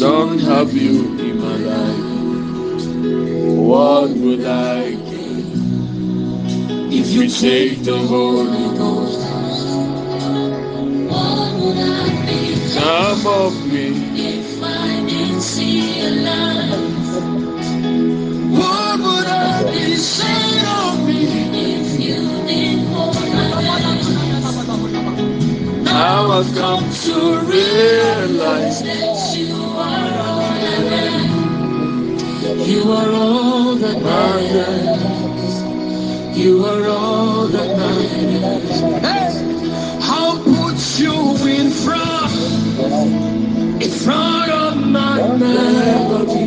don't 0.00 0.38
have 0.38 0.72
you 0.72 1.18
in 1.18 1.38
my 1.38 1.56
life, 1.56 2.04
what 3.68 4.08
would 4.08 4.46
I 4.46 4.92
give 4.92 5.52
if 6.90 7.08
you 7.10 7.28
take 7.28 7.82
the 7.84 7.98
Holy 7.98 8.78
Ghost? 8.78 9.20
Some 12.72 13.26
of 13.26 13.52
me. 13.70 13.88
If 14.16 14.62
I 14.62 15.04
didn't 15.06 15.42
see 15.42 16.00
a 16.00 16.10
life, 16.30 17.20
what 18.58 19.00
would 19.00 19.26
I 19.26 19.64
be 19.70 19.96
saying 19.96 20.64
of 20.80 21.06
me 21.06 21.26
if 21.76 22.00
you 22.00 22.20
didn't 22.46 22.86
hold 22.86 23.16
my 23.16 23.60
hand? 23.60 24.00
Now 25.84 26.30
I've 26.30 26.54
come 26.54 26.90
to 26.90 27.40
realize 27.40 28.80
You 32.66 32.92
are 32.92 33.10
all 33.12 33.74
that 33.76 34.02
matters. 34.02 35.62
You 36.38 36.64
are 36.66 36.86
all 36.88 37.46
that 37.48 37.76
matters. 37.76 38.82
I'll 40.02 40.38
put 40.44 40.78
you 40.98 41.36
in 41.48 41.70
front, 41.70 42.32
in 43.82 43.90
front 43.90 44.50
of 44.52 44.76
my 44.76 45.36
melody. 45.38 46.46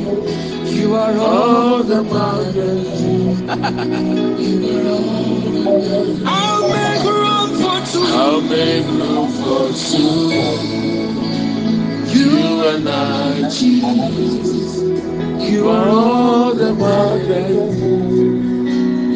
You 0.72 0.96
are 0.96 1.18
all 1.18 1.84
that 1.84 2.04
matters. 2.04 3.02
you 4.40 4.70
are 4.70 4.88
all 4.90 5.42
that 5.52 6.06
matters. 6.16 6.24
I'll 6.26 6.70
make 6.70 7.04
room 7.04 7.50
for 7.62 7.80
two. 7.92 8.04
I'll 8.14 8.42
make 8.42 8.86
room 8.88 9.30
for 9.42 9.74
two. 9.74 11.43
You 12.14 12.68
and 12.68 12.88
I, 12.88 13.50
Jesus. 13.50 14.82
You 15.52 15.70
are 15.70 15.90
all 15.90 16.54
that 16.54 16.74
matters. 16.76 17.82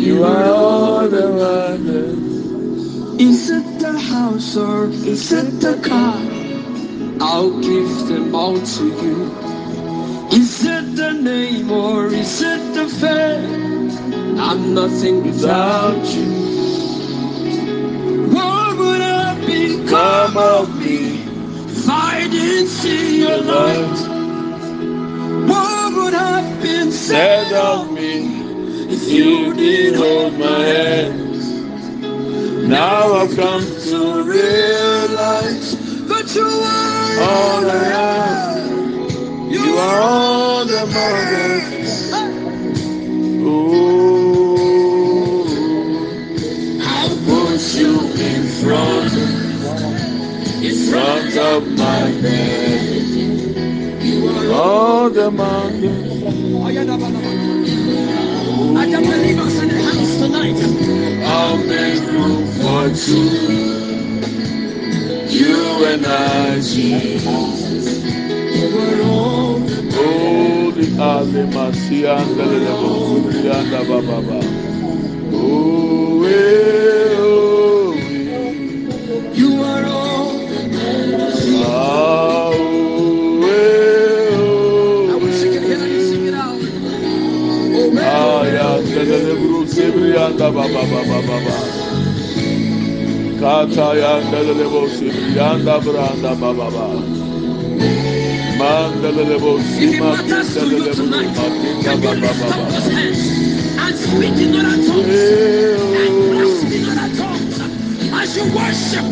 You 0.05 0.23
are 0.23 0.45
all 0.45 1.07
that 1.07 1.31
matters. 1.43 3.21
Is 3.21 3.49
it 3.51 3.79
the 3.79 3.99
house 3.99 4.57
or 4.57 4.85
is 4.85 5.31
it 5.31 5.59
the 5.61 5.79
car? 5.87 6.19
I'll 7.21 7.59
give 7.61 8.07
them 8.07 8.33
all 8.35 8.59
to 8.59 8.85
you. 8.85 9.31
Is 10.31 10.65
it 10.65 10.95
the 10.95 11.13
name 11.13 11.71
or 11.71 12.07
is 12.07 12.41
it 12.41 12.73
the 12.73 12.87
fame? 12.87 14.39
I'm 14.39 14.73
nothing 14.73 15.23
without 15.23 16.03
you. 16.15 16.29
What 18.33 18.77
would 18.77 19.01
I 19.01 19.35
become 19.45 20.37
of 20.37 20.79
me 20.79 21.16
if 21.87 21.93
I 21.93 22.27
didn't 22.27 22.67
see 22.67 23.19
your 23.19 23.41
light? 23.43 23.99
What 25.47 25.93
would 25.95 26.13
have 26.13 26.61
been 26.61 26.91
said 26.91 27.53
of 27.53 27.93
me 27.93 28.41
if 28.93 29.09
you 29.09 29.53
did 29.53 29.95
hold 29.95 30.37
my 30.37 30.65
hand? 30.65 32.67
Now 32.67 33.13
I've 33.13 33.33
come 33.37 33.63
to 33.63 34.21
realize 34.21 35.77
that 36.09 36.35
you 36.35 36.43
are 36.43 37.21
all 37.31 37.71
I 37.71 37.85
am. 37.95 39.49
You 39.49 39.77
are 39.77 40.01
all 40.01 40.65
that 40.65 40.87
matters. 40.89 41.66
I 56.79 56.83
can 58.85 59.01
believe 59.03 59.39
us 59.39 59.59
in 59.61 59.67
the 59.69 59.81
house 59.81 60.17
tonight. 60.17 60.59
I'll 61.25 61.57
make 61.57 62.03
room 62.11 62.45
for. 62.53 62.87
You 65.27 65.85
and 65.85 66.05
I. 66.05 66.61
Oh, 69.97 70.71
the. 70.71 70.87
Oh, 75.33 76.23
eh, 76.23 77.16
Levo 90.07 90.27
and 90.27 90.39
the 90.39 90.51
Baba, 90.51 90.83
Baba, 90.87 91.21
Baba. 91.27 91.55
Kata 93.39 93.93
lebo 93.93 94.87
sibriyanda 94.87 95.79
branda 95.79 96.33
bababa. 96.35 96.87
Manda 98.57 99.09
lebo 99.11 99.59
sima 99.59 100.17
kinda 100.17 100.63
lebo 100.65 101.03
makinda 101.05 101.93
bababa. 102.01 102.47
And 103.79 103.95
speak 103.95 104.37
in 104.41 104.55
other 104.55 104.77
tongues. 104.87 105.21
And 106.01 106.73
in 106.73 106.83
other 106.89 107.09
tongues. 107.15 107.57
As 108.11 108.35
you 108.35 108.45
worship 108.55 109.05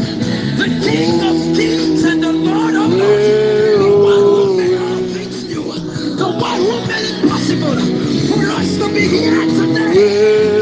the 0.58 0.68
King 0.82 1.22
of 1.22 1.38
Kings 1.56 2.04
and 2.04 2.24
the 2.24 2.32
Lord 2.32 2.76
of 2.76 2.90
Lords. 2.92 3.78
The 3.78 3.90
one 4.10 4.22
who 4.26 4.58
made 4.58 4.78
all 4.80 5.02
things 5.14 5.44
new. 5.46 5.66
The 6.18 6.26
one 6.26 6.60
who 6.66 6.74
made 6.88 7.06
it 7.12 7.18
possible 7.30 7.80
for 8.28 8.42
us 8.58 8.70
to 8.80 8.86
be 8.94 9.04
here 9.08 9.46
today. 9.46 10.55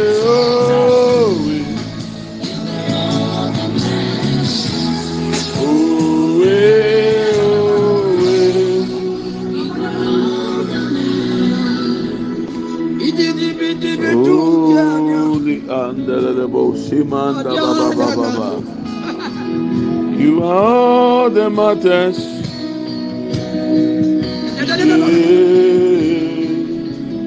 You 20.20 20.44
are 20.44 21.30
the 21.30 21.50
matters. 21.50 22.18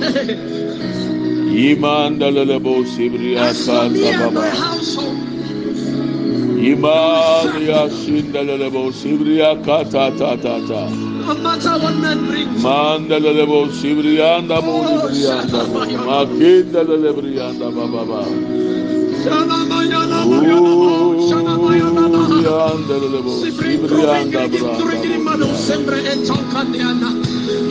Iman 1.52 2.20
dalelebo 2.20 2.84
sibriya 2.84 3.54
santa 3.54 4.12
baba. 4.20 4.52
Iman 6.60 7.62
yashin 7.62 8.32
dalelebo 8.34 8.92
sibriya 8.92 9.56
kata 9.64 10.12
ta 10.18 10.36
ta 10.36 10.60
ta. 10.68 11.11
No 11.33 11.42
matter 11.44 11.75
what 11.80 11.95
men 11.95 12.19
bring, 12.28 12.48
Mandelelebo 12.60 13.72
sibriyanda 13.72 14.57
buli 14.62 14.95
briyanda. 15.04 15.60
Makindelele 16.07 17.12
briyanda 17.18 17.68
baba. 17.72 18.22
Shana 19.24 19.57
Maya 19.69 20.01
Lama 20.12 20.38
Yana 20.44 20.74
Shana 21.30 21.54
Maya 21.63 21.88
Lama 21.88 22.24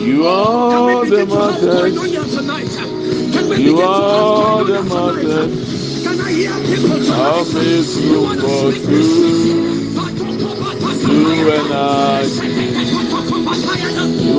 You 0.01 0.25
are 0.25 1.05
the 1.05 1.25
mountains. 1.25 1.97
You 3.59 3.81
are 3.81 4.63
the 4.65 4.81
mountains. 4.83 5.57
I'll 7.11 7.45
make 7.45 7.85
room 8.09 8.25
for. 8.41 8.71
You 11.11 11.51
and 11.51 11.73
I. 11.73 12.00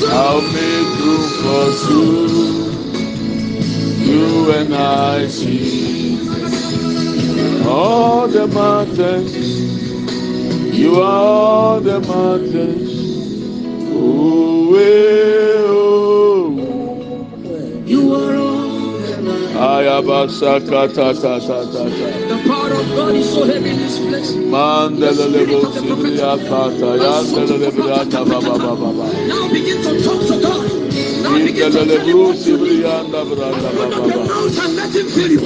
I'll 0.06 0.42
make 0.42 1.00
room 1.00 1.30
for 1.44 1.66
two. 1.88 2.74
You 4.04 4.52
and 4.52 4.74
I 4.76 5.28
see. 5.28 6.20
All 7.66 8.28
the 8.28 8.48
mountains, 8.48 9.34
you 10.78 11.02
are 11.02 11.80
the 11.82 12.00
mountains. 12.02 12.92
Oh, 13.94 14.76
eh, 14.76 15.64
oh. 15.66 16.52
You 17.86 18.14
are 18.14 18.36
all 18.36 18.92
the 19.00 19.22
mountains. 19.22 19.56
Ayabasaka 19.56 20.94
ta 20.94 21.14
ta 21.14 21.40
ta 21.40 21.64
ta 21.66 21.84
ta. 21.90 22.63
The 22.64 22.70
power 22.70 22.82
of 22.82 22.96
God 22.96 23.16
is 23.16 23.30
so 23.34 23.46
heavy 23.46 23.72
in 23.72 23.78
this 23.78 24.00
place. 24.00 24.36
Now 29.28 29.50
begin 29.54 29.82
to 29.84 30.04
talk 30.04 30.22
to 30.28 30.42
God. 30.42 30.68
Now 31.24 31.40
begin 31.40 31.72
to 31.72 31.80
Indela 31.80 31.86
tell 31.86 32.08
him 32.08 32.20
lebru 32.20 32.24
what 32.24 32.40
you 32.46 32.58
need. 32.58 32.86
sibriya 32.86 33.04
nda 33.08 33.22
bra 33.26 33.50
ta 33.62 33.72
ba 33.78 33.86
Open 33.86 33.94
ba 33.94 34.00
up 34.00 34.08
your 34.08 34.20
ba. 34.20 34.26
mouth 34.26 34.60
and 34.64 34.76
let 34.76 34.96
him 34.96 35.08
fill 35.10 35.32
you. 35.32 35.46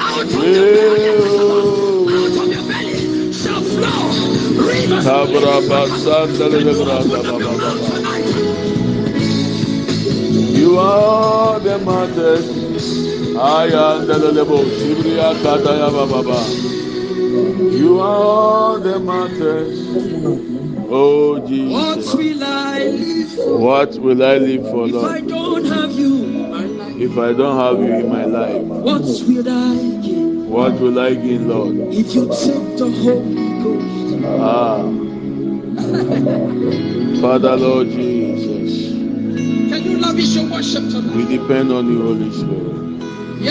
Out 0.00 0.24
of 0.24 0.32
your 0.32 0.66
belly, 0.74 1.08
oh. 1.08 2.08
out 2.10 2.36
of 2.42 2.48
your 2.52 2.64
belly 2.70 3.32
shall 3.32 3.62
flow 3.62 4.10
rivers 4.68 5.08
of 5.10 5.22
Tabra 5.26 5.30
living 5.30 5.70
water. 5.70 5.70
basandela 5.70 6.60
lebra 6.66 6.98
ta 7.12 7.20
Open 7.20 7.26
ba 7.28 7.36
up 7.36 7.38
ba 7.38 7.38
your 7.40 7.54
ba 7.58 7.58
mouth 7.58 7.80
ba. 7.80 7.90
tonight. 7.96 8.28
You 10.58 10.78
are 10.78 11.60
the 11.60 11.78
mountains. 11.78 12.57
Ayandela 13.38 14.32
lebo 14.34 14.58
sibriya 14.66 15.30
kata 15.42 15.70
ya 15.78 15.88
ba 15.94 16.04
ba 16.10 16.20
ba. 16.26 16.40
You 17.70 18.00
are 18.02 18.18
all 18.18 18.80
the 18.82 18.98
mountains. 18.98 19.78
Oh 20.90 21.38
Jesus. 21.46 21.70
What 21.70 22.18
will 22.18 22.42
I 22.42 22.78
live 22.82 23.30
for 23.30 23.58
What 23.58 23.90
will 24.02 24.22
I 24.24 24.38
live 24.38 24.62
for, 24.66 24.88
if 24.88 24.96
I 25.04 25.20
don't 25.20 25.64
have 25.66 25.92
you 25.92 26.24
in 26.24 26.50
my 26.50 26.64
life? 26.64 26.96
If 26.98 27.14
I 27.18 27.32
don't 27.32 27.56
have 27.62 27.78
you 27.78 27.94
in 27.94 28.08
my 28.10 28.24
life, 28.24 28.62
What 28.66 29.02
will 29.06 29.46
I 29.46 29.76
give 30.02 30.28
what 30.48 30.72
will 30.80 30.98
I 30.98 31.14
gain, 31.14 31.46
Lord? 31.46 31.76
if 31.92 32.14
you 32.16 32.24
take 32.26 32.78
the 32.80 32.88
Holy 32.90 33.48
Ghost? 33.62 34.24
Ah, 34.40 34.82
Father, 37.20 37.54
Lord 37.56 37.86
Jesus, 37.88 38.90
Can 39.70 39.82
you 39.84 39.98
lavish 39.98 40.34
your 40.34 40.50
worship 40.50 40.88
tonight? 40.90 41.14
we 41.14 41.24
depend 41.36 41.70
on 41.70 41.86
you, 41.86 42.02
Holy 42.02 42.32
Spirit. 42.32 42.87
We 43.38 43.46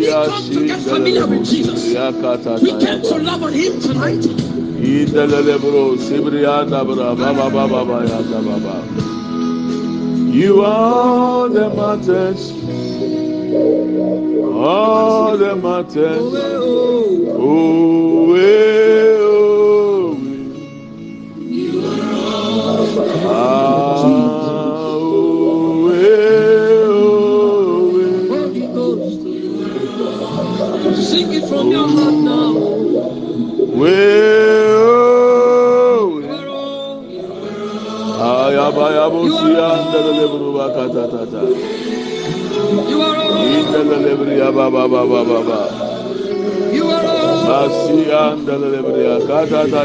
didn't 0.00 0.26
come 0.26 0.50
to 0.50 0.66
get 0.66 0.80
familiar 0.80 1.26
with 1.26 1.44
Jesus. 1.46 1.84
We 2.62 2.70
came 2.84 3.02
to 3.02 3.18
love 3.18 3.42
on 3.44 3.52
Him 3.52 3.80
tonight. 3.80 4.24
You 10.34 10.62
are 10.62 11.48
the 11.48 11.70
matters, 11.70 12.50
all 14.42 15.36
the 15.38 15.54
matters. 15.56 16.18
Oh, 16.18 16.36
oh, 17.30 18.32
oh. 19.88 20.16
You 21.38 21.84
are 21.86 22.12
all 22.12 22.86
the 22.86 23.04
matters. 23.14 23.65
You 46.72 46.88
are. 46.90 47.06
Asi 47.46 48.10
andelelebri 48.10 49.02
akatata 49.16 49.80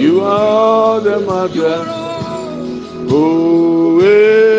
You 0.00 0.20
are 0.22 1.00
the 1.00 1.20
mother. 1.20 1.78
Oh, 3.10 4.00
eh, 4.00 4.53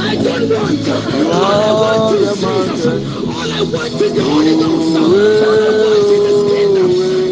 I 0.00 0.14
don't 0.16 0.50
want 0.50 0.78
you. 0.86 0.94
You 1.18 1.30
All 1.30 1.44
I 1.44 1.72
want 1.72 2.12
are 2.12 2.16
is 2.16 2.28
the 2.28 2.36
Jesus. 2.36 2.86
mountain. 2.86 3.06
All 3.28 3.52
I 3.52 3.62
want 3.62 3.94
is 3.94 4.12
the 4.14 4.22
Holy 4.22 4.54
Ghost. 4.54 4.96
All 4.98 5.04
I 5.12 5.72
want 5.82 6.10
is 6.12 6.22
His 6.28 6.40
kingdom. 6.52 6.88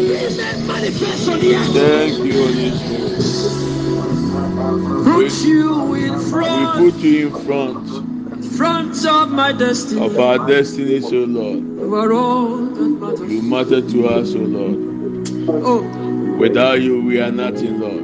Be 0.07 0.27
made 0.37 0.59
manifest 0.67 1.29
on 1.29 1.39
the 1.39 1.55
earth. 1.55 1.73
Thank 1.73 2.17
you, 2.25 2.33
Holy 2.43 2.71
Spirit. 2.75 3.23
Put 5.03 5.31
you 5.45 5.95
in 5.95 6.13
We 6.31 6.91
put 6.91 6.95
you 7.01 7.27
in 7.27 7.33
front 7.33 7.86
front 9.01 9.29
of 9.29 9.35
my 9.35 9.51
destiny. 9.51 10.01
of 10.01 10.19
our 10.19 10.47
destinies, 10.47 11.05
O 11.05 11.09
Lord. 11.09 11.57
You 11.57 11.95
are 11.95 12.13
all 12.13 12.57
that 12.57 12.89
matters. 13.01 13.31
You 13.31 13.41
matter 13.41 13.81
to 13.81 14.07
us, 14.07 14.35
O 14.35 14.39
Lord. 14.39 14.77
Oh, 15.49 16.37
Without 16.37 16.81
you, 16.81 17.01
we 17.03 17.19
are 17.19 17.31
nothing, 17.31 17.79
Lord. 17.79 18.03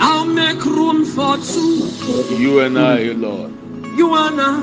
I'll 0.00 0.26
make 0.26 0.64
room 0.64 1.04
for 1.04 1.36
two. 1.38 1.86
You 2.36 2.60
and 2.60 2.78
I, 2.78 3.08
O 3.08 3.12
Lord. 3.12 3.52
You 3.96 4.14
and 4.14 4.40
I. 4.40 4.60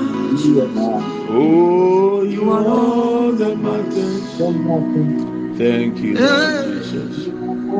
Oh, 1.30 2.22
you 2.22 2.50
are 2.50 2.66
all 2.66 3.32
the 3.32 3.54
mountains. 3.56 4.38
Thank 5.58 5.98
you, 5.98 6.18
Lord 6.18 6.28
Jesus. 6.28 6.67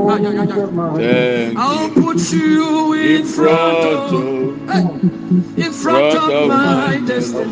Thank 0.07 1.59
I'll 1.59 1.91
put 1.91 2.33
you 2.33 2.93
in 2.95 3.25
front 3.25 3.79
of, 3.79 4.13
in 5.59 5.73
front 5.73 6.15
of 6.17 6.49
my 6.49 7.03
destiny. 7.05 7.51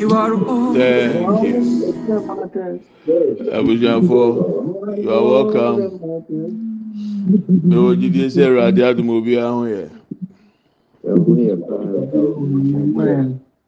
You 0.00 0.10
are 0.12 0.32
all. 0.34 0.74
Thank 0.74 1.44
you. 1.44 1.60
Abujanfo, 3.52 4.22
you 5.02 5.10
are 5.10 5.24
welcome. 5.24 5.76
Ewo 7.72 7.94
jide 7.94 8.30
sẹ 8.30 8.42
ẹwurade 8.46 8.84
adumu 8.86 9.12
obi 9.18 9.36
ahun 9.38 9.68
yẹ. 9.68 9.88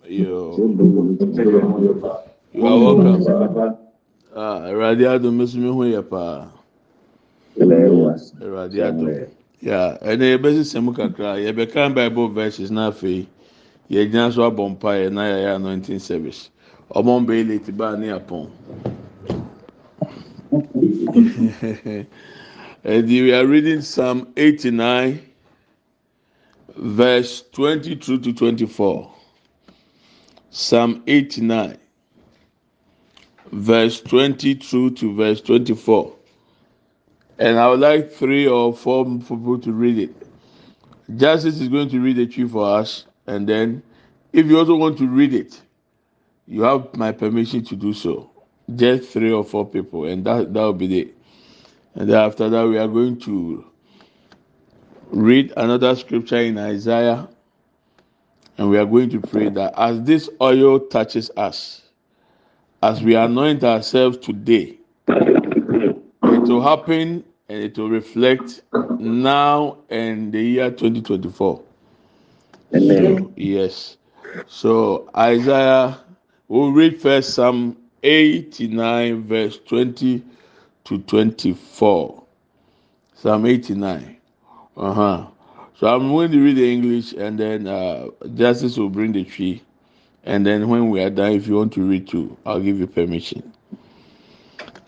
You 0.08 0.52
are 2.66 2.78
welcome. 2.84 3.22
Ah, 4.34 4.58
ẹwurade 4.70 5.04
adumu 5.08 5.46
sunmi 5.46 5.68
hun 5.70 5.86
yẹ 5.92 6.02
paa. 6.02 6.46
Yeah, 9.62 9.98
ẹnna 10.02 10.24
yẹ 10.26 10.36
bẹ 10.42 10.50
sísẹ 10.52 10.80
mu 10.80 10.92
kakra 10.92 11.36
kan 11.72 11.94
bible 11.94 12.28
verses 12.28 12.70
n'afẹ 12.70 13.26
yẹ 13.88 14.04
gyina 14.10 14.32
so 14.32 14.42
abọ 14.42 14.68
mpa 14.68 14.90
yẹ 14.96 15.10
na 15.10 15.22
yẹ 15.26 15.54
anointing 15.54 15.98
service. 16.00 16.50
Ọmọ 16.90 17.20
mbẹ 17.22 17.34
yẹ 17.34 17.44
late 17.48 17.72
baa 17.72 17.96
ne 17.96 18.08
apọn. 18.12 18.46
And 22.84 23.06
we 23.08 23.32
are 23.32 23.46
reading 23.46 23.80
Psalm 23.80 24.26
89, 24.36 25.20
verse 26.76 27.42
22 27.52 28.18
to 28.18 28.32
24. 28.32 29.08
Psalm 30.50 31.02
89, 31.06 31.78
verse 33.52 34.00
22 34.00 34.90
to 34.90 35.14
verse 35.14 35.40
24. 35.42 36.12
And 37.42 37.58
I 37.58 37.68
would 37.68 37.80
like 37.80 38.12
three 38.12 38.46
or 38.46 38.72
four 38.72 39.04
people 39.04 39.58
to 39.60 39.72
read 39.72 39.98
it. 39.98 40.14
Justice 41.16 41.60
is 41.60 41.68
going 41.68 41.90
to 41.90 42.00
read 42.00 42.16
the 42.16 42.26
Twi 42.26 42.48
for 42.48 42.78
us. 42.78 43.06
And 43.26 43.48
then, 43.48 43.82
if 44.32 44.46
you 44.46 44.58
also 44.60 44.76
want 44.76 44.98
to 44.98 45.08
read 45.08 45.34
it, 45.34 45.60
you 46.46 46.62
have 46.62 46.96
my 46.96 47.12
permission 47.12 47.64
to 47.64 47.76
do 47.76 47.94
so. 47.94 48.30
just 48.76 49.10
three 49.10 49.32
or 49.32 49.44
four 49.44 49.66
people, 49.66 50.04
and 50.06 50.24
that 50.24 50.52
that 50.52 50.60
will 50.60 50.72
be 50.72 51.00
it. 51.00 51.14
And 51.94 52.08
then 52.08 52.18
after 52.18 52.48
that, 52.48 52.68
we 52.68 52.78
are 52.78 52.88
going 52.88 53.18
to 53.20 53.64
read 55.10 55.52
another 55.56 55.94
scripture 55.96 56.38
in 56.40 56.58
Isaiah, 56.58 57.28
and 58.58 58.70
we 58.70 58.78
are 58.78 58.86
going 58.86 59.10
to 59.10 59.20
pray 59.20 59.48
that 59.50 59.74
as 59.78 60.02
this 60.02 60.30
oil 60.40 60.80
touches 60.80 61.30
us, 61.36 61.82
as 62.82 63.02
we 63.02 63.14
anoint 63.14 63.64
ourselves 63.64 64.18
today, 64.18 64.78
it 65.08 66.48
will 66.48 66.62
happen 66.62 67.24
and 67.52 67.62
it 67.62 67.76
will 67.76 67.90
reflect 67.90 68.62
now 68.98 69.76
and 69.90 70.32
the 70.32 70.42
year 70.42 70.70
2024. 70.70 71.62
Amen. 72.74 73.34
Yes. 73.36 73.98
So 74.46 75.10
Isaiah, 75.14 75.98
we'll 76.48 76.72
read 76.72 76.98
first 77.00 77.34
Psalm 77.34 77.76
89, 78.02 79.24
verse 79.24 79.58
20 79.58 80.24
to 80.84 80.98
24. 80.98 82.24
Psalm 83.16 83.44
89. 83.46 84.16
Uh 84.78 84.94
huh. 84.94 85.26
So 85.76 85.88
I'm 85.88 86.08
going 86.08 86.30
to 86.30 86.40
read 86.42 86.56
the 86.56 86.72
English 86.72 87.12
and 87.12 87.38
then 87.38 87.66
uh, 87.66 88.06
Justice 88.34 88.78
will 88.78 88.88
bring 88.88 89.12
the 89.12 89.24
Twi. 89.24 89.60
And 90.24 90.46
then 90.46 90.68
when 90.68 90.88
we 90.88 91.02
are 91.02 91.10
done, 91.10 91.32
if 91.32 91.46
you 91.46 91.56
want 91.56 91.74
to 91.74 91.82
read 91.82 92.08
too, 92.08 92.34
I'll 92.46 92.60
give 92.60 92.78
you 92.78 92.86
permission. 92.86 93.52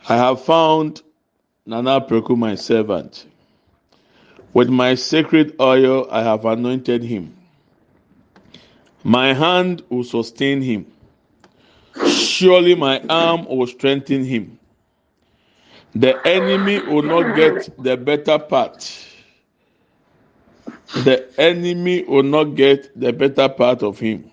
I 0.08 0.16
have 0.16 0.42
found 0.42 1.02
Nana 1.66 1.98
Preku, 1.98 2.36
my 2.36 2.54
servant. 2.56 3.24
With 4.52 4.68
my 4.68 4.94
sacred 4.94 5.56
oil, 5.58 6.06
I 6.10 6.22
have 6.22 6.44
anointed 6.44 7.02
him. 7.02 7.34
My 9.02 9.32
hand 9.32 9.82
will 9.88 10.04
sustain 10.04 10.60
him. 10.60 10.86
Surely 12.06 12.74
my 12.74 13.00
arm 13.08 13.46
will 13.46 13.66
strengthen 13.66 14.24
him. 14.24 14.58
The 15.94 16.14
enemy 16.26 16.80
will 16.80 17.02
not 17.02 17.34
get 17.34 17.82
the 17.82 17.96
better 17.96 18.38
part. 18.38 18.92
The 21.04 21.28
enemy 21.38 22.04
will 22.04 22.24
not 22.24 22.56
get 22.56 22.98
the 22.98 23.12
better 23.12 23.48
part 23.48 23.82
of 23.82 23.98
him. 23.98 24.30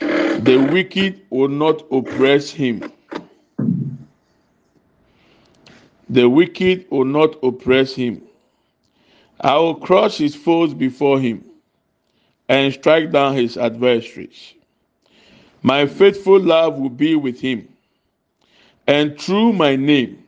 The 0.00 0.68
wicked 0.72 1.22
will 1.30 1.48
not 1.48 1.82
oppress 1.90 2.50
him. 2.50 2.90
The 6.12 6.28
wicked 6.28 6.86
will 6.90 7.06
not 7.06 7.42
oppress 7.42 7.94
him. 7.94 8.20
I 9.40 9.56
will 9.56 9.76
crush 9.76 10.18
his 10.18 10.34
foes 10.34 10.74
before 10.74 11.18
him 11.18 11.42
and 12.50 12.74
strike 12.74 13.10
down 13.10 13.34
his 13.34 13.56
adversaries. 13.56 14.52
My 15.62 15.86
faithful 15.86 16.38
love 16.38 16.78
will 16.78 16.90
be 16.90 17.14
with 17.14 17.40
him, 17.40 17.66
and 18.86 19.18
through 19.18 19.54
my 19.54 19.74
name, 19.74 20.22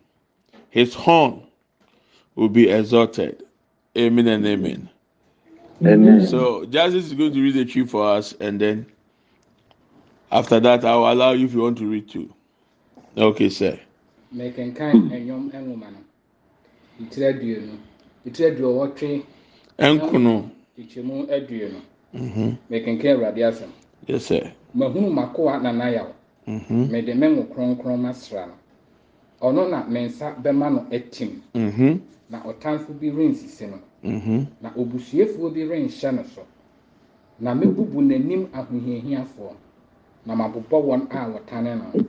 his 0.70 0.94
horn 0.94 1.42
will 2.34 2.48
be 2.48 2.70
exalted. 2.70 3.42
Amen 3.96 4.26
and 4.28 4.46
amen. 4.46 4.88
Amen. 5.84 6.26
So, 6.26 6.64
Justice 6.64 7.06
is 7.06 7.12
going 7.12 7.34
to 7.34 7.42
read 7.42 7.56
the 7.56 7.66
Twi 7.66 7.84
for 7.84 8.06
us, 8.08 8.32
and 8.40 8.58
then 8.58 8.86
after 10.32 10.60
that, 10.60 10.82
I 10.86 10.96
will 10.96 11.12
allow 11.12 11.32
you 11.32 11.44
if 11.44 11.52
you 11.52 11.60
want 11.60 11.76
to 11.78 11.86
read 11.86 12.08
too. 12.08 12.32
Okay, 13.18 13.50
sir. 13.50 13.78
Mɛkenkan 14.36 15.10
ɛnwom 15.14 15.50
nwoma 15.52 15.86
no. 15.90 15.98
Etiri 17.02 17.26
aduonu 17.26 17.74
etiri 18.26 18.48
aduowɔtwe 18.50 19.22
Enkuno. 19.78 20.50
ekyemu 20.78 21.26
aduonu 21.36 21.80
Mhm. 22.14 22.56
mɛkenkan 22.70 23.10
awurade 23.14 23.42
asɛm. 23.44 23.70
Sir. 24.18 24.52
mahunu 24.74 25.10
makoa 25.10 25.58
nanayaw 25.62 26.08
Mhm. 26.46 26.90
mede 26.90 27.14
me 27.14 27.28
ngo 27.28 27.42
kronkron 27.54 28.00
masra 28.00 28.46
no. 28.46 28.52
Ɔno 29.42 29.68
na 29.70 29.84
me 29.88 30.06
nsa 30.08 30.34
bɛma 30.42 30.70
no 30.72 30.86
atim. 30.90 31.40
Mhm. 31.54 32.00
na 32.30 32.40
ɔtamfo 32.42 32.92
bi 33.00 33.10
rensisi 33.10 33.66
no. 33.66 33.78
Mhm. 34.02 34.46
na 34.60 34.70
obusiefoɔ 34.76 35.52
bi 35.52 35.60
renhyɛ 35.64 36.14
no 36.14 36.22
so. 36.34 36.42
Na 37.40 37.54
mebubu 37.54 38.00
n'anim 38.02 38.46
ahohiahiafoɔ. 38.52 39.52
Na 40.26 40.34
mabobɔ 40.34 40.82
wɔn 40.82 41.06
a 41.10 41.28
wɔtane 41.30 41.76
no. 41.78 42.04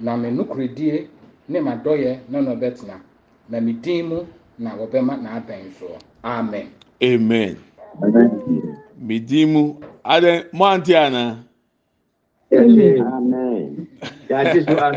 Na 0.00 0.16
me 0.16 0.30
nokoredie 0.30 1.08
ne 1.48 1.60
m'adɔyɛ 1.60 2.20
ne 2.30 2.40
no 2.40 2.56
bɛtena 2.56 3.00
na 3.48 3.60
me 3.60 3.72
din 3.74 4.06
mu 4.08 4.26
na 4.58 4.76
wɔbɛma 4.76 5.16
n'abɛn 5.22 5.72
soɔ 5.78 5.98
amen 6.24 6.68
Amen. 7.02 7.56
Amen. 8.02 8.78
Midimu. 9.00 9.82
Ade 10.04 10.46
mo 10.52 10.66
anti 10.66 10.94
ana. 10.96 11.44
Amen. 12.52 13.88
That 14.28 14.54
is 14.54 14.68
what 14.68 14.82
I'm 14.82 14.96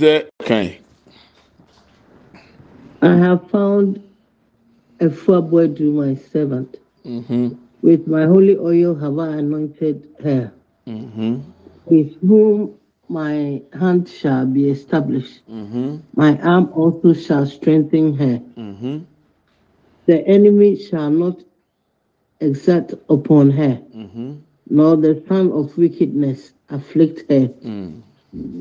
sɛ 0.00 0.28
kan. 0.44 0.72
I 3.02 3.16
have 3.16 3.50
found 3.50 4.02
a 5.00 5.10
boy 5.42 5.68
to 5.74 5.92
my 5.92 6.14
servant. 6.16 6.76
Mhm. 7.06 7.56
With 7.82 8.06
my 8.08 8.26
holy 8.26 8.56
oil 8.58 8.94
have 8.96 9.18
I 9.18 9.38
anointed 9.38 10.08
her, 10.22 10.52
Mhm. 10.88 11.42
With 11.90 12.14
whom 12.20 12.74
my 13.08 13.62
hand 13.72 14.08
shall 14.08 14.46
be 14.46 14.68
established. 14.68 15.40
Mhm. 15.48 16.00
My 16.14 16.38
arm 16.40 16.70
also 16.74 17.12
shall 17.14 17.46
strengthen 17.46 18.14
her. 18.14 18.40
Mhm. 18.56 19.04
The 20.06 20.26
enemy 20.26 20.76
shall 20.76 21.10
not 21.10 21.44
exert 22.40 22.94
upon 23.08 23.50
her, 23.50 23.80
Mhm. 23.94 24.36
nor 24.68 24.96
the 24.96 25.22
son 25.28 25.50
of 25.52 25.76
wickedness 25.78 26.52
afflict 26.68 27.24
her. 27.30 27.48
Mm. 27.64 28.02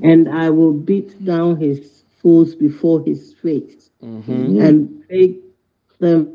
And 0.04 0.28
I 0.30 0.50
will 0.50 0.74
beat 0.74 1.24
down 1.24 1.58
his 1.58 2.04
foes 2.22 2.56
before 2.56 3.02
his 3.04 3.34
face, 3.34 3.90
Mhm. 4.02 4.62
and 4.62 5.04
make 5.10 5.42
them 6.00 6.28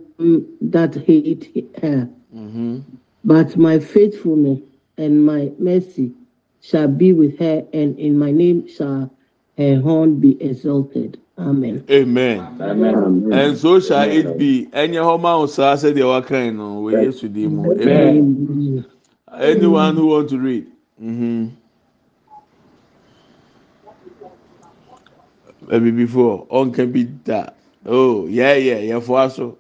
that 0.61 0.95
hate 0.95 1.71
her. 1.83 2.09
Mhm. 2.35 2.83
But 3.25 3.57
my 3.57 3.79
faithfulness 3.79 4.61
and 4.97 5.25
my 5.25 5.53
mercy 5.59 6.13
shall 6.63 6.89
be 6.89 7.13
with 7.13 7.39
her, 7.39 7.67
and 7.75 7.99
in 7.99 8.19
my 8.19 8.31
name 8.31 8.67
shall 8.69 9.11
her 9.59 9.81
horn 9.81 10.21
be 10.21 10.41
exalted. 10.43 11.21
Amen. 11.39 11.85
Amen. 11.91 12.39
Amen. 12.61 13.33
And 13.33 13.59
so 13.59 13.81
shall 13.81 14.09
it 14.09 14.39
be. 14.39 14.67
Ɛnyɛ 14.73 15.03
hɔ 15.03 15.21
ma 15.21 15.39
wo 15.39 15.47
saa 15.47 15.75
sɛ 15.75 15.93
deɛ 15.93 16.07
wakan 16.23 16.57
no 16.57 16.83
wɔ 16.83 17.05
Yesu 17.05 17.33
din 17.33 17.57
mu. 17.57 17.73
Amen. 17.73 18.17
Amen. 18.17 18.85
Anyone 19.41 19.97
who 19.97 20.07
want 20.07 20.29
to 20.31 20.39
read. 20.39 20.67
Mm-hmm. 21.03 21.49
Maybe 25.69 25.91
before 25.91 26.47
on 26.51 26.71
can 26.73 26.93
be 26.93 27.05
that. 27.25 27.57
Oh 27.87 28.27
yeah 28.27 28.55
yeah 28.55 28.79
yeah 28.79 29.01
for 29.01 29.19
us 29.21 29.37
so. 29.37 29.59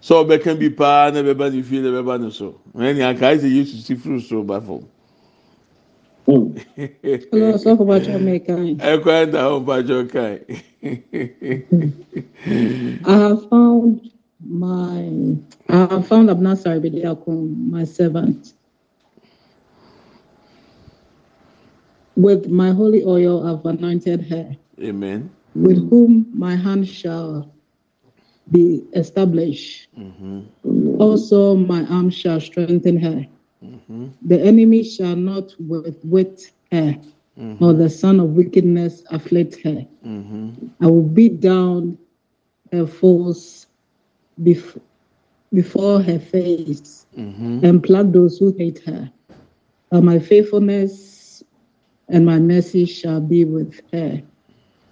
So 0.00 0.24
ɔbɛ 0.24 0.42
can 0.42 0.58
be 0.58 0.70
pa 0.70 1.10
na 1.12 1.20
bɛba 1.20 1.52
ne 1.52 1.62
fie 1.62 1.80
na 1.80 1.88
bɛba 1.90 2.20
ne 2.20 2.30
so. 2.30 2.58
Ɛni 2.74 3.02
aka 3.02 3.36
ɛsɛ 3.36 3.52
Yesu 3.54 3.76
si 3.76 3.94
furu 3.94 4.20
so 4.20 4.42
ba 4.42 4.60
fam. 6.26 6.54
Hello, 7.30 7.52
sɔfo 7.62 7.84
bàtà 7.90 8.18
mẹka. 8.26 8.54
Ɛkwan 8.92 9.30
da 9.32 9.40
hɔ 9.48 9.56
mpatwɛ 9.62 9.98
kan. 10.12 10.38
I 13.04 13.12
have 13.24 13.48
found 13.48 14.10
my 14.40 15.36
I 15.68 15.76
have 15.90 16.06
found 16.06 16.28
Abnasar 16.28 16.80
Bediakon, 16.80 17.70
my 17.70 17.84
servant. 17.84 18.52
With 22.16 22.48
my 22.48 22.70
holy 22.70 23.04
oil 23.04 23.46
I've 23.46 23.64
anointed 23.66 24.22
her, 24.30 24.56
Amen. 24.82 25.30
with 25.54 25.88
whom 25.90 26.26
my 26.34 26.56
hand 26.56 26.88
shall 26.88 27.52
be 28.50 28.84
established. 28.94 29.88
Mm-hmm. 29.98 31.00
Also 31.00 31.56
my 31.56 31.84
arm 31.86 32.10
shall 32.10 32.40
strengthen 32.40 32.98
her. 32.98 33.26
Mm-hmm. 34.26 34.42
The 34.42 34.48
enemy 34.48 34.82
shall 34.84 35.16
not 35.16 35.54
with 35.60 35.98
wit 36.04 36.50
her, 36.72 36.96
nor 37.36 37.72
the 37.74 37.90
son 37.90 38.20
of 38.20 38.30
wickedness 38.30 39.04
afflict 39.10 39.62
her. 39.62 39.86
Mm-hmm. 40.06 40.66
I 40.80 40.86
will 40.86 41.02
beat 41.02 41.40
down 41.40 41.98
her 42.72 42.86
foes 42.86 43.66
bef- 44.42 44.80
before 45.52 46.02
her 46.02 46.18
face 46.18 47.06
Mm-hmm. 47.16 47.64
and 47.64 47.82
pluck 47.82 48.08
those 48.12 48.38
who 48.38 48.54
hate 48.58 48.80
her. 48.84 49.10
But 49.90 50.02
my 50.02 50.18
faithfulness 50.18 51.42
and 52.08 52.26
my 52.26 52.38
mercy 52.38 52.84
shall 52.86 53.20
be 53.20 53.44
with 53.44 53.80
her. 53.92 54.22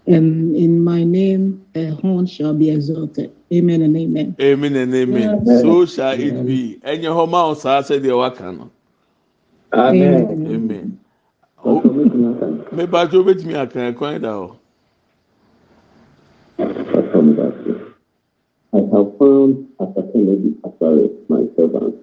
And 0.07 0.57
in 0.57 0.83
my 0.85 1.05
name, 1.05 1.67
her 1.75 1.93
horn 1.93 2.26
shall 2.26 2.55
be 2.55 2.71
exalted. 2.71 3.33
Amen 3.53 3.83
and 3.83 3.97
amen. 3.97 4.37
Amen 4.41 4.76
and 4.76 4.95
amen. 4.95 5.47
So 5.61 5.87
shall 5.87 6.12
it 6.12 6.47
be. 6.47 6.81
Ɛnyɛ 6.85 7.09
hɔ 7.12 7.29
ma 7.29 7.49
wo 7.49 7.55
saa 7.55 7.83
sɛ 7.83 8.00
deɛ 8.00 8.17
waka 8.17 8.53
no. 8.53 8.71
Amen. 9.75 10.47
Amen. 10.54 10.99
Ọsọ 11.64 11.88
mi 11.97 12.04
tún 12.11 12.21
náà 12.25 12.35
kàn. 12.40 12.52
Mepatwɛ 12.76 13.16
obetumi 13.21 13.54
aka 13.62 13.81
ɛkwan 13.90 14.21
da 14.23 14.31
hɔ. 14.38 14.47
Ọsọ 16.99 17.19
mi 17.26 17.33
bá 17.38 17.47
ṣe. 17.62 17.73
I 18.73 18.81
have 18.93 19.09
found 19.19 19.52
a 19.78 19.87
certain 19.95 20.23
lady 20.26 20.50
Asare, 20.66 21.09
my 21.28 21.43
servant. 21.57 21.95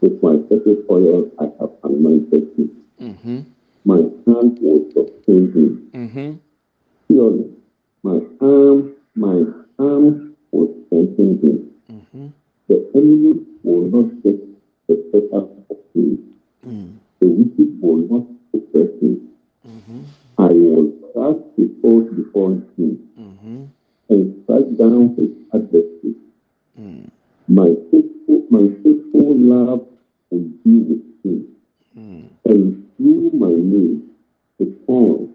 With 0.00 0.22
my 0.22 0.36
precious 0.46 0.78
oil 0.88 1.28
I 1.38 1.46
have 1.58 1.72
anointed 1.82 2.44
him. 2.56 2.70
Mm-hmm. 3.00 3.38
My 3.84 4.00
hand 4.26 4.58
will 4.62 4.84
sustain 4.94 5.44
him. 5.52 5.70
Mm-hmm. 5.94 6.30
Surely 7.10 7.50
my 8.02 8.20
arm, 8.40 8.92
my 9.16 9.44
arm 9.78 10.36
will 10.52 10.70
strengthen 10.86 11.30
him. 11.42 11.56
Mm-hmm. 11.92 12.26
The 12.68 12.76
enemy 12.94 13.34
will 13.64 13.82
not 13.94 14.22
get 14.22 14.38
the 14.86 14.94
better 15.12 15.42
of 15.70 15.78
him. 15.94 16.18
Mm. 16.66 16.96
The 17.20 17.26
wicked 17.28 17.80
will 17.80 17.96
not 17.96 18.26
him. 19.00 19.28
Mm-hmm. 19.66 20.00
I 20.38 20.48
will 20.48 20.92
crush 21.12 21.42
his 21.56 21.68
foes 21.82 22.08
before 22.14 22.50
him 22.52 23.08
Mm-hmm. 23.18 23.64
and 24.10 24.42
strike 24.44 24.76
down 24.78 25.14
his 25.16 25.30
adversaries. 25.52 26.16
Mm. 26.80 27.10
My 27.48 27.74
faithful, 27.90 28.44
my 28.50 28.68
faithful 28.82 29.34
love 29.36 29.86
will 30.30 30.48
be 30.64 30.78
with 30.78 31.04
him, 31.24 31.48
Mm. 31.98 32.28
and 32.44 32.86
through 32.96 33.30
my 33.34 33.48
name, 33.50 34.10
his 34.58 34.68
horn, 34.86 35.34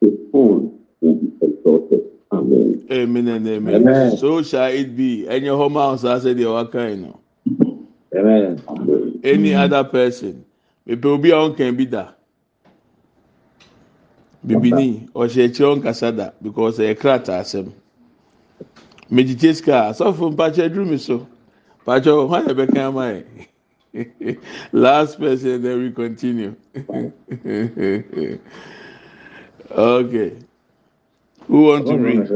his 0.00 0.14
horn 0.32 0.78
will 1.00 1.14
be 1.14 1.32
exalted. 1.42 2.04
Amen. 2.32 2.86
Amen 2.90 3.28
and 3.28 3.46
amen. 3.48 3.74
Amen. 3.74 4.16
So 4.16 4.42
shall 4.42 4.70
it 4.70 4.96
be. 4.96 5.28
Any 5.28 5.48
home 5.48 5.74
house 5.74 6.04
I 6.04 6.18
said 6.18 6.38
you 6.38 6.52
are 6.54 6.66
kind 6.66 7.12
of. 7.12 7.18
Amen. 8.16 8.62
Amen. 8.68 9.20
Any 9.24 9.54
other 9.54 9.84
person. 9.84 10.44
Maybe 10.88 11.08
obi 11.08 11.30
a 11.30 11.34
ɔnkan 11.36 11.76
bi 11.76 11.84
da. 11.84 12.14
Bibini 14.46 15.08
ɔhyɛ 15.14 15.44
akyire 15.44 15.68
ɔnkasa 15.76 16.16
da 16.16 16.30
because 16.40 16.78
ɛyɛ 16.78 16.96
krataa 16.98 17.40
asɛm. 17.40 17.70
Megyitie 19.10 19.54
sika 19.54 19.90
asɔfo 19.90 20.32
mpakyɛ 20.34 20.72
duru 20.72 20.86
mi 20.86 20.96
so. 20.96 21.26
Mpakyɛ 21.84 22.26
hwan 22.26 22.46
na 22.46 22.52
ɛbɛka 22.54 22.78
ama 22.88 23.02
yɛ. 23.12 23.24
Last 24.72 25.18
person 25.18 25.60
then 25.62 25.78
we 25.78 25.90
continue. 25.92 26.54
okay. 29.70 30.32
Who 31.48 31.62
want 31.64 31.86
to 31.86 31.96
read? 31.98 32.30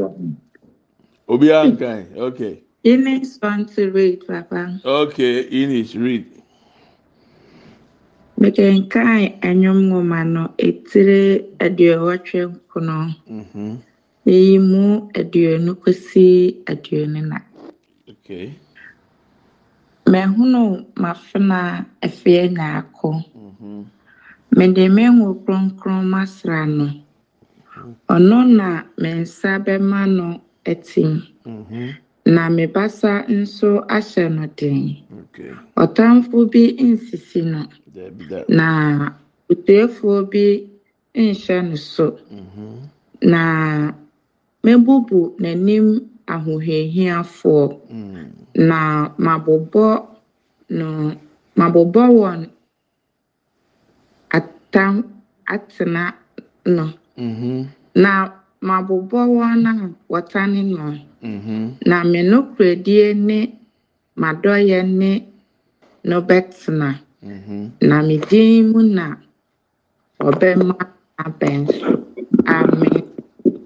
Obi 1.27 1.49
a 1.49 1.63
nkan. 1.65 2.17
Okay. 2.17 2.61
Ines 2.83 3.39
want 3.41 3.73
to 3.75 3.89
read, 3.91 4.27
Papa. 4.27 4.79
Okay, 4.83 5.45
Inish, 5.49 5.95
read. 5.95 6.32
meke 8.43 8.63
nke 8.77 8.99
anyị 9.13 9.27
anyụmụ 9.47 9.97
manụ 10.11 10.41
etire 10.67 11.19
aduowɔtwe 11.65 12.39
nkono 12.51 12.95
mhm. 13.37 13.67
eyi 14.33 14.55
mu 14.69 14.83
aduonu 15.19 15.71
kosi 15.83 16.25
aduonu 16.71 17.19
na. 17.31 17.37
Mehunu 20.11 20.61
mafena 21.03 21.59
afei 22.05 22.47
na 22.57 22.65
akɔ 22.79 23.09
mhm. 23.45 23.81
mede 24.57 24.83
me 24.95 25.03
ho 25.17 25.25
kronkron 25.43 26.01
masra 26.13 26.59
no. 26.77 26.87
Mhm. 26.87 27.91
Ɔno 28.13 28.37
na 28.59 28.67
me 29.01 29.09
nsa 29.21 29.51
bɛma 29.65 29.99
no 30.17 30.27
atim. 30.71 31.11
Na 32.25 32.49
me 32.49 32.65
basa 32.67 33.25
nso 33.29 33.69
ahyɛ 33.95 34.23
no 34.35 34.45
den. 34.57 34.97
Ɔtamfo 35.77 36.37
bi 36.51 36.63
nsisi 36.89 37.41
no. 37.51 37.61
Na 38.57 38.67
otuefoɔ 39.51 40.29
bi 40.31 40.43
nhyɛ 41.15 41.57
no 41.69 41.75
so 41.75 42.05
Mm-hmm. 42.31 42.75
na 43.31 43.93
mebubu 44.63 45.35
n'anim 45.41 45.87
ahohiahiafoɔ 46.27 47.63
Mm. 47.91 48.31
na 48.69 49.09
mabobɔ 49.17 49.85
no 50.69 50.87
mabobɔ 51.57 52.03
wɔn 52.19 52.49
atam 54.37 55.03
atena 55.45 56.13
no 56.65 56.85
Mm-hmm. 57.17 57.61
na 57.95 58.11
mabobɔ 58.67 59.19
wɔn 59.37 59.65
a 59.71 59.73
wɔtane 60.11 60.61
no 60.75 60.85
Mm-hmm. 61.23 61.63
na 61.89 61.97
me 62.11 62.19
nokoredie 62.31 63.07
ne 63.27 63.39
m'adɔyɛ 64.19 64.79
ne 64.99 65.11
no 66.09 66.17
bɛtena 66.29 66.89
Mm-hmm. 67.25 67.63
na 67.89 68.01
me 68.07 68.17
din 68.29 68.71
mu 68.71 68.81
na 68.97 69.05
ɔbɛma 70.21 70.75
abɛn 71.25 71.61
so. 71.79 71.89
Amen. 72.47 73.03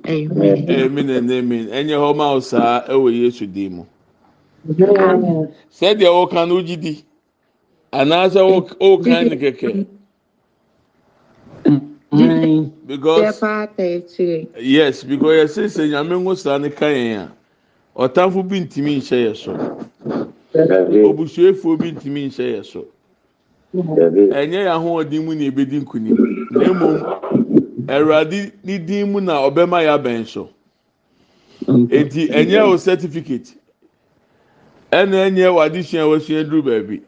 Amen. 0.08 0.70
Amen 0.70 1.10
and 1.10 1.32
amen. 1.32 1.68
Ɛnyɛ 1.68 1.96
hɔ 2.04 2.16
ma 2.18 2.34
wo 2.34 2.40
saa 2.40 2.84
ɛwɔ 2.88 3.08
Yesu 3.22 3.48
din 3.48 3.74
mu. 3.78 3.84
Sɛdeɛ 5.72 6.10
wɔka 6.18 6.48
no 6.48 6.56
wogye 6.62 6.78
di. 6.82 7.04
Anaasɛ 7.94 8.42
wokan 8.80 9.30
ne 9.30 9.36
kɛkɛ. 9.38 9.88
Amen. 12.22 12.74
Because 12.86 13.42
yes, 14.60 15.04
because 15.04 15.58
sɛ 15.58 15.90
nyame 15.90 16.38
saa 16.38 16.58
ne 16.58 16.70
ka 16.70 16.86
yɛn 16.86 17.18
a, 17.20 17.32
ɔtamfo 17.98 18.48
bi 18.48 18.60
ntumi 18.62 18.98
nhyɛ 18.98 19.30
yɛ 19.30 19.36
so. 19.36 19.54
David, 20.54 21.06
Obusuefoɔ 21.06 21.80
bi 21.80 21.92
ntumi 21.92 22.28
nhyɛ 22.30 22.58
yɛ 22.58 22.66
so. 22.66 22.86
Ɛnyɛ 23.76 24.66
yɛn 24.66 24.68
ahoɔden 24.68 25.26
mu 25.26 25.36
na 25.36 25.44
ebedi 25.52 25.82
nkunim 25.84 26.18
na 26.52 26.60
emom 26.66 27.88
awurade 27.88 28.52
ne 28.64 28.78
din 28.80 29.12
mu 29.12 29.22
na 29.22 29.34
ɔbɛma 29.50 29.84
yɛ 29.84 29.98
abɛn 30.00 30.26
so. 30.28 30.50
Eti 31.68 32.30
ɛnyɛ 32.30 32.62
o 32.68 32.78
certificate. 32.78 33.54
Ɛna 34.92 35.30
ɛnyɛ 35.30 35.54
w'adesua 35.54 36.02
a 36.02 36.08
wɔasua 36.08 36.44
duru 36.50 36.64
baabi. 36.64 37.02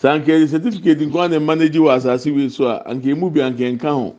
Sanke 0.00 0.46
certificate 0.48 1.04
nkwa 1.06 1.28
na 1.28 1.40
manage 1.40 1.78
wɔ 1.78 1.92
asase 1.92 2.30
wei 2.34 2.48
so 2.48 2.68
a 2.68 2.82
anka 2.86 3.08
emu 3.10 3.30
bi 3.30 3.40
anka 3.40 3.64
nka 3.72 3.90
ho. 3.90 4.14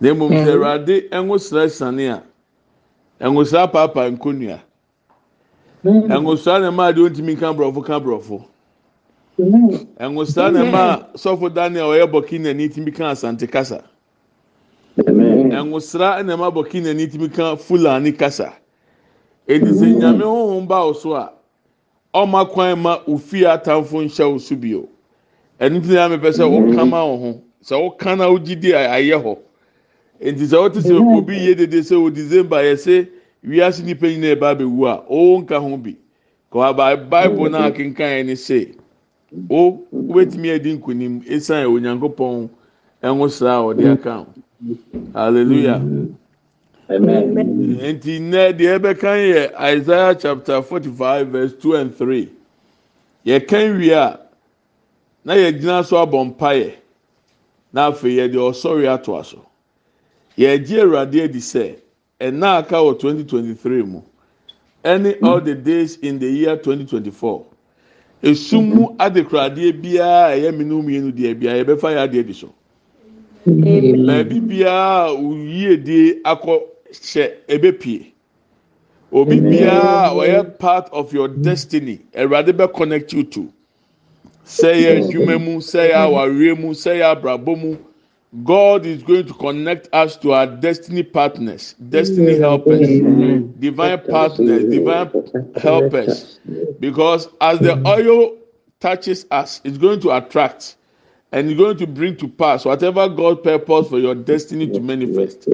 Na 0.00 0.08
emom 0.08 0.30
sɛ 0.30 0.52
awurade 0.54 1.08
ɛngo 1.10 1.38
sra 1.40 1.68
sane 1.68 2.08
a. 2.08 2.22
Ɛngo 3.20 3.46
sra 3.46 3.66
paapa 3.66 4.10
nkonnua 4.10 4.60
ɛngo 5.84 6.38
sra 6.38 6.58
na 6.58 6.70
ɛma 6.70 6.92
adeɛ 6.92 7.04
ontumi 7.10 7.36
ka 7.38 7.52
borɔfo 7.52 7.84
ka 7.84 8.00
borɔfo. 8.00 8.44
ɛnwosa 9.38 10.52
na 10.52 10.62
ɛma 10.64 11.14
sɔfo 11.14 11.52
daniel 11.52 11.86
ɔyɛ 11.90 12.06
bɔkina 12.10 12.54
ni 12.54 12.68
timi 12.68 12.92
ka 12.94 13.10
asante 13.10 13.50
kasa. 13.50 13.82
Ɛnwosra 14.96 16.24
na 16.24 16.36
ɛma 16.36 16.52
bɔkina 16.52 16.94
ni 16.94 17.06
timi 17.06 17.28
ka 17.28 17.56
fulani 17.56 18.12
kasa. 18.12 18.52
Edi 19.48 19.66
sɛ 19.66 19.98
nyame 19.98 20.22
honhom 20.22 20.66
ba 20.68 20.84
o 20.84 20.92
so 20.92 21.14
a 21.14 21.32
ɔma 22.14 22.48
kwan 22.50 22.78
ma 22.78 22.98
ofi 23.06 23.44
atamfo 23.44 24.02
nhyɛ 24.04 24.34
o 24.34 24.38
so 24.38 24.54
bio. 24.56 24.88
Ɛno 25.60 25.82
ti 25.82 25.92
na 25.94 26.08
mepɛ 26.08 26.30
sɛ 26.32 26.44
ɔkama 26.44 27.06
wo 27.06 27.16
ho. 27.16 27.40
Sɛ 27.62 27.74
ɔka 27.74 28.16
na 28.16 28.26
ɔgyi 28.28 28.60
di 28.60 28.72
ayɛ 28.72 29.22
hɔ. 29.22 29.38
Eti 30.20 30.44
sɛ 30.44 30.56
ɔte 30.68 30.80
sɛ 30.80 31.16
obi 31.16 31.34
yie 31.36 31.54
dede 31.54 31.80
sɛ 31.82 31.96
o 31.96 32.10
december 32.10 32.56
yɛ 32.62 32.74
sɛ 32.76 33.08
wiase 33.44 33.84
nipa 33.84 34.06
nyinaa 34.06 34.36
ɛba 34.36 34.54
abɛwu 34.56 34.86
a 34.86 35.02
ɔwɔ 35.10 35.42
nka 35.42 35.58
ho 35.60 35.76
bi. 35.76 35.96
Kɔ 36.52 36.62
aba 36.70 36.96
bible 36.96 37.50
na 37.50 37.68
akenkan 37.70 38.10
yɛ 38.20 38.26
ne 38.26 38.32
sɛ. 38.34 38.74
o 39.50 39.82
wobɛtumi 39.92 40.50
adi 40.54 40.70
nkonim 40.76 41.22
esan 41.34 41.66
onyankopɔn 41.66 42.48
ɛho 43.02 43.30
sra 43.30 43.52
a 43.58 43.62
ɔde 43.62 43.84
aka 43.92 44.12
ho 44.18 44.26
hallelujah. 45.14 45.80
Amen. 46.90 47.53
Nti 47.64 48.18
nnɛ 48.20 48.52
deɛ 48.58 48.78
ɛbɛkan 48.78 49.18
yɛ 49.32 49.54
isaiah 49.60 50.14
chapter 50.14 50.62
forty 50.62 50.90
five 50.90 51.28
verse 51.28 51.52
two 51.54 51.74
and 51.74 51.94
three. 51.96 52.28
Yɛkan 53.26 53.78
wie 53.78 53.90
a 53.92 54.20
na 55.24 55.34
yɛgyina 55.34 55.84
so 55.84 55.96
abɔ 56.04 56.36
mpaeɛ. 56.36 56.74
Na 57.72 57.90
afei 57.90 58.16
yɛde 58.16 58.34
ɔsɔre 58.34 58.86
atoa 58.98 59.24
so. 59.24 59.44
Yɛgye 60.36 60.82
awurade 60.82 61.24
adi 61.24 61.38
sɛ 61.38 61.76
ɛna 62.20 62.58
aka 62.58 62.76
wɔ 62.76 62.98
twenty 62.98 63.24
twenty 63.24 63.54
three 63.54 63.82
mu 63.82 64.00
ɛne 64.84 65.16
all 65.22 65.40
the 65.40 65.54
days 65.54 65.96
in 65.98 66.18
the 66.18 66.26
year 66.28 66.56
twenty 66.56 66.84
twenty 66.84 67.10
four. 67.10 67.46
esum 68.22 68.74
mu 68.74 68.88
adekoradeɛ 68.98 69.72
biara 69.82 70.36
ɛyɛ 70.36 70.52
minnu 70.56 70.82
mmienu 70.82 71.12
deɛ 71.12 71.34
biara 71.38 71.64
yɛbɛfa 71.64 71.88
yɛ 71.94 72.08
adeɛ 72.08 72.26
di 72.26 72.32
so. 72.32 72.52
Baabi 73.46 74.40
biara 74.40 75.08
a 75.08 75.14
oyiedie 75.14 76.20
akɔ 76.22 76.73
hyɛ 77.02 77.32
ebepie 77.48 78.14
obi 79.14 79.40
biara 79.40 80.10
ɔyɛ 80.12 80.58
part 80.58 80.88
of 80.92 81.12
your 81.12 81.28
destiny. 81.28 82.00
Awurade 82.14 82.52
bɛ 82.52 82.72
connect 82.74 83.12
you 83.12 83.22
to. 83.24 83.52
Sɛ 84.44 84.74
yɛ 84.74 84.90
adwuma 85.00 85.38
mu 85.42 85.60
sɛ 85.60 85.90
yɛ 85.90 85.96
awareɛ 86.06 86.58
mu 86.58 86.70
sɛ 86.74 86.98
yɛ 86.98 87.16
abrabɔ 87.16 87.60
mu 87.60 87.76
god 88.42 88.84
is 88.84 89.02
going 89.04 89.24
to 89.24 89.32
connect 89.34 89.88
us 89.92 90.16
to 90.16 90.32
our 90.32 90.44
destiny 90.44 91.04
partners 91.04 91.76
destiny 91.88 92.36
helpers 92.36 92.88
divine 93.60 94.00
partners 94.10 94.64
divine 94.64 95.08
helpers. 95.62 96.40
Because 96.80 97.28
as 97.40 97.60
the 97.60 97.80
oil 97.86 98.36
touches 98.80 99.24
us 99.30 99.60
it's 99.62 99.78
going 99.78 100.00
to 100.00 100.10
attract 100.10 100.74
and 101.30 101.48
it's 101.48 101.58
going 101.58 101.76
to 101.76 101.86
bring 101.86 102.16
to 102.16 102.26
pass 102.26 102.64
whatever 102.64 103.08
god 103.08 103.44
purpose 103.44 103.88
for 103.88 104.00
your 104.00 104.16
destiny 104.16 104.66
to 104.66 104.80
manifest 104.80 105.48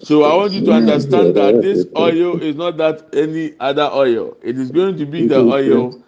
So 0.00 0.24
I 0.24 0.34
want 0.34 0.52
you 0.54 0.62
to 0.62 0.72
understand 0.72 1.36
that 1.36 1.60
this 1.60 1.86
oil 1.96 2.42
is 2.42 2.56
not 2.56 2.78
that 2.78 3.14
any 3.14 3.54
other 3.60 3.90
oil. 3.92 4.36
It 4.42 4.58
is 4.58 4.70
going 4.70 4.96
to 4.98 5.06
be 5.06 5.22
the 5.22 5.40
oil 5.40 5.98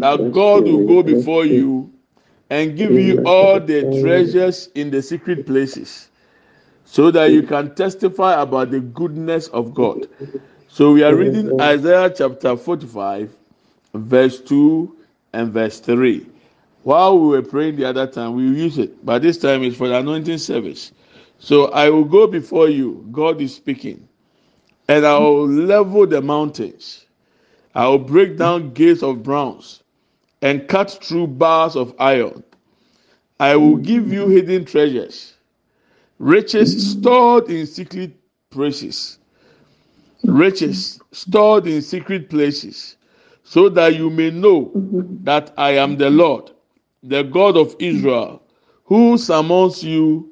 that 0.00 0.30
God 0.32 0.66
will 0.66 0.78
go 0.80 1.02
before 1.02 1.44
you 1.46 1.92
and 2.50 2.76
give 2.76 2.96
you 2.98 3.20
all 3.24 3.60
the 3.60 3.84
treasures 3.84 4.68
in 4.74 4.90
the 4.90 5.02
secret 5.02 5.46
places 5.46 6.10
so 6.84 7.10
that 7.10 7.26
you 7.32 7.42
can 7.42 7.74
testify 7.74 8.40
about 8.40 8.70
the 8.70 8.80
goodness 8.80 9.48
of 9.48 9.74
God. 9.74 10.08
So 10.68 10.92
we 10.92 11.02
are 11.02 11.14
reading 11.14 11.52
Isaiah 11.60 12.10
chapter 12.10 12.56
45, 12.56 13.36
verse 13.94 14.40
2 14.40 14.96
and 15.32 15.52
verse 15.52 15.80
3. 15.80 16.26
While 16.84 17.18
we 17.20 17.28
were 17.28 17.42
praying 17.42 17.76
the 17.76 17.86
other 17.86 18.06
time, 18.06 18.34
we 18.34 18.44
used 18.44 18.78
it, 18.78 19.04
but 19.04 19.22
this 19.22 19.38
time 19.38 19.62
it's 19.64 19.76
for 19.76 19.88
the 19.88 19.98
anointing 19.98 20.38
service. 20.38 20.92
So 21.40 21.68
I 21.68 21.88
will 21.88 22.04
go 22.04 22.26
before 22.26 22.68
you, 22.68 23.06
God 23.10 23.40
is 23.40 23.54
speaking, 23.54 24.06
and 24.88 25.06
I 25.06 25.18
will 25.18 25.48
level 25.48 26.06
the 26.06 26.20
mountains. 26.20 27.06
I 27.74 27.88
will 27.88 27.98
break 27.98 28.36
down 28.36 28.74
gates 28.74 29.02
of 29.02 29.22
bronze 29.22 29.82
and 30.42 30.68
cut 30.68 30.90
through 31.02 31.28
bars 31.28 31.76
of 31.76 31.94
iron. 31.98 32.44
I 33.38 33.56
will 33.56 33.78
give 33.78 34.12
you 34.12 34.28
hidden 34.28 34.66
treasures, 34.66 35.34
riches 36.18 36.90
stored 36.92 37.48
in 37.48 37.66
secret 37.66 38.12
places, 38.50 39.18
riches 40.24 41.00
stored 41.10 41.66
in 41.66 41.80
secret 41.80 42.28
places, 42.28 42.96
so 43.44 43.70
that 43.70 43.94
you 43.94 44.10
may 44.10 44.30
know 44.30 44.70
that 45.22 45.54
I 45.56 45.70
am 45.76 45.96
the 45.96 46.10
Lord, 46.10 46.50
the 47.02 47.22
God 47.22 47.56
of 47.56 47.76
Israel, 47.78 48.42
who 48.84 49.16
summons 49.16 49.82
you 49.82 50.29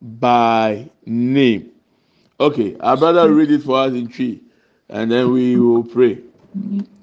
by 0.00 0.88
name. 1.06 1.70
Okay, 2.38 2.76
our 2.80 2.96
brother 2.96 3.32
read 3.32 3.50
it 3.50 3.62
for 3.62 3.78
us 3.80 3.92
in 3.92 4.08
three, 4.08 4.40
and 4.88 5.10
then 5.10 5.30
we 5.32 5.58
will 5.58 5.84
pray. 5.84 6.18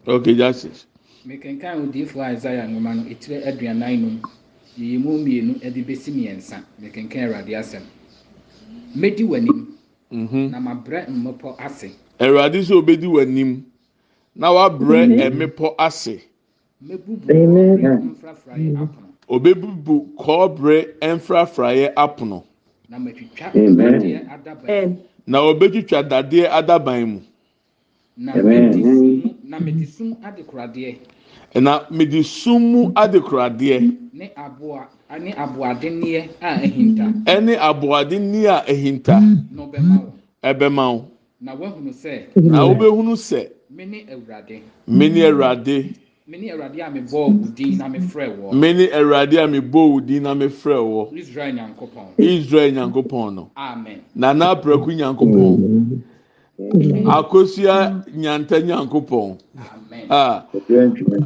Okay, 0.08 0.36
justice. 0.36 0.86
mekenkan 1.28 1.82
odiifo 1.84 2.24
isaiah 2.24 2.68
nwoma 2.68 2.94
no 2.96 3.04
etire 3.12 3.44
aduanan 3.46 4.00
num 4.00 4.20
yiyi 4.80 4.98
mu 4.98 5.18
mmienu 5.20 5.60
de 5.60 5.82
besi 5.84 6.12
mmiɛnsa 6.12 6.64
mekenkan 6.82 7.24
awurade 7.28 7.52
asɛm 7.56 7.82
medi 8.96 9.24
w'anim 9.24 9.68
Mhm. 10.12 10.52
na 10.52 10.60
mabrɛ 10.60 11.08
mmepɔ 11.10 11.56
ase 11.60 11.92
Awurade 12.20 12.62
sɛ 12.64 12.74
obedi 12.80 13.08
w'anim 13.08 13.62
na 14.36 14.52
wabrɛ 14.54 15.20
ɛmepɔ 15.28 15.76
ase. 15.78 16.22
mɛbubu 16.82 17.28
ɔbrɛ 17.28 18.00
mfrafraeɛ 18.00 18.72
apono 18.80 19.08
Obebubu 19.28 20.08
kɔɔbrɛ 20.18 20.86
mfrafraeɛ 21.02 21.94
apono 21.96 22.44
na 22.90 23.00
matwitwa 23.00 23.48
Amen. 23.56 23.78
dadeɛ 23.78 24.24
na 25.28 25.40
adaban 26.60 27.06
mu. 27.06 27.22
na 28.18 28.34
Amen. 28.34 29.36
mede 29.60 29.86
sum 29.86 30.16
adekoradeɛ. 30.24 30.98
Na 31.56 31.86
mede 31.92 32.24
sum 32.24 32.62
mu 32.72 32.92
adekoradeɛ. 32.96 33.80
Ne 34.14 34.32
aboa 34.36 34.88
ne 35.20 35.32
aboadenneɛ 35.34 36.30
a 36.42 36.50
ahinta 36.64 37.06
ɛne 37.26 37.58
aboadenni 37.58 38.46
a 38.48 38.64
ehinta 38.68 39.20
na 39.52 39.64
ɔbɛma 39.64 39.96
wo. 40.04 40.14
Ɛbɛma 40.44 40.94
wo. 40.94 41.06
na 41.42 41.56
woahunu 41.56 41.92
sɛ 41.94 42.26
Na 42.36 42.66
wobɛhunu 42.66 43.16
sɛ 43.16 43.50
mene 43.70 44.06
awurade. 44.10 44.62
mene 44.88 45.22
Awurade, 45.22 45.94
mene 46.28 46.52
awurade 46.52 46.82
a 46.82 46.90
mebɔɔ 46.90 47.12
wo 47.12 47.48
din 47.56 47.78
na 47.78 47.88
mefrɛ 47.88 48.28
wɔ 48.38 48.54
mene 48.54 48.90
Awurade 48.92 49.38
a 49.38 49.48
mebɔ 49.48 49.92
wo 49.92 50.00
din 50.02 50.24
na 50.24 50.34
mefrɛ 50.36 50.84
wo. 50.84 51.10
israel 51.16 51.54
nyankopɔn 51.56 52.08
Israel 52.18 52.72
Nyankopɔn 52.74 53.34
no. 53.36 53.50
amen 53.56 54.02
Nana 54.14 54.56
Apraku 54.56 54.88
Nyankopɔn. 54.94 56.02
Akosua 57.06 58.04
Nyanta 58.14 58.62
Nyankopɔn. 58.62 59.38
amen 59.58 60.08
Ah, 60.10 60.44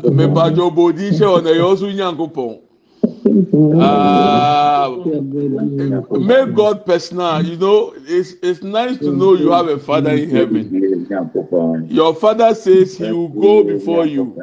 mepatwa 0.03 0.69
obodi 0.71 1.09
hyɛ 1.09 1.25
wɔ 1.25 1.43
na 1.43 1.49
ɛyɛ 1.49 1.63
ɔso 1.73 1.91
Nyankopɔn. 1.95 2.59
Ah, 3.81 4.89
make 6.19 6.53
God 6.53 6.85
personal. 6.85 7.41
You 7.43 7.57
know, 7.57 7.93
it's 8.05 8.33
it's 8.43 8.61
nice 8.61 8.97
to 8.99 9.11
know 9.11 9.33
you 9.33 9.51
have 9.51 9.67
a 9.67 9.79
Father 9.79 10.11
in 10.11 10.29
heaven. 10.29 10.80
Your 11.87 12.15
Father 12.15 12.55
says 12.55 12.97
He 12.97 13.11
will 13.11 13.27
go 13.27 13.63
before 13.63 14.05
you. 14.05 14.35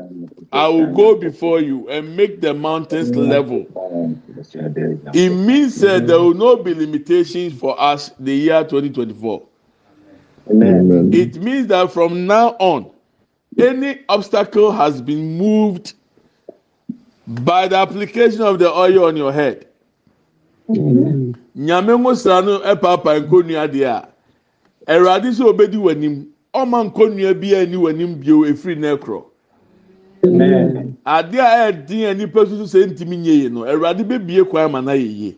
I 0.53 0.69
will 0.69 0.93
go 0.95 1.15
before 1.15 1.61
you 1.61 1.89
and 1.89 2.17
make 2.17 2.41
the 2.41 2.55
mountains 2.55 3.15
level. 3.15 3.67
It 5.15 5.31
means 5.31 5.81
that 5.81 6.07
there 6.07 6.19
will 6.19 6.35
not 6.35 6.65
be 6.65 6.75
limitations 6.75 7.59
for 7.59 7.79
us 7.81 8.11
the 8.19 8.35
year 8.35 8.63
2024. 8.65 9.43
It 10.51 11.37
means 11.37 11.67
that 11.69 11.93
from 11.93 12.27
now 12.27 12.57
on, 12.59 12.91
any 13.59 14.01
obstacle 14.09 14.71
has 14.71 15.01
been 15.03 15.37
moved 15.37 15.95
by 17.27 17.69
the 17.69 17.77
application 17.77 18.43
of 18.43 18.59
the 18.59 18.71
oil 18.71 19.05
on 19.05 19.17
your 19.17 19.33
head. 19.33 19.67
Nyame 20.69 21.97
ngosra 21.99 22.45
no 22.45 22.61
ɛpaapa 22.61 23.21
nkonnwa 23.21 23.69
deɛ 23.69 23.85
a, 23.87 24.09
Awurade 24.87 25.31
sɛ 25.33 25.45
obedi 25.45 25.77
w'anim, 25.77 26.27
ɔma 26.55 26.85
nkonnwa 26.91 27.35
bi 27.41 27.55
a 27.55 27.65
ɛni 27.67 27.77
w'anim 27.77 28.21
bio 28.21 28.45
efiri 28.45 28.77
na 28.79 28.97
ɛkorɔ. 28.97 29.23
Adeɛ 31.07 31.41
a 31.41 31.73
ɛɛdin 31.73 32.11
a 32.11 32.15
nipa 32.15 32.47
soso 32.47 32.65
sɛ 32.65 32.87
ntumi 32.91 33.19
nye 33.19 33.31
yie 33.33 33.49
no, 33.49 33.61
Awurade 33.65 34.05
bebie 34.07 34.45
kwan 34.49 34.73
ma 34.73 34.81
na 34.81 34.93
yɛ 34.93 35.09
yie. 35.19 35.35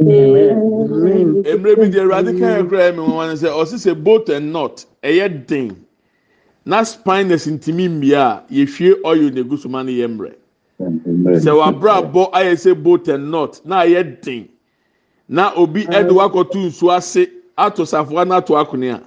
Mmerɛ 0.00 1.76
bi 1.76 1.88
deɛ 1.88 2.00
Awurade 2.02 2.38
kan 2.38 2.62
yɛ 2.64 2.68
kura 2.68 2.92
ɛmi 2.92 2.98
wɔn 3.06 3.36
sɛ 3.36 3.48
ɔsi 3.50 3.76
sɛ 3.78 4.02
bolt 4.04 4.28
and 4.28 4.52
nut 4.52 4.84
ɛyɛ 5.02 5.46
den 5.46 5.76
na 6.64 6.82
spineless 6.82 7.46
ntumi 7.46 7.88
mmea 7.88 8.42
a 8.42 8.42
yɛhwie 8.52 8.94
oil 9.04 9.30
na 9.30 9.40
egu 9.42 9.58
so 9.58 9.68
ma 9.68 9.82
no 9.82 9.90
yɛ 9.92 10.08
mmerɛ. 10.08 10.32
Sɛ 11.40 11.52
wabrabɔ 11.54 12.32
ayɛ 12.32 12.52
sɛ 12.54 12.82
bolt 12.82 13.08
and 13.08 13.30
nut 13.30 13.60
na 13.64 13.82
ayɛ 13.84 14.20
den 14.22 14.48
na 15.28 15.52
obi 15.54 15.84
ɛde 15.84 16.10
wakɔto 16.10 16.56
nsuo 16.66 16.96
ase 16.96 17.28
ato 17.56 17.84
safoa 17.84 18.26
na 18.26 18.36
ato 18.38 18.54
akonea. 18.54 19.00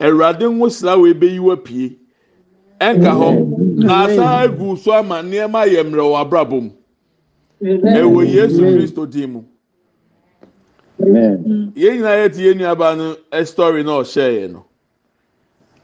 Awurade 0.00 0.44
ngosra 0.50 0.96
wo 0.98 1.06
ebeyi 1.06 1.38
wa 1.40 1.56
pie. 1.56 1.96
Ɛnka 2.80 3.10
hɔ 3.20 3.28
na 3.76 4.04
asan 4.04 4.44
egu 4.50 4.76
so 4.78 4.92
ama 4.92 5.22
nneɛma 5.22 5.64
ayɛ 5.64 5.84
mmerɛ 5.84 6.04
wɔ 6.12 6.16
abrabɔ 6.24 6.62
mu. 6.62 6.70
Ɛwɔ 7.62 8.26
Yesu 8.32 8.60
Kristo 8.60 9.06
din 9.10 9.32
mu. 9.32 9.44
yɛn 11.00 11.72
nyinaa 11.74 12.16
yɛ 12.20 12.32
ti 12.34 12.42
yɛn 12.42 12.56
nuaba 12.58 12.96
no 12.96 13.16
ɛsitɔri 13.32 13.84
na 13.84 13.92
ɔhyɛ 14.00 14.28
yɛ 14.40 14.50
no. 14.52 14.64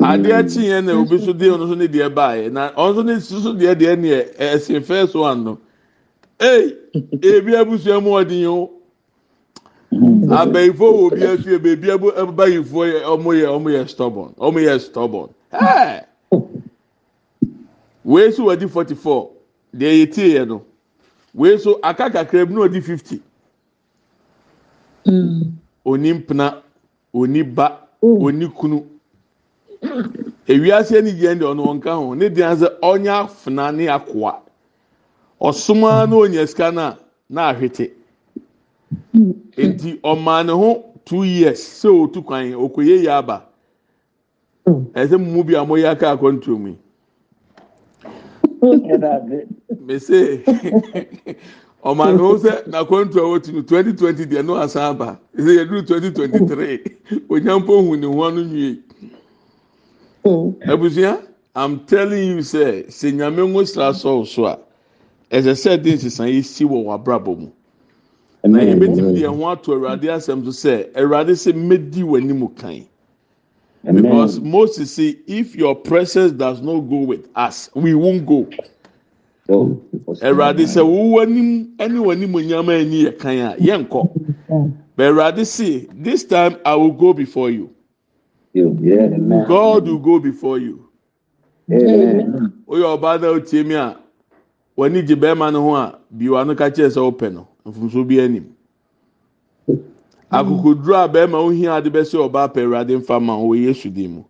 Adeɛ 0.01 0.43
kyi 0.53 0.65
yɛn 0.69 0.85
na 0.85 0.93
obi 1.01 1.19
so 1.19 1.33
deɛ 1.33 1.51
ɔno 1.57 1.69
so 1.69 1.75
ne 1.75 1.87
deɛ 1.87 2.13
baayɛ 2.15 2.53
na 2.53 2.71
ɔno 2.73 2.95
so 2.95 3.03
ne 3.03 3.15
soso 3.21 3.55
deɛ 3.55 3.75
deɛ 3.75 3.97
neɛ 3.97 4.37
ɛsɛ 4.37 4.81
fɛs 4.85 5.15
one 5.15 5.45
no. 5.45 5.59
Ee 6.41 6.75
ebi 7.23 7.53
abusua 7.57 8.03
mu 8.03 8.11
ɔdi 8.11 8.43
yɛn 8.43 8.69
o 9.93 10.35
abɛyifo 10.35 10.87
wɔ 10.93 11.07
obi 11.07 11.27
afie 11.27 11.59
beebi 11.59 11.91
abu 11.91 12.09
abayifo 12.11 12.85
yɛ 12.87 13.03
ɔmo 13.05 13.31
yɛ 13.35 13.47
ɔmo 13.57 13.69
yɛ 13.71 13.89
stubborn 13.89 14.33
ɔmo 14.39 14.59
yɛ 14.61 14.81
stubborn. 14.81 15.31
Wei 18.05 18.31
so 18.33 18.45
wɔdi 18.45 18.69
forty 18.71 18.95
four 18.95 19.31
deɛ 19.75 19.93
yɛ 20.07 20.13
tie 20.13 20.35
yɛ 20.39 20.49
no 20.49 20.65
wei 21.35 21.59
so 21.59 21.79
aka 21.83 22.11
kakra 22.11 22.47
bi 22.47 22.55
na 22.55 22.61
ɔdi 22.67 22.83
fifty. 22.83 23.21
oni 25.85 26.13
mpena 26.15 26.63
oni 27.13 27.43
ba 27.43 27.79
oni 28.03 28.49
kunu. 28.49 28.87
Ewiase 30.47 31.03
ni 31.03 31.11
yɛn 31.13 31.39
deɛ 31.39 31.55
ɔno 31.55 31.67
ɔnka 31.67 31.95
ho 31.97 32.15
ne 32.15 32.29
deɛ 32.29 32.57
sɛ 32.57 32.81
ɔnya 32.81 33.25
afena 33.27 33.73
ne 33.75 33.87
akoa 33.87 34.41
ɔsoma 35.41 36.09
na 36.09 36.17
onya 36.17 36.47
sika 36.47 36.71
na 36.73 36.97
na 37.29 37.53
ahwete. 37.53 37.91
Nti 39.57 40.01
ɔmaa 40.03 40.47
ne 40.47 40.53
ho 40.53 40.85
two 41.05 41.25
years 41.25 41.61
sɛ 41.61 41.89
otu 42.03 42.23
kwan 42.23 42.53
okoye 42.55 43.03
yie 43.03 43.09
aba. 43.11 43.45
Ɛsɛ 44.67 45.19
mu 45.21 45.45
bi 45.45 45.55
a 45.55 45.65
mo 45.65 45.75
yɛ 45.77 45.91
aka 45.93 46.17
akɔntuo 46.17 46.59
mu 46.59 46.77
mese 49.87 50.43
ɔmaa 51.85 52.13
ne 52.15 52.19
ho 52.19 52.37
sɛ 52.39 52.65
n'akɔntuo 52.69 53.19
a 53.21 53.29
wɔtu 53.39 53.53
no 53.55 53.63
twenty 53.63 53.93
twenty 53.93 54.25
deɛ 54.27 54.45
no 54.45 54.57
asan 54.57 54.83
aba. 54.83 55.19
Ɛsɛ 55.37 55.59
yɛduru 55.59 55.87
twenty 55.87 56.11
twenty 56.13 56.47
three 56.47 56.79
onyampo 57.29 57.85
hu 57.87 57.97
ne 57.97 58.07
ho 58.07 58.23
ano 58.25 58.43
nwie. 58.45 58.79
Abusua 60.67 61.27
i'm 61.55 61.81
telling 61.87 62.29
you 62.29 62.39
sɛ 62.39 62.87
sɛ 62.89 63.13
nyame 63.13 63.43
ngo 63.49 63.67
sra 63.67 63.91
sɔɔ 63.93 64.27
so 64.27 64.47
a 64.47 64.59
ɛsɛ 65.31 65.53
sɛ 65.55 65.83
de 65.83 65.93
nsesa 65.93 66.27
yi 66.33 66.43
si 66.43 66.65
wɔ 66.65 66.85
w'abrabɔ 66.85 67.39
mu 67.39 67.53
na 68.45 68.59
yɛbɛtumi 68.61 69.15
de 69.15 69.23
ɛho 69.23 69.53
ato 69.53 69.73
awurade 69.73 70.09
asɛm 70.11 70.45
so 70.45 70.51
sɛ 70.51 70.93
awurade 70.95 71.33
sɛ 71.35 71.53
mɛdi 71.53 72.03
w'anim 72.03 72.57
kan. 72.57 72.85
Because 73.85 74.41
moses 74.41 74.93
say 74.93 75.17
if 75.27 75.55
your 75.57 75.75
presence 75.75 76.33
does 76.33 76.61
not 76.61 76.81
go 76.81 76.99
with 76.99 77.29
us 77.37 77.71
we 77.75 77.95
won't 77.95 78.27
go. 78.27 78.47
awurade 79.49 80.65
sɛ 80.67 80.83
wowɔ 80.83 81.23
anim 81.23 81.69
ne 81.79 82.01
w'anim 82.01 82.47
nyama 82.49 82.73
ani 82.73 83.05
yɛ 83.05 83.19
kan 83.19 83.39
a 83.39 83.57
yɛnkɔ. 83.59 84.11
But 84.97 85.13
awurade 85.13 85.47
say 85.47 85.87
this 85.95 86.25
time 86.25 86.57
i 86.65 86.75
will 86.75 86.93
go 86.93 87.13
before 87.13 87.51
you. 87.51 87.71
God 88.55 89.87
will 89.87 89.99
go 89.99 90.19
before 90.19 90.59
you. 90.59 90.89
Oyɛ 91.71 92.99
ɔbaa 92.99 93.21
na 93.21 93.29
otie 93.29 93.65
mi 93.65 93.75
a 93.75 93.97
w'ani 94.77 95.07
gye 95.07 95.15
bɛrima 95.15 95.53
no 95.53 95.63
ho 95.63 95.75
a 95.77 95.99
biwa 96.13 96.45
no 96.45 96.55
ka 96.57 96.71
kyerɛ 96.71 96.91
sɛ 96.91 97.13
ɔpɛ 97.13 97.33
no 97.33 97.47
mfumso 97.67 98.05
bi 98.05 98.21
anim. 98.21 98.45
Akokoduro 100.31 100.97
a 100.97 101.09
bɛrima 101.09 101.39
ohia 101.39 101.75
ade 101.75 101.91
bɛsɛ 101.91 102.17
ɔbaa 102.29 102.49
pɛ 102.53 102.63
awurade 102.65 102.97
nfa 102.97 103.21
ma 103.21 103.37
wɔ 103.37 103.57
yesu 103.65 103.91
din 103.91 104.11
mu. 104.15 104.23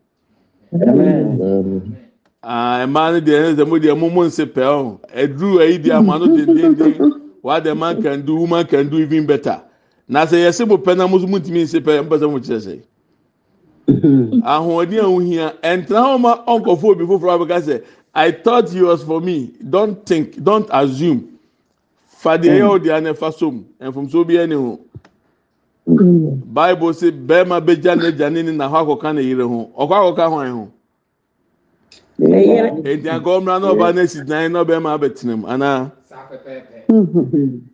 Mmaa 2.43 3.13
no 3.13 3.21
deɛ 3.21 3.39
ɛne 3.39 3.57
sɛ 3.57 3.69
mo 3.69 3.79
deɛ 3.79 3.99
mo 3.99 4.11
mo 4.11 4.23
nse 4.25 4.45
pɛ 4.45 4.63
ɔho 4.63 4.99
aduru 5.15 5.61
ayi 5.61 5.79
deɛ 5.79 5.95
ama 5.97 6.19
no 6.19 6.27
dendenden 6.27 7.21
what 7.41 7.65
the 7.65 7.75
man 7.75 8.01
can 8.03 8.25
do 8.25 8.37
woman 8.37 8.65
can 8.67 8.89
do 8.89 8.99
even 8.99 9.27
better. 9.27 9.61
Na 10.09 10.27
sɛ 10.27 10.37
yɛsɛ 10.49 10.67
mo 10.69 10.77
pɛ 10.77 10.97
na 10.97 11.07
mo 11.07 11.19
nso 11.19 11.29
mo 11.29 11.39
ntumi 11.39 11.63
nse 11.63 11.81
pɛ 11.81 12.03
mpɛ 12.07 12.31
mo 12.31 12.39
kyerɛ 12.41 12.61
sɛ. 12.67 12.83
Ahoɔden 14.43 14.99
a 14.99 15.07
ohia 15.07 15.55
ɛntena 15.63 16.03
hɔ 16.03 16.21
ma 16.21 16.45
ɔnkɔfo 16.47 16.85
obi 16.85 17.05
foforɔ 17.05 17.47
abɛka 17.47 17.61
sɛ 17.63 17.83
i 18.15 18.31
thought 18.31 18.69
he 18.71 18.83
was 18.83 19.03
for 19.05 19.21
me. 19.21 19.53
Don't 19.71 20.05
think 20.05 20.43
don't 20.43 20.69
assume 20.71 21.32
fa 22.23 22.39
deɛ 22.39 22.51
ɛyɛ 22.55 22.67
ɔdeɛ 22.75 22.93
anɛfa 22.99 23.33
som 23.39 23.65
mfomso 23.81 24.25
bi 24.27 24.35
ɛne 24.39 24.55
ho 24.55 24.79
bible 26.55 26.93
sɛ 26.95 27.11
bɛrima 27.11 27.59
bɛgya 27.67 27.93
n'agya 27.99 28.31
ne 28.33 28.43
ne 28.43 28.53
na 28.53 28.69
hɔ 28.69 28.77
akɔka 28.83 29.15
ne 29.15 29.23
yere 29.23 29.43
ho 29.43 29.59
ɔkɔ 29.77 29.95
akɔka 29.99 30.25
hwan 30.31 30.51
ho 30.57 30.65
eti 32.91 33.09
anka 33.11 33.31
ɔmra 33.39 33.61
na 33.61 33.67
ɔba 33.75 33.93
n'esi 33.95 34.25
dan 34.27 34.53
na 34.53 34.63
ɔbɛrima 34.65 34.91
abɛtena 34.97 35.35
mu 35.41 35.47
anaa 35.49 35.91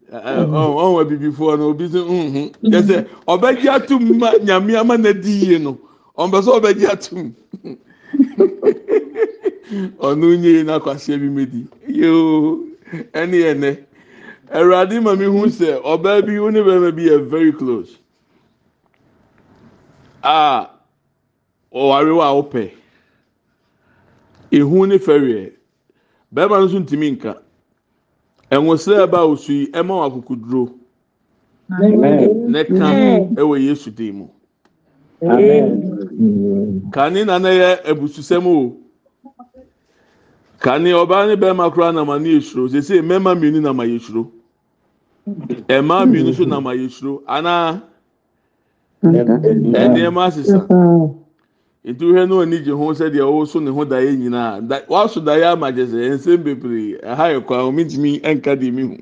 ɔhun 0.09 1.01
abibifoɔ 1.03 1.59
no 1.59 1.69
obi 1.69 1.85
sɛ 1.89 2.01
nhun 2.09 2.51
yɛsɛ 2.73 3.07
ɔbɛgye 3.29 3.69
atum 3.77 4.19
ma 4.19 4.31
nyame 4.41 4.77
ama 4.81 4.97
na 4.97 5.13
di 5.13 5.31
yie 5.45 5.59
no 5.59 5.77
ɔmpɛ 6.17 6.39
sɛ 6.41 6.51
ɔbɛgye 6.59 6.89
atum 6.89 7.35
ɔno 10.01 10.27
nye 10.41 10.63
na 10.65 10.79
akwasia 10.81 11.19
bi 11.21 11.29
medi 11.29 11.67
yoo 11.87 12.65
ɛne 13.13 13.37
yɛ 13.45 13.53
nɛ 13.55 13.71
awurade 14.53 15.01
ma 15.01 15.15
mi 15.15 15.25
hu 15.27 15.47
sɛ 15.49 15.81
ɔbaa 15.83 16.25
bi 16.27 16.39
wo 16.39 16.51
ne 16.51 16.61
bɛrima 16.61 16.95
bi 16.97 17.03
yɛ 17.09 17.29
very 17.29 17.53
close. 17.53 17.99
A 20.23 20.69
ɔware 21.73 22.17
wa 22.17 22.33
ɔpɛ 22.43 22.71
ehu 24.51 24.87
ne 24.89 24.99
fɛreɛ 24.99 25.53
bɛrima 26.35 26.59
no 26.61 26.67
nso 26.67 26.79
ntumi 26.81 27.11
nka 27.17 27.37
ɛnwosɛ 28.51 29.07
ɛba 29.07 29.19
osu 29.29 29.53
yi 29.53 29.67
ɛma 29.73 29.95
wɔ 29.95 30.07
akokoduro 30.07 30.75
ne 32.49 32.65
ka 32.65 32.89
ɛwɔ 33.37 33.61
yesu 33.61 33.91
dan 33.91 34.13
mu 34.19 34.29
kane 36.93 37.25
na 37.27 37.39
ne 37.39 37.49
yɛ 37.49 37.85
abususɛm 37.85 38.47
o. 38.47 38.77
Kane 40.61 40.91
ɔbaa 40.91 41.27
ne 41.29 41.37
bɛrima 41.37 41.71
koraa 41.73 41.93
nam 41.95 42.11
ani 42.11 42.39
esuro 42.39 42.69
sese 42.69 43.01
mmarima 43.03 43.35
mmienu 43.35 43.61
nam 43.63 43.77
ayɛ 43.79 43.97
esuro 44.01 44.33
mmaa 45.83 46.07
mmienu 46.07 46.31
nso 46.31 46.45
nam 46.47 46.65
ayɛ 46.67 46.85
esuro 46.87 47.23
anaa 47.27 47.81
ɛnneɛma 49.83 50.23
asesa 50.29 50.61
nti 51.85 52.05
wohɛ 52.05 52.29
no 52.29 52.41
ani 52.41 52.59
gye 52.61 52.73
ho 52.73 52.93
sɛdeɛ 52.95 53.23
ɔwɔso 53.25 53.63
ne 53.63 53.71
ho 53.71 53.85
daeɛ 53.85 54.17
nyinaa. 54.19 54.61
Da 54.69 54.81
waso 54.89 55.21
daeɛ 55.21 55.53
ama 55.53 55.73
gye 55.73 55.87
sɛ 55.87 56.15
nsɛm 56.19 56.43
bebree 56.45 56.99
ɛha 57.03 57.33
yɛ 57.35 57.47
kwan 57.47 57.61
omi 57.61 57.85
ntumi 57.85 58.21
nka 58.21 58.57
deɛ 58.57 58.73
mi 58.73 58.83
hu 58.83 58.97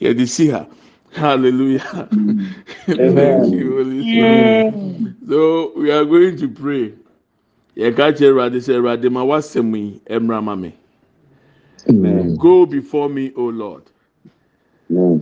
yɛde 0.00 0.26
si 0.28 0.48
ha. 0.50 0.66
Hallelujah. 1.12 2.08
Thank 3.14 3.52
you 3.52 3.76
holy 3.76 4.04
spirit. 4.04 4.66
So 5.28 5.72
we 5.76 5.90
are 5.92 6.04
going 6.04 6.36
to 6.38 6.48
pray. 6.48 6.94
Yɛka 7.76 8.16
kyerɛ 8.16 8.32
awurade 8.32 8.58
sɛ 8.60 8.74
awurade 8.80 9.10
ma 9.12 9.24
wasɛm 9.24 9.76
yi 9.76 10.00
mmra 10.08 10.42
ma 10.42 10.54
me. 10.56 10.74
Go 12.38 12.66
before 12.66 13.08
me 13.08 13.32
o 13.36 13.44
lord. 13.46 13.82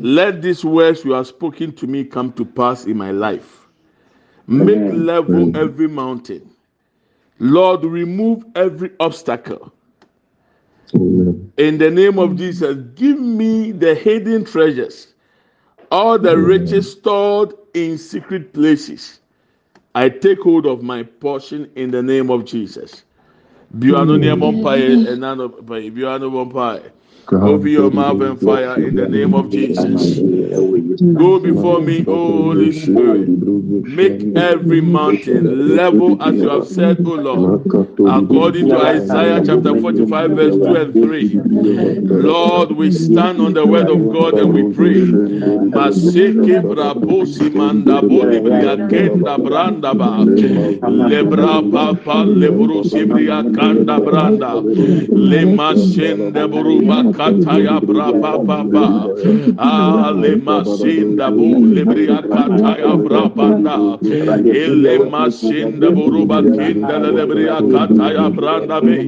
Let 0.00 0.42
these 0.42 0.64
words 0.64 1.04
you 1.04 1.12
have 1.12 1.26
spoken 1.28 1.72
to 1.76 1.86
me 1.86 2.04
come 2.04 2.32
to 2.34 2.44
pass 2.44 2.86
in 2.86 2.96
my 2.96 3.10
life. 3.12 3.66
Make 4.46 4.88
level 4.90 5.50
every 5.54 5.88
mountain. 5.88 6.50
Lord, 7.38 7.84
remove 7.84 8.44
every 8.54 8.90
obstacle. 9.00 9.72
In 11.56 11.78
the 11.78 11.90
name 11.90 12.18
of 12.18 12.36
Jesus, 12.36 12.76
give 12.94 13.20
me 13.20 13.72
the 13.72 13.94
hidden 13.94 14.44
treasures, 14.44 15.14
all 15.90 16.18
the 16.18 16.36
riches 16.38 16.90
stored 16.92 17.54
in 17.74 17.98
secret 17.98 18.52
places. 18.52 19.20
I 19.94 20.08
take 20.08 20.40
hold 20.40 20.66
of 20.66 20.82
my 20.82 21.02
portion 21.04 21.70
in 21.76 21.90
the 21.90 22.02
name 22.02 22.30
of 22.30 22.44
Jesus. 22.44 23.04
Open 27.42 27.68
your 27.70 27.90
mouth 27.90 28.20
and 28.22 28.40
fire 28.40 28.78
in 28.80 28.94
the 28.96 29.06
name 29.06 29.34
of 29.34 29.50
Jesus. 29.50 30.22
Go 31.14 31.40
before 31.40 31.80
me, 31.80 32.02
Holy 32.02 32.72
Spirit. 32.72 33.32
Make 33.84 34.26
every 34.36 34.80
mountain 34.82 35.74
level 35.76 36.16
as 36.22 36.42
you 36.42 36.50
have 36.50 36.66
said, 36.66 37.00
O 37.04 37.14
Lord. 37.14 37.52
According 38.04 38.68
to 38.70 38.80
Isaiah 38.80 39.42
chapter 39.44 39.74
45, 39.76 40.32
verse 40.32 40.58
2 40.58 40.76
and 40.76 41.00
3. 41.00 41.42
Lord, 42.10 42.72
we 42.72 42.90
stand 42.90 43.40
on 43.40 43.54
the 43.54 43.66
word 43.66 43.90
of 43.90 44.08
God 44.08 44.38
and 44.38 44.52
we 44.52 44.64
pray. 44.64 45.16
Maseke 45.74 46.60
brabosi 46.66 47.52
manda 47.52 48.02
boli 48.02 48.40
bria 48.40 48.78
kenda 48.88 49.38
branda 49.42 49.96
ba. 49.96 50.28
Lebra 50.86 51.62
papa 51.70 52.26
lebrosi 52.26 53.08
bria 53.08 53.44
kanda 53.54 54.00
branda. 54.00 54.66
Le 55.12 55.46
masende 55.46 56.48
buruba 56.50 57.11
kataya 57.16 57.76
braba 57.80 58.32
baba 58.48 58.86
ale 59.58 60.32
masinda 60.46 61.30
bu 61.30 61.48
lebria 61.74 62.20
kataya 62.32 62.92
braba 63.04 63.48
ele 64.44 64.94
masinda 65.12 65.88
buruba 65.96 66.42
kinda 66.42 66.96
lebria 67.16 67.58
kataya 67.72 68.26
branda 68.36 68.80
be. 68.80 68.98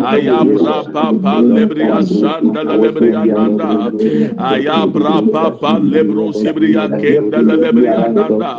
Aya 0.00 0.40
braba 0.44 1.12
ba 1.22 1.34
lebria 1.40 2.00
sanda 2.02 2.62
lebria 2.64 3.24
nanda 3.26 3.90
aya 4.38 4.86
braba 4.86 5.44
ba 5.60 5.72
lebro 5.78 6.32
sebria 6.32 6.88
kinda 7.00 7.38
lebria 7.42 8.08
nanda 8.16 8.50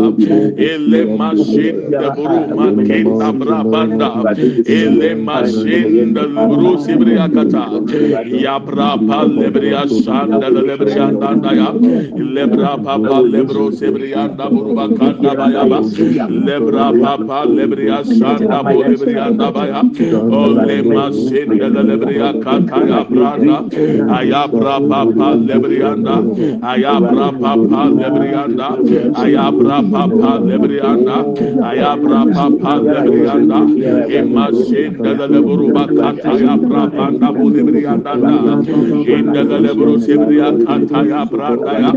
ele 0.58 1.02
masinda 1.18 2.08
buruma 2.16 2.68
kinda 2.86 3.30
braba 3.34 3.82
ele 4.66 5.12
masinda 5.28 6.24
lebro 6.36 6.78
sebria 6.86 7.28
kata. 7.30 7.66
Ya 8.30 8.60
lebrapa 8.76 9.24
lebria 9.26 9.84
shanda 9.88 10.50
lebria 10.50 11.08
danda 11.20 11.52
ya. 11.56 11.72
Lebrapa 12.36 12.96
pa 13.08 13.20
lebro 13.22 13.72
sebria 13.72 14.28
da 14.36 14.50
buruba 14.50 14.88
kanda 14.98 15.36
baya 15.36 15.64
ba. 15.66 15.80
Lebrapa 16.48 17.28
pa 17.28 17.46
lebria 17.46 18.04
shanda 18.04 18.64
bo 18.64 18.84
lebria 18.84 19.38
da 19.38 19.52
baya 19.52 19.82
o 20.12 20.48
le 20.48 20.82
masin 20.84 21.58
da 21.58 21.68
lebria 21.70 22.30
kanda 22.44 22.80
ya 22.88 23.04
branda 23.04 23.58
aya 24.18 24.48
brapa 24.48 25.02
pa 25.18 25.30
lebria 25.36 25.96
da 26.04 26.18
aya 26.72 27.00
brapa 27.00 27.54
pa 27.70 27.82
lebria 28.00 28.44
da 28.58 28.70
aya 29.24 29.52
brapa 29.52 30.04
pa 30.20 30.32
lebria 30.40 30.92
da 31.06 31.18
aya 31.70 31.96
brapa 31.96 32.46
pa 32.62 32.74
lebria 32.80 33.36
da 33.48 33.60
e 34.10 34.22
masin 34.22 34.98
da 35.02 35.28
leburuba 35.28 35.88
kanda 35.88 36.32
ya 36.44 36.56
brapa 36.58 37.12
da 37.20 37.32
bo 37.32 37.50
lebria 37.50 37.96
da 38.04 38.14
indele 38.66 39.58
lebro 39.62 39.94
sebriya 40.02 40.50
kata 40.66 41.00
ya 41.06 41.22
brada 41.26 41.74
ya 41.84 41.92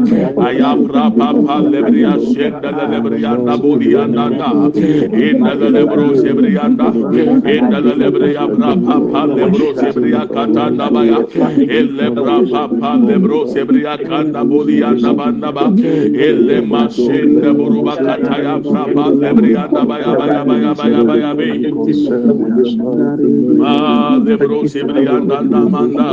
aya 0.47 0.71
bra 0.77 1.09
papa 1.11 1.57
lebriya 1.65 2.15
sendele 2.33 2.85
lebriya 2.93 3.33
na 3.41 3.55
boliya 3.57 4.05
na 4.07 4.29
na 4.29 4.49
indele 5.13 5.69
lebro 5.73 6.13
sebriya 6.21 6.69
na 6.77 6.89
indele 7.49 7.93
lebriya 7.97 8.45
bra 8.53 8.73
papa 8.77 9.21
lebro 9.33 9.69
sebriya 9.81 10.23
kata 10.29 10.65
na 10.77 10.87
ba 10.93 11.03
ya 11.05 11.21
elle 11.57 12.07
bra 12.13 12.37
papa 12.53 12.91
lebro 13.09 13.41
sebriya 13.49 13.97
kata 13.99 14.41
boliya 14.45 14.93
na 15.01 15.11
ba 15.17 15.27
na 15.33 15.51
ba 15.53 15.65
elle 16.29 16.61
ma 16.69 16.89
sende 16.93 17.49
boruba 17.57 17.97
kata 17.97 18.37
ya 18.45 18.55
bra 18.61 18.85
papa 18.93 19.05
lebriya 19.17 19.65
na 19.73 19.83
ba 19.89 19.97
ya 20.05 20.13
ba 20.19 20.27
ya 20.29 20.43
ba 20.45 20.55
ya 20.61 20.73
ba 20.77 20.85
ya 20.93 21.03
ba 21.05 21.15
ya 21.17 21.31
be 21.35 21.49
ma 23.59 23.75
lebro 24.21 24.63
sebriya 24.69 25.17
na 25.25 25.41
na 25.43 25.61
manda 25.69 26.09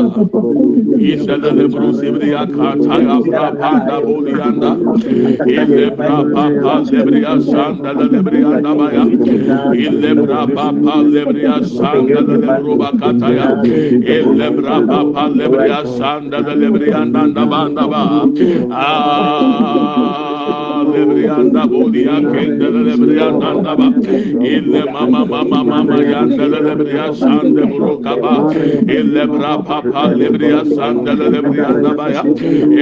inda 0.99 1.37
lebro 1.51 1.93
sebria 1.93 2.45
kata 2.45 2.95
ya. 3.01 3.15
Brapanda 3.25 3.95
bolianda 4.03 4.71
ile 5.47 5.89
brapapa 5.95 6.73
lebria 6.91 7.33
sanda 7.41 7.91
lebria 7.93 8.61
baya 8.61 9.03
ile 9.73 10.11
brapapa 10.15 10.95
lebria 11.13 11.55
sanda 11.65 12.21
lebro 12.21 12.75
ya. 13.37 13.47
Ile 14.17 14.47
brapapa 14.57 15.23
lebria 15.33 15.81
sanda 15.97 16.39
lebria 16.39 17.01
nanda 17.05 17.45
banda 17.45 17.87
ba. 17.87 18.03
Ah 18.71 20.34
lebriyanda 20.95 21.61
bodiya 21.71 22.15
kendele 22.31 22.79
lebriyanda 22.87 23.49
ba 23.79 23.87
ille 24.53 24.81
mama 24.93 25.21
mama 25.31 25.59
mama 25.71 25.97
yandele 26.11 26.59
lebriya 26.67 27.07
sande 27.21 27.63
buruka 27.71 28.13
ba 28.23 28.33
ille 28.97 29.23
bra 29.33 29.53
papa 29.67 30.03
lebriya 30.19 30.61
sandele 30.75 31.25
lebriyanda 31.35 31.91
ba 31.97 32.05
ya 32.15 32.23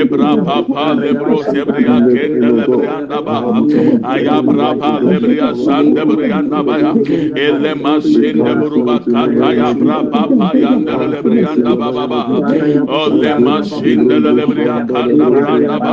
ebra 0.02 0.32
papa 0.48 0.86
lebro 1.02 1.38
sebriya 1.50 1.98
kendele 2.12 2.52
lebriyanda 2.60 3.18
ba 3.26 3.36
aya 4.14 4.38
bra 4.48 4.70
papa 4.82 4.92
lebriya 5.10 5.50
sande 5.66 6.02
lebriyanda 6.10 6.60
ba 6.68 6.76
ya 6.84 6.92
ille 7.48 7.74
masinde 7.84 8.52
buruba 8.62 8.98
kata 9.12 9.50
ya 9.60 9.70
bra 9.82 9.98
papa 10.14 10.48
yandele 10.64 11.06
lebriyanda 11.14 11.74
ba 11.82 11.90
ba 11.98 12.06
ba 12.12 12.22
o 12.88 13.02
le 13.22 13.34
masinde 13.46 14.18
lebriya 14.38 14.78
kanda 14.92 15.28
branda 15.34 15.78
ba 15.84 15.92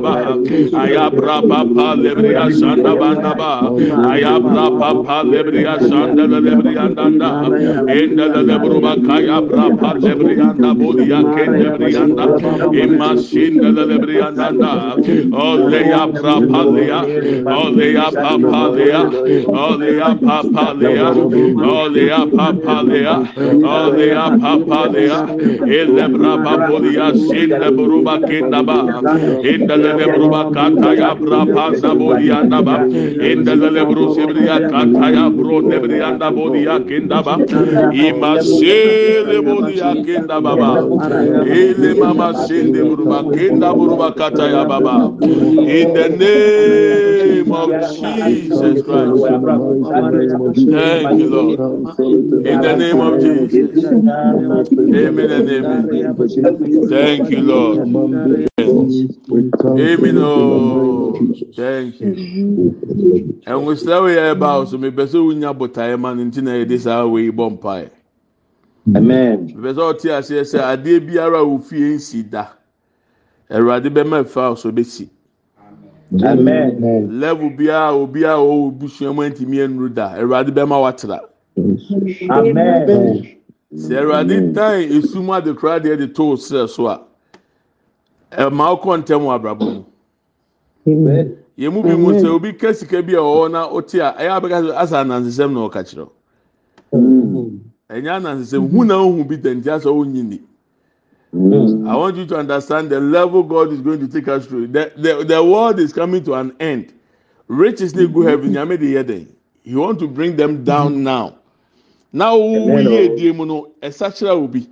ba 0.00 0.14
aya 0.74 1.10
ba 1.10 1.58
aya 1.64 1.64
ba 3.38 3.52
aya 4.10 4.34
ba 4.40 4.53
rapapa 4.54 5.16
lebriya 5.30 5.74
sanda 5.88 6.24
lebriyanda 6.26 7.04
enda 7.98 8.26
lebruba 8.48 8.92
kaya 9.06 9.38
rapa 9.56 9.90
lebriyanda 10.04 10.70
budiya 10.78 11.20
kende 11.34 11.58
lebriyanda 11.64 12.24
imma 12.82 13.10
sinde 13.26 13.68
lebriyanda 13.90 14.48
oleya 15.46 16.02
rapa 16.24 16.60
leya 16.74 17.00
oleya 17.58 18.06
papa 18.22 18.62
leya 18.76 19.02
oleya 19.64 20.10
papa 20.26 20.66
leya 20.80 21.08
oleya 21.74 22.20
papa 22.36 22.76
leya 22.90 23.14
oleya 23.74 24.24
papa 24.42 24.80
leya 24.94 25.18
ele 25.78 26.04
braba 26.14 26.52
budiya 26.68 27.06
sinde 27.26 27.68
bruba 27.76 28.14
kenda 28.28 28.60
ba 28.68 28.78
enda 29.52 29.76
lebruba 29.84 30.42
kaya 30.54 31.10
rapa 31.32 31.64
zabudiyanda 31.80 32.60
ba 32.66 32.76
enda 33.30 33.54
lebrusibri 33.76 34.43
sibria 34.44 34.68
kata 34.68 35.10
ya 35.10 35.30
bro 35.30 35.60
nebria 35.62 36.10
nda 36.10 36.30
bodia 36.30 36.80
kenda 36.80 37.22
ba. 37.22 37.38
Imasele 37.92 39.42
bodia 39.42 39.94
kenda 40.04 40.40
baba 40.40 40.84
ele 41.46 41.94
mama 41.94 42.34
sinde 42.34 42.84
bruba 42.84 43.24
kenda 43.32 43.74
bruba 43.74 44.12
kata 44.12 44.48
ya 44.48 44.64
baba 44.64 45.12
in 45.22 45.94
the 45.94 46.08
name 46.08 47.52
of 47.52 47.70
Jesus 47.90 48.82
Christ. 48.82 49.24
Thank 50.70 51.18
you 51.18 51.28
Lord. 51.28 51.60
In 52.46 52.60
the 52.60 52.76
name 52.76 53.00
of 53.00 53.20
Jesus. 53.20 53.84
Amen 53.84 55.30
and 55.30 55.50
amen. 55.50 56.16
Thank 56.88 57.30
you 57.30 57.40
Lord 57.40 58.48
Amen. 58.64 60.18
Oh. 60.18 61.12
Thank 61.54 62.00
you. 62.00 63.42
And 63.46 63.66
we 63.66 63.76
still 63.76 64.06
hear 64.06 64.30
about 64.30 64.68
so 64.68 64.78
me 64.78 64.90
beso 64.90 65.26
unya 65.26 65.54
botaye 65.54 65.92
eh, 65.92 65.96
man 65.96 66.18
nti 66.18 66.42
na 66.42 66.52
yedi 66.52 66.78
saa 66.78 67.06
we 67.06 67.30
bom 67.30 67.56
pae. 67.58 67.84
Eh. 67.84 67.88
Amen. 68.96 69.48
Beso 69.54 69.92
ti 70.00 70.10
ase 70.10 70.44
se 70.44 70.58
ade 70.58 71.00
biara 71.00 71.42
ofie 71.42 71.94
nsi 71.94 72.30
da. 72.30 72.48
Awurade 73.50 73.92
be 73.92 74.04
ma 74.04 74.24
fa 74.24 74.56
so 74.56 74.72
be 74.72 74.84
si. 74.84 75.10
Amen. 76.22 77.20
Level 77.20 77.50
biara 77.50 77.92
obi 77.92 78.24
a 78.24 78.36
o 78.36 78.70
busua 78.70 79.14
mu 79.14 79.22
ntimi 79.22 79.58
enru 79.58 79.88
da. 79.94 80.14
Awurade 80.16 80.54
be 80.54 80.64
ma 80.64 80.78
watra. 80.80 81.20
Amen. 82.30 83.36
Sɛ 83.74 83.98
Awurade 83.98 84.52
dan 84.54 84.82
esum 84.82 85.28
adekora 85.30 85.80
deɛ 85.80 85.98
de 85.98 86.06
to 86.08 86.32
o 86.32 86.36
srɛ 86.36 86.68
so 86.68 86.86
a 86.86 87.00
ɛma 88.36 88.64
ɔkɔ 88.74 88.98
ntɛm 89.02 89.22
wɔ 89.26 89.34
abrabɔ 89.38 89.66
mu 89.74 89.84
yɛn 91.58 91.72
mu 91.72 91.82
bi 91.82 91.94
mu 91.96 92.12
sɛ 92.12 92.28
obi 92.34 92.52
ka 92.54 92.72
sika 92.74 93.02
bi 93.02 93.14
a 93.14 93.18
ɔwɔ 93.20 93.50
na 93.50 93.68
ɔte 93.68 93.94
a 94.00 94.14
ɛyɛ 94.18 94.30
abɛka 94.40 94.58
sɛ 94.62 94.74
asa 94.76 94.96
anansesɛm 95.04 95.52
na 95.52 95.60
ɔka 95.68 95.82
kyerɛw 95.84 96.08
ɛnyɛ 97.90 98.10
anansesɛm 98.18 98.70
hu 98.70 98.84
na 98.84 98.94
ohu 98.98 99.24
bi 99.24 99.36
tɛnti 99.36 99.66
asɛ 99.68 99.88
ɔnyi 99.90 100.24
ni. 100.24 100.40
I 101.34 101.96
want 101.96 102.16
you 102.16 102.26
to 102.26 102.36
understand 102.36 102.90
the 102.90 103.00
level 103.00 103.42
God 103.42 103.72
is 103.72 103.80
going 103.80 103.98
to 103.98 104.06
take 104.06 104.28
us 104.28 104.46
through. 104.46 104.68
The, 104.68 104.92
the, 104.96 105.24
the 105.24 105.42
world 105.42 105.80
is 105.80 105.92
coming 105.92 106.22
to 106.24 106.34
an 106.34 106.54
end. 106.60 106.92
Riches 107.48 107.92
need 107.96 108.14
go 108.14 108.22
heaven. 108.22 108.52
Nyame 108.52 108.78
de 108.78 108.94
yɛ 108.94 109.04
den. 109.06 109.36
He 109.64 109.74
want 109.74 109.98
to 109.98 110.06
bring 110.06 110.36
them 110.36 110.62
down 110.62 111.02
now. 111.02 111.38
Now, 112.12 112.38
who 112.38 112.78
ye 113.16 113.32
mu 113.32 113.44
no, 113.46 113.72
ɛsa 113.82 114.10
kyerɛ 114.14 114.40
wo 114.40 114.46
bi. 114.46 114.64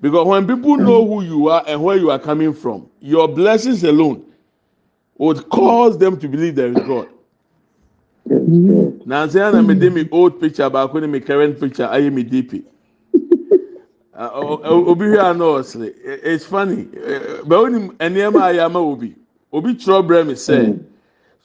Because 0.00 0.26
when 0.26 0.46
people 0.46 0.76
know 0.76 1.06
who 1.06 1.22
you 1.22 1.48
are 1.48 1.64
and 1.66 1.82
where 1.82 1.96
you 1.96 2.10
are 2.10 2.18
coming 2.18 2.52
from, 2.54 2.88
your 3.00 3.26
blessings 3.28 3.82
alone 3.84 4.24
would 5.18 5.48
cause 5.48 5.98
them 5.98 6.18
to 6.20 6.28
believe 6.28 6.54
there 6.54 6.68
is 6.68 6.76
God. 6.86 7.08
na 9.06 9.26
nsị 9.26 9.38
ya 9.38 9.50
na 9.50 9.62
mede 9.62 9.90
mi 9.90 10.08
old 10.12 10.40
picture 10.40 10.70
baako 10.70 11.00
ne 11.00 11.06
me 11.06 11.20
current 11.20 11.58
picture 11.60 11.86
ayé 11.88 12.10
mi 12.12 12.22
dp 12.24 12.62
obi 14.90 15.04
hwẹ 15.04 15.18
anọ 15.20 15.46
ọsẹ 15.60 15.92
it's 16.24 16.44
funny. 16.44 16.88
Eh, 17.06 17.40
Bẹẹ 17.48 17.70
ni 17.72 17.78
nneema 18.10 18.40
ayé 18.44 18.60
ama 18.64 18.78
obi 18.80 19.14
obi 19.52 19.70
twerɛ 19.74 20.02
brɛ 20.06 20.26
mi 20.26 20.32
sɛ 20.34 20.58
mm. 20.66 20.78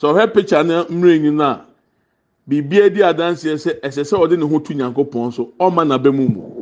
sɛ 0.02 0.08
ɔhwɛ 0.12 0.34
picture 0.34 0.64
na 0.64 0.84
mmerɛ 0.84 1.22
nyi 1.22 1.32
na 1.32 1.62
biribi 2.50 2.82
adi 2.86 3.00
adanseɛ 3.04 3.56
sɛ 3.58 3.80
ɛsɛ 3.80 4.04
sɛ 4.04 4.16
ɔde 4.20 4.38
ne 4.38 4.46
ho 4.46 4.60
tu 4.60 4.74
nyankopɔn 4.74 5.32
so 5.34 5.52
ɔma 5.60 5.86
n'abɛmu 5.88 6.30
mu. 6.34 6.53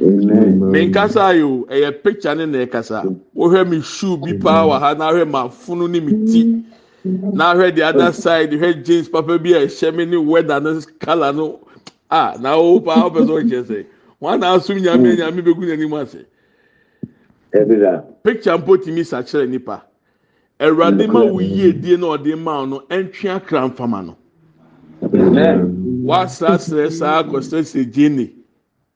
Menkasa 0.00 1.34
yi 1.34 1.42
o 1.42 1.66
ɛyɛ 1.70 2.02
picture 2.02 2.34
ne 2.34 2.46
na 2.46 2.58
ɛkasa. 2.66 3.16
Wohwɛ 3.36 3.68
mi 3.68 3.80
shoe 3.80 4.16
bi 4.16 4.32
paa 4.34 4.66
wɔ 4.66 4.80
ha 4.80 4.94
na 4.94 5.10
ahwɛ 5.12 5.30
ma 5.30 5.48
funu 5.48 5.88
ne 5.88 6.00
mi 6.00 6.12
ti. 6.26 6.64
Na 7.04 7.54
ahwɛ 7.54 7.74
the 7.74 7.82
other 7.82 8.12
side 8.12 8.50
hwɛ 8.52 8.84
jeans 8.84 9.08
papa 9.08 9.38
bi 9.38 9.50
a 9.50 9.66
ɛhyɛ 9.66 9.94
mi 9.94 10.04
ne 10.06 10.16
weather 10.16 10.60
no 10.60 10.80
colour 10.98 11.32
no 11.32 11.60
a 12.10 12.36
na 12.40 12.54
o 12.56 12.80
paa 12.80 13.08
ɔpɛ 13.10 13.26
sɛ 13.26 13.42
ɔkyɛ 13.42 13.64
sɛ 13.64 13.84
wɔn 14.22 14.42
a 14.42 14.46
asum 14.58 14.78
nyame 14.80 15.16
nyame 15.16 15.42
bɛgu 15.42 15.64
n'anim 15.64 16.02
ase. 16.02 16.24
Picture 18.22 18.58
mpo 18.58 18.76
tumi 18.76 19.02
sakyerɛ 19.04 19.48
nipa 19.48 19.82
awurade 20.60 21.06
ma 21.08 21.20
wo 21.24 21.38
yie 21.40 21.72
die 21.72 21.96
na 21.96 22.16
ɔde 22.16 22.36
ma 22.38 22.64
no 22.64 22.80
ɛntwe 22.90 23.30
akra 23.36 23.68
mfama 23.68 24.02
no. 24.06 24.16
Wasrasrɛ 26.04 26.90
saa 26.90 27.22
akɔsɛsɛ 27.22 27.92
gyene 27.92 28.30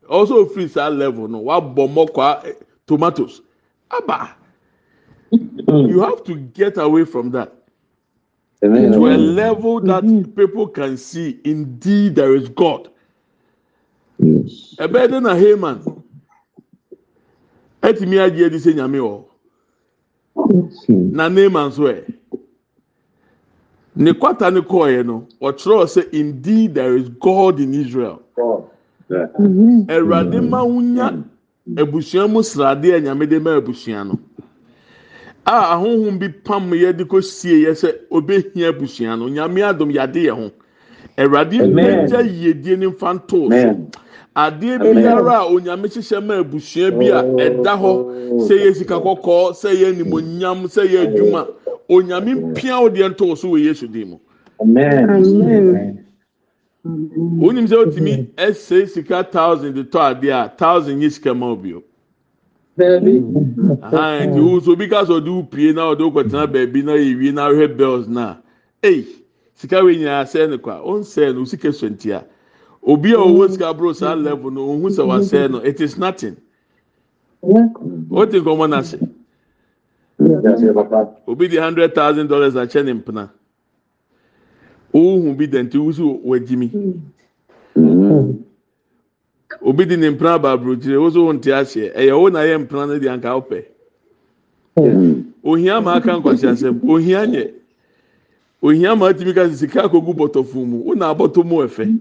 ɔsɛ 0.08 0.46
ofiri 0.46 0.68
saa 0.68 0.88
level 0.88 1.28
no. 1.28 1.40
Wabɔ 1.42 1.88
mmɔkwa 1.88 2.44
eh, 2.46 2.52
tomatoes. 2.86 3.42
Aba. 3.90 4.34
You 5.30 6.00
have 6.00 6.24
to 6.24 6.36
get 6.36 6.78
away 6.78 7.04
from 7.04 7.30
that. 7.32 7.52
To 8.62 9.06
a 9.06 9.16
level 9.16 9.80
that 9.80 10.02
people 10.34 10.66
can 10.68 10.96
see 10.96 11.38
indeed 11.44 12.14
there 12.16 12.34
is 12.34 12.48
God. 12.48 12.88
ɛbɛyɛ 14.20 15.10
de 15.10 15.20
na 15.20 15.34
Haman. 15.34 16.02
Ɛtumi 17.82 18.18
agye 18.18 18.46
adi 18.46 18.56
sɛ 18.56 18.74
nyame 18.74 18.98
wɔ 18.98 19.24
na 20.88 21.28
Naaman 21.28 21.70
nso 21.70 21.92
ɛ 21.92 22.14
ne 23.94 24.12
kwata 24.12 24.52
ne 24.52 24.60
kɔɔɛ 24.60 25.06
no. 25.06 25.26
Ɔkyerɛw 25.40 25.84
sɛ 25.86 26.12
indeed 26.12 26.74
there 26.74 26.96
is 26.96 27.08
God 27.08 27.60
in 27.60 27.74
Israel 27.74 28.22
ɛwurade 29.10 30.40
ma 30.48 30.62
wonya 30.62 31.24
abusua 31.76 32.28
mu 32.28 32.40
sradeɛ 32.42 32.96
a 32.96 33.00
nyame 33.00 33.26
de 33.28 33.38
ma 33.40 33.56
abusua 33.56 34.04
no. 34.06 34.18
A 35.46 35.74
ahohom 35.76 36.18
bi 36.18 36.28
pam 36.28 36.70
yɛ 36.70 36.96
de 36.96 37.04
kɔ 37.04 37.22
sie 37.22 37.64
yɛ 37.64 37.72
sɛ 37.72 37.92
obehia 38.10 38.68
abusua 38.72 39.16
no. 39.18 39.28
Nyame 39.28 39.62
adom 39.62 39.90
yɛade 39.92 40.24
yɛ 40.26 40.30
ho. 40.30 40.50
Ɛwurade 41.16 41.60
Amen. 41.62 42.06
mbɛgya 42.08 42.20
yiedie 42.22 42.76
ne 42.78 42.86
nfa 42.86 43.14
ntoo 43.14 43.48
so. 43.50 43.54
Amen. 43.56 43.90
adeɛ 44.36 44.78
biara 44.78 45.38
a 45.40 45.46
onyame 45.50 45.88
hyehyɛ 45.88 46.24
ma 46.24 46.34
abusua 46.38 46.90
bi 46.98 47.08
a 47.10 47.22
ɛda 47.22 47.74
hɔ 47.80 47.90
sɛ 48.46 48.54
yɛ 48.64 48.74
sika 48.74 48.94
kɔkɔɔ 49.00 49.52
sɛ 49.54 49.70
yɛ 49.72 49.96
nimonyam 49.96 50.64
sɛ 50.68 50.84
yɛ 50.86 50.98
adwuma 51.08 51.46
onyame 51.88 52.34
mpia 52.34 52.80
wo 52.80 52.88
deɛ 52.90 53.08
ntoo 53.14 53.36
so 53.36 53.48
wɔ 53.48 53.64
yesu 53.64 53.88
din 53.88 54.10
mu. 54.10 54.16
Amen. 54.60 56.04
Wonim 56.88 57.66
sɛ 57.66 57.76
wotumi 57.76 58.26
ɛsɛ 58.36 58.88
sika 58.88 59.24
thousand 59.24 59.74
de 59.74 59.84
tɔ 59.84 60.00
adeɛ 60.14 60.32
a 60.44 60.48
thousand 60.56 60.98
nye 60.98 61.08
sika 61.10 61.34
ma 61.34 61.46
obi 61.50 61.74
o. 61.74 61.82
Ahan 62.78 64.30
nti 64.30 64.40
wo 64.40 64.60
so 64.60 64.72
obi 64.72 64.88
ka 64.88 65.04
sɛ 65.04 65.20
ɔde 65.20 65.28
wo 65.28 65.42
pie 65.42 65.72
na 65.72 65.92
ɔde 65.94 66.00
wo 66.00 66.10
kɔtena 66.10 66.46
baabi 66.52 66.82
na 66.84 66.92
yɛ 66.92 67.18
wie 67.18 67.32
na 67.32 67.48
ahwɛ 67.50 67.76
bells 67.76 68.08
na 68.08 68.36
ei 68.82 69.04
sika 69.54 69.84
wei 69.84 69.96
nyinaa 69.96 70.24
sɛɛ 70.24 70.50
no 70.50 70.58
kwa 70.58 70.80
ɔnsɛɛ 70.80 71.34
no 71.34 71.44
sika 71.44 71.72
so 71.72 71.88
ntia 71.88 72.24
obi 72.82 73.12
a 73.12 73.16
ɔwɔ 73.16 73.50
sika 73.50 73.74
bro 73.74 73.92
saa 73.92 74.14
level 74.14 74.50
no 74.50 74.60
ohun 74.62 74.90
sɛ 74.90 75.04
wasɛɛ 75.06 75.50
no 75.50 75.58
it 75.58 75.80
is 75.80 75.98
nothing. 75.98 76.36
O 77.42 78.24
ti 78.24 78.40
nkɔmɔ 78.40 78.68
n'ase 78.68 78.98
obi 81.26 81.48
di 81.48 81.56
hundred 81.56 81.94
thousand 81.94 82.28
dollars 82.28 82.54
akyɛ 82.54 82.84
ne 82.84 82.92
mpena. 82.94 83.30
Ohun 84.94 85.36
bi 85.36 85.46
dɛ 85.46 85.62
nti 85.64 85.78
wusi 85.78 86.02
wagyi 86.24 86.56
mi 86.56 86.68
obi 89.62 89.86
di 89.86 89.96
ne 89.96 90.10
mpena 90.10 90.34
aba 90.34 90.52
aburokyire 90.52 90.96
woso 90.96 91.26
wɔn 91.26 91.40
ti 91.40 91.50
aseɛ. 91.52 91.92
Ɛyɛ 91.94 92.12
wo 92.20 92.28
na 92.28 92.40
yɛ 92.40 92.58
mpena 92.58 92.86
no 92.86 92.98
di 92.98 93.08
anka 93.08 93.28
ɔpɛ 93.28 93.64
ohia 95.44 95.80
ma 95.80 95.94
aka 95.96 96.12
nkwasi 96.12 96.46
asɛm 96.46 96.80
ohia 96.88 97.26
nyɛ. 97.26 97.52
Ohia 98.62 98.96
ma 98.96 99.08
atimi 99.08 99.34
ka 99.34 99.48
sika 99.50 99.82
akogu 99.84 100.14
bɔtɔfo 100.14 100.54
mu. 100.66 100.82
Wo 100.84 100.94
na 100.94 101.14
abɔtɔ 101.14 101.44
mu 101.44 101.56
ɛfɛ. 101.66 101.98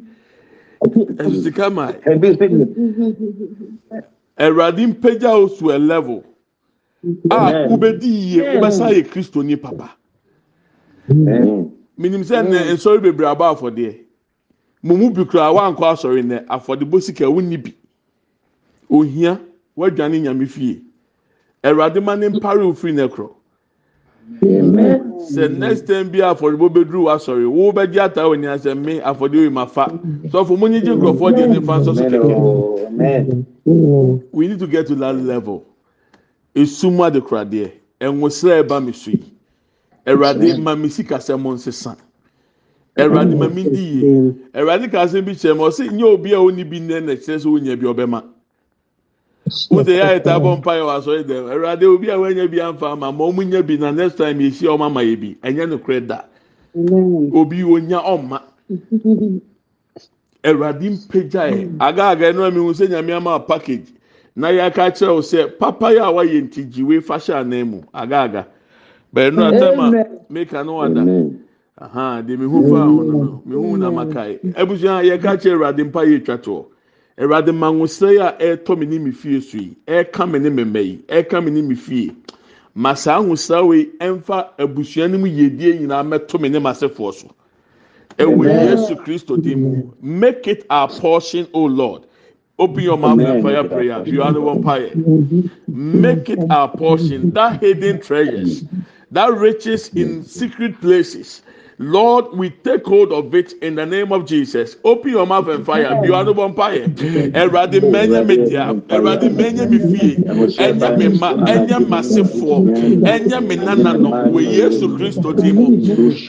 Ɛso 1.17 1.43
sika 1.43 1.69
ma. 1.69 1.91
Ɛwurade 4.38 4.88
mpagya 4.93 5.33
o 5.33 5.47
to 5.47 5.69
a 5.71 5.79
wobɛdi 7.69 8.05
yie 8.05 8.41
wobɛsa 8.41 8.91
yɛ 8.93 9.07
kristo 9.09 9.43
ni 9.43 9.55
papa 9.55 9.95
minim 11.97 12.21
sɛ 12.23 12.43
nnɛ 12.43 12.73
nsɔre 12.73 13.01
bebree 13.01 13.27
aba 13.27 13.49
afɔdeɛ. 13.53 13.95
Mo 14.83 14.95
mu 14.95 15.09
bi 15.11 15.25
kura 15.25 15.51
wankɔ 15.51 15.83
asɔre 15.93 16.21
nnɛ. 16.23 16.45
Afɔdebɔ 16.47 17.01
sika 17.01 17.25
wonni 17.29 17.57
bi. 17.57 17.73
Ohia 18.89 19.39
wadwane 19.75 20.21
nyame 20.21 20.47
fie. 20.47 20.81
Awurade 21.63 22.01
ma 22.03 22.15
ne 22.15 22.29
mpare 22.29 22.61
ofiri 22.61 22.93
ne 22.93 23.07
korɔ. 23.07 23.29
Sɛ 25.31 25.57
next 25.57 25.87
time 25.87 26.09
bi 26.09 26.19
afɔdebɔ 26.19 26.69
bɛduru 26.69 27.03
wasɔre 27.05 27.49
wo 27.49 27.71
bɛgye 27.71 27.99
ata 27.99 28.21
wɔ 28.21 28.39
ni 28.39 28.47
asɛ 28.47 28.75
me 28.77 28.99
afɔde 28.99 29.35
oyi 29.35 29.49
ma 29.51 29.65
fa 29.65 29.87
sɔfo 30.27 30.57
mo 30.57 30.67
nyi 30.67 30.81
gye 30.81 30.93
nkurɔfoɔ 30.95 31.31
deɛ 31.35 31.47
ne 31.49 31.61
fa 31.65 31.83
so 31.83 31.93
kɛkɛ. 31.93 33.45
We 34.31 34.47
need 34.47 34.59
to 34.59 34.67
get 34.67 34.87
to 34.87 34.95
that 34.95 35.15
level. 35.15 35.65
Esum 36.55 36.97
adekoradeɛ 36.99 37.71
ɛnwosira 37.99 38.63
ɛba 38.63 38.85
mi 38.85 38.93
so 38.93 39.11
yi 39.11 39.36
awurade 40.08 40.58
ma 40.64 40.76
mi 40.76 40.89
sika 40.89 41.18
sɛ 41.18 41.38
mo 41.39 41.53
nsesa. 41.53 41.95
Awurade 42.97 43.36
ma 43.38 43.47
mi 43.49 43.64
di 43.64 43.84
yie. 43.99 44.34
Awurade 44.55 44.89
ka 44.91 45.03
asɛm 45.05 45.26
bi 45.26 45.34
kyerɛ 45.36 45.55
mu 45.58 45.64
ɔsɛ 45.68 45.91
nye 45.91 46.03
obi 46.03 46.34
a 46.34 46.39
oni 46.39 46.64
bi 46.64 46.80
nnɛ 46.80 47.03
na 47.05 47.14
kyerɛ 47.16 47.39
sɛ 47.43 47.47
onya 47.53 47.76
bi 47.76 47.86
ɔbɛma. 47.88 48.24
Wọ́n 49.72 49.88
yà 49.88 50.16
ẹ̀ta 50.20 50.39
bọ̀ 50.39 50.58
mpa 50.60 50.76
yẹ 50.76 50.82
wà 50.84 51.01
sọ 51.01 51.12
yẹ 51.18 51.24
dẹ̀ 51.24 51.41
ẹ̀rọ̀adé 51.53 51.86
obi 51.86 52.10
a 52.10 52.16
wọ́n 52.18 52.34
nyẹ 52.36 52.47
bi 52.51 52.58
ànfà 52.60 52.91
ama 52.91 53.12
ma 53.12 53.24
ọmọ 53.26 53.43
nyẹ 53.47 53.62
bi 53.68 53.78
na 53.78 53.91
next 53.91 54.16
time 54.18 54.39
yẹ 54.39 54.51
si 54.51 54.66
ọmọ 54.68 54.86
ama 54.86 55.01
yẹ 55.03 55.16
bi. 55.16 55.36
Ẹ̀nyẹ́ 55.43 55.70
no 55.70 55.78
korẹ 55.78 56.08
da 56.08 56.26
obi 56.76 57.64
onya 57.64 57.99
ọ̀ma 57.99 58.41
ẹ̀rọ̀adé 60.43 60.89
mpagya 60.89 61.43
yẹ 61.51 61.70
agaaga 61.80 62.26
ẹnu 62.32 62.41
ẹ̀mi 62.47 62.60
hu 62.60 62.74
sẹ́ 62.74 62.88
nyàmé 62.89 63.14
ama 63.14 63.39
package. 63.39 63.91
Na 64.36 64.49
yẹ 64.51 64.62
aka 64.68 64.91
kyerɛ 64.91 65.12
o 65.16 65.22
sɛ 65.22 65.47
papa 65.60 65.91
yɛ 65.91 66.01
a 66.03 66.12
wayɛ 66.12 66.41
nti 66.43 66.64
gyiwe 66.72 66.99
fahyɛ 67.01 67.36
anan 67.39 67.68
mu. 67.72 67.82
Agaaga 67.93 68.47
bɛyɛ 69.14 69.34
no 69.34 69.41
atɛm 69.51 69.80
a 69.80 70.34
meka 70.34 70.64
no 70.66 70.74
wada 70.76 71.03
de 72.24 72.38
mi 72.38 72.45
hu 72.45 72.70
fa 72.70 72.86
ho 72.86 73.01
no 73.03 73.41
mi 73.45 73.55
hu 73.55 73.78
na 73.78 73.89
maka 73.91 74.30
yi 74.30 74.38
ebusua 74.55 75.03
yɛ 75.03 75.22
ka 75.22 75.36
kyerɛ 75.38 75.55
ɛwurade 75.58 75.84
mpa 75.88 76.01
yɛ 76.05 76.16
etwa 76.22 76.38
toɔ 76.38 76.66
ɛwurade 77.18 77.51
mangosira 77.53 78.12
yi 78.12 78.18
a 78.20 78.32
ɛɛtɔ 78.39 78.78
mi 78.80 78.86
ne 78.86 78.99
mi 78.99 79.12
fie 79.12 79.39
so 79.41 79.58
yi 79.58 79.76
ɛɛka 79.88 80.30
mi 80.32 80.39
ne 80.39 80.49
mi 80.49 80.64
mɛ 80.64 80.84
yi 80.86 80.97
ɛɛka 81.08 81.43
mi 81.43 81.51
ne 81.51 81.62
mi 81.62 81.76
fie 81.76 82.12
ma 82.76 82.93
saa 82.93 83.20
ahosira 83.22 83.66
wei 83.68 83.86
ɛnfa 83.99 84.49
abusua 84.58 85.08
no 85.10 85.18
mu 85.18 85.28
yiedie 85.28 85.80
nyinaa 85.80 86.03
mɛto 86.03 86.39
mi 86.39 86.49
ne 86.49 86.60
ma 86.60 86.74
sefoɔ 86.74 87.14
so. 87.14 87.28
Ɛwɔ 88.18 88.45
yesu 88.70 88.95
kristo 88.95 89.38
dim 89.41 89.62
mu. 89.62 89.91
Make 90.01 90.47
it 90.47 90.66
our 90.70 90.88
portion 90.89 91.47
o 91.53 91.66
lord. 91.66 92.03
Open 92.60 92.84
your 92.84 92.97
mouth 92.97 93.20
and 93.20 93.43
fire 93.43 93.64
prayer. 93.64 94.03
You 94.08 94.24
are 94.24 94.34
the 94.34 94.41
one 94.41 94.64
fire. 94.64 94.89
Make 95.68 96.30
it 96.30 96.39
our 96.49 96.68
portion. 96.70 97.30
That 97.32 97.62
hidden 97.62 97.99
treasures, 98.01 98.64
that 99.12 99.34
riches 99.34 99.89
in 99.89 100.24
secret 100.24 100.80
places. 100.82 101.41
Lord, 101.80 102.34
we 102.34 102.49
take 102.49 102.86
hold 102.86 103.13
of 103.13 103.36
it 103.36 103.53
in 103.61 103.75
the 103.75 103.86
name 103.86 104.11
of 104.11 104.25
Jesus. 104.25 104.78
Open 104.84 105.11
your 105.11 105.28
mouth 105.28 105.47
and 105.47 105.63
fire. 105.63 106.03
You 106.03 106.15
are 106.15 106.23
the 106.23 106.34
fire. 106.55 106.88
Eradi 106.88 107.80
menya 107.82 108.25
media. 108.25 108.73
Eradi 108.89 109.30
menya 109.30 109.69
mi 109.69 109.78
fie. 109.78 110.15
Enya 110.57 110.97
me 110.97 111.07
ma. 111.19 111.34
Enya 111.45 111.80
masifo. 111.88 112.65
Enya 113.05 113.41
no. 113.99 114.09
We. 114.32 114.57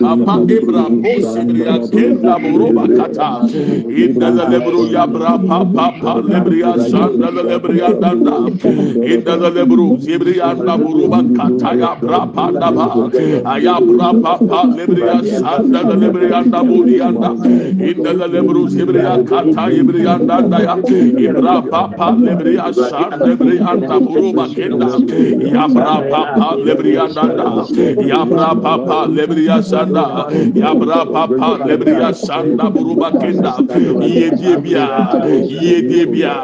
Apa 0.05 0.45
Ibra 0.53 0.85
Bosibria 1.01 1.79
Kenda 1.91 2.37
Boroba 2.39 2.85
Kata. 2.97 3.49
Inda 3.89 4.31
la 4.31 4.45
lebru 4.45 4.85
yabra 4.93 5.39
pa 5.49 5.65
pa 5.65 5.93
pa 5.99 6.15
la 6.21 6.41
danda. 8.01 8.37
Inda 9.01 9.37
la 9.41 9.49
na 10.63 10.77
Boroba 10.77 11.23
Kata 11.35 11.75
ya 11.79 11.95
bra 11.95 12.27
pa 12.27 12.51
da 12.53 12.71
ba. 12.71 13.09
Ayabra 13.49 14.13
pa 14.23 14.39
pa 14.39 14.63
lebria 14.77 15.38
sanda 15.39 15.83
la 15.89 15.95
lebrianda 16.03 16.63
burianda 16.69 17.31
inda 17.91 18.13
la 18.13 18.27
lebru 18.27 18.69
zibria 18.69 19.15
kata 19.29 19.65
ibrianda 19.73 20.43
da 20.51 20.59
ya 20.59 20.77
ibra 21.27 21.63
papa 21.71 22.09
lebria 22.19 22.73
sanda 22.75 23.17
lebrianda 23.27 23.97
buruba 24.01 24.49
kenda 24.55 24.89
ya 25.55 25.69
bra 25.69 25.97
papa 26.11 26.57
lebrianda 26.65 27.25
da 27.39 27.49
ya 28.11 28.25
bra 28.25 28.55
papa 28.55 29.07
lebria 29.09 29.63
sanda 29.63 30.27
ya 30.55 30.75
bra 30.75 31.05
papa 31.07 31.51
lebria 31.67 32.15
sanda 32.15 32.71
buruba 32.71 33.11
kenda 33.21 33.55
ye 34.03 34.31
die 34.31 34.57
bia 34.57 34.87
ye 35.63 35.83
die 35.83 36.07
bia 36.07 36.35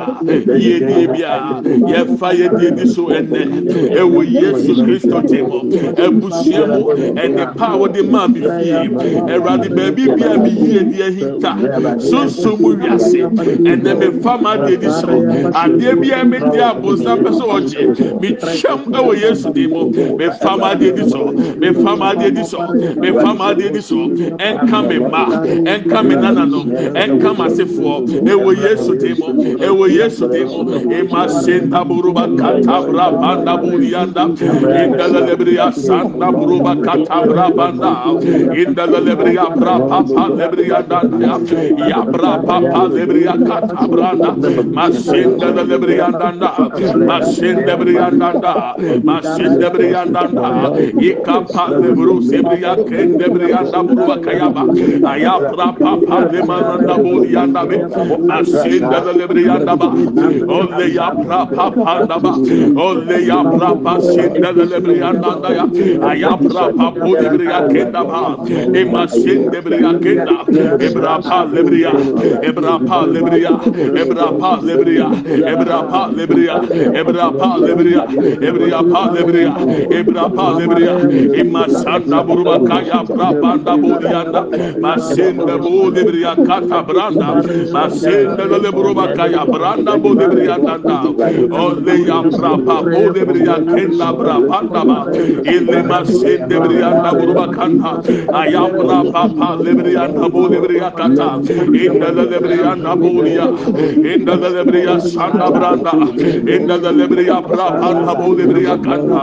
ye 0.57 0.79
die 0.81 1.07
bia 1.07 1.61
ye 1.89 2.17
fa 2.19 2.33
ye 2.33 2.49
die 2.59 2.71
di 2.71 2.87
so 2.87 3.09
ene 3.11 3.43
ewo 3.99 4.23
yesu 4.25 4.85
kristo 4.85 5.23
timo 5.23 5.63
ebusiemu 6.07 6.81
ene 7.25 7.47
power 7.57 7.89
de 7.93 8.03
ma 8.03 8.27
mi 8.29 8.41
fie 8.41 8.84
awurade 8.89 9.69
baabi 9.75 10.05
bi 10.15 10.23
a 10.25 10.39
mi 10.39 10.51
yie 10.51 10.83
di 10.85 11.03
ahinta 11.03 11.53
sunsun 11.99 12.59
mu 12.61 12.75
wiase. 12.77 13.21
Ɛnɛ 13.65 13.93
mi 14.01 14.21
fa 14.23 14.37
ma 14.39 14.57
de 14.57 14.77
di 14.77 14.91
so 14.91 15.09
adeɛ 15.09 16.01
bi 16.01 16.11
a 16.11 16.25
mi 16.25 16.39
di 16.39 16.59
abonsa 16.59 17.17
pɛ 17.23 17.31
so 17.35 17.45
ɔgye. 17.57 18.21
Mi 18.21 18.29
twɛm 18.37 18.81
ɛwɔ 18.93 19.13
yesu 19.21 19.53
di 19.53 19.67
mu. 19.67 19.91
Mi 20.19 20.27
fa 20.41 20.57
ma 20.57 20.75
de 20.75 20.93
di 20.93 21.09
so 21.09 21.33
mi 21.33 21.73
fa 21.73 21.97
ma 21.97 22.15
de 22.15 22.31
di 22.31 22.45
so 22.45 22.59
mi 22.97 23.11
fa 23.13 23.35
ma 23.35 23.53
de 23.55 23.71
di 23.71 23.81
so 23.81 23.97
ɛnka 24.39 24.89
mi 24.89 24.99
ma 24.99 25.25
ɛnka 25.45 26.01
mi 26.07 26.15
nananom. 26.15 26.67
Ɛnka 26.95 27.37
ma 27.39 27.47
sefoɔ 27.49 28.07
ɛwɔ 28.25 28.51
yesu 28.63 28.97
di 28.99 29.15
mu. 29.19 29.57
Ɛwɔ 29.59 29.85
yesu 29.91 30.29
di 30.29 30.45
mu. 30.45 30.65
Ema 30.95 31.29
se 31.29 31.61
ndaburuba 31.61 32.27
katabra 32.37 33.11
banda 33.21 33.57
buriyanda 33.59 34.25
indala 34.85 35.21
lebriya 35.27 35.73
sanda 35.73 36.31
buruba 36.33 36.75
katabra 36.83 37.51
banda 37.55 37.91
indala 38.75 38.99
lebriya 38.99 39.47
bra 39.55 39.79
papa 39.79 40.25
lebriya 40.35 40.83
danda. 40.83 41.39
Ya 41.89 42.03
bra 42.03 42.43
papa 42.43 42.81
lebriya 42.91 43.35
katabranda 43.47 44.31
masinda 44.75 45.49
lebriya 45.71 46.09
danda. 46.11 46.51
Masinda 47.09 47.77
lebriya 47.79 48.11
danda. 48.11 48.75
Masinda 49.07 49.71
lebriya 49.71 50.03
danda. 50.11 50.51
Ikapa 50.99 51.65
lebru 51.79 52.19
sebriya 52.27 52.75
kende 52.89 53.23
lebriya 53.23 53.63
danda 53.71 54.15
kayaba 54.27 54.65
aya 55.07 55.35
bra 55.55 55.69
papa 55.79 56.17
lemananda 56.35 56.95
buriyanda 56.99 57.63
be. 57.69 57.77
Masinda 58.27 58.99
lebriya 59.15 59.57
danda 59.63 59.89
olle 60.51 60.87
ya 60.99 61.15
bra 61.15 61.47
papa 61.47 61.95
danda 62.11 62.33
olle 62.75 63.19
ya 63.23 63.39
bra 63.55 63.71
masinda 63.87 64.51
lebriya 64.51 65.15
danda 65.23 65.51
ya. 65.59 65.65
Aya 66.11 66.35
bra 66.43 66.65
papa 66.75 67.07
lebriya 67.23 67.61
kenda 67.71 68.03
ba 68.03 68.25
Ema 68.73 69.09
sin 69.09 69.51
debria 69.51 69.93
kenda. 70.01 70.47
Ebra 70.81 71.19
pa 71.23 71.45
lebria. 71.45 71.93
Ebra 72.43 72.79
pa 72.89 73.07
lebria. 73.07 73.55
Ebra 73.95 74.33
pa 74.39 74.61
lebria. 74.63 75.09
Ebra 75.53 75.83
pa 75.91 76.03
lebria. 76.17 76.57
Ebra 76.95 77.33
pa 77.39 77.59
lebria. 77.59 78.05
Ebra 78.41 78.83
pa 78.91 79.03
lebria. 79.15 79.55
Ebra 79.91 80.29
pa 80.37 80.47
lebria. 80.59 80.95
Ema 81.35 81.69
sanda 81.69 82.23
buruma 82.25 82.59
kaya 82.67 83.05
pra 83.05 83.33
banda 83.35 83.77
bodianda. 83.77 84.49
Masin 84.81 85.45
de 85.47 85.59
bo 85.59 85.91
debria 85.91 86.35
kata 86.47 86.83
branda. 86.83 87.31
Masin 87.71 88.37
de 88.37 88.71
buruma 88.73 89.07
kaya 89.15 89.47
branda 89.47 89.99
bo 90.03 90.15
debria 90.15 90.59
tanda. 90.65 90.99
Ole 91.53 91.97
ya 92.07 92.23
pra 92.25 92.59
pa 92.59 92.83
bo 92.83 93.11
debria 93.13 93.57
kenda 93.69 94.13
bra 94.17 94.41
panda 94.49 94.85
ba. 94.85 95.07
Ile 95.45 95.83
masin 95.83 96.49
buruma 96.49 97.49
kanda. 97.51 98.03
Yambra 98.55 99.13
Papa 99.13 99.49
Libria 99.63 100.07
Nabu 100.15 100.49
Libria 100.49 100.91
Kata 100.97 101.29
in 101.83 101.99
the 102.01 102.11
Libria 102.31 102.73
Nabulia 102.85 103.47
in 104.13 104.25
the 104.25 104.37
Libria 104.37 105.01
Santa 105.01 105.51
Branda 105.55 105.95
in 106.55 106.67
the 106.67 106.79
Libria 106.99 107.43
Brapa 107.43 107.91
Nabu 108.07 108.37
Libria 108.39 108.77
Kata 108.85 109.21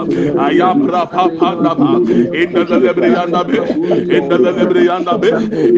Ayambra 0.47 1.03
Papa 1.09 1.49
Naba 1.63 1.91
in 2.41 2.51
the 2.53 2.65
Libria 2.83 3.23
Nabe 3.33 3.59
in 4.17 4.27
the 4.29 4.37
Libria 4.37 4.99
Nabe 5.03 5.31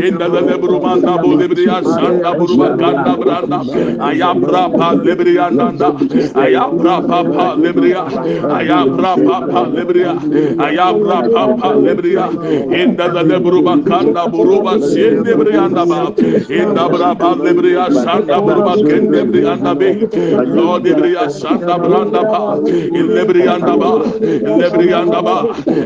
in 0.08 0.18
the 0.18 0.28
Libruma 0.47 0.93
Nabu 1.01 1.38
Libria 1.41 1.84
Santa 1.84 2.34
Burma 2.38 2.70
Kanda 2.78 3.14
Branda 3.22 3.60
Ayambra 4.10 4.64
Papa 4.78 5.04
Libria 5.06 5.49
Nanda 5.54 5.91
Ayambra 6.43 6.95
Papa 7.08 7.56
Libria 7.62 8.04
Ayambra 8.58 9.14
Papa 9.28 9.62
Libria 9.76 10.14
Ayambra 10.58 11.20
Papa 11.34 11.70
Libria 11.86 12.26
in 12.82 12.95
the 12.95 13.04
Lebre 13.34 13.44
buruba 13.44 13.78
kanda 13.84 14.28
buruba 14.28 14.80
sende 14.80 15.34
brianda 15.36 15.86
ba. 15.90 16.14
Enda 16.50 16.86
braba 16.90 17.34
lebria 17.36 17.90
sanda 17.90 18.38
buruba 18.42 18.78
kende 18.86 19.26
brianda 19.26 19.74
be. 19.80 19.90
lo 20.46 20.78
Lord 20.78 20.84
lebria 20.84 21.30
sanda 21.30 21.80
branda 21.80 22.22
ba. 22.30 22.60
Lebrianda 22.94 23.74
ba. 23.80 23.92
Lebrianda 24.60 25.22
ba. 25.24 25.38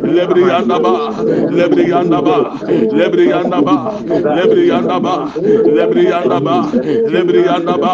Lebrianda 0.04 0.80
ba. 0.82 1.00
Lebrianda 1.48 2.22
ba. 2.22 2.36
Lebrianda 2.90 3.62
ba. 3.64 3.78
Lebrianda 4.36 5.00
ba. 5.00 5.16
Lebrianda 5.78 6.40
ba. 6.44 6.58
Lebrianda 7.08 7.78
ba. 7.80 7.94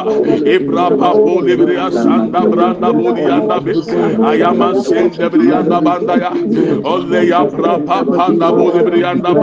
Ebra 0.56 0.88
pa 0.98 1.14
bo 1.14 1.42
lebria 1.42 1.92
sanda 1.92 2.42
branda 2.52 2.90
bo 2.98 3.14
dianda 3.14 3.58
be. 3.64 3.74
Ayama 4.30 4.74
sende 4.76 5.30
brianda 5.30 5.82
banda 5.86 6.16
ya. 6.18 6.32
Olle 6.84 7.22
ya 7.28 7.46
pra 7.46 7.78
pa 7.88 8.04
panda 8.18 8.52
bo 8.52 8.72
lebrianda 8.72 9.34
ba. 9.40 9.43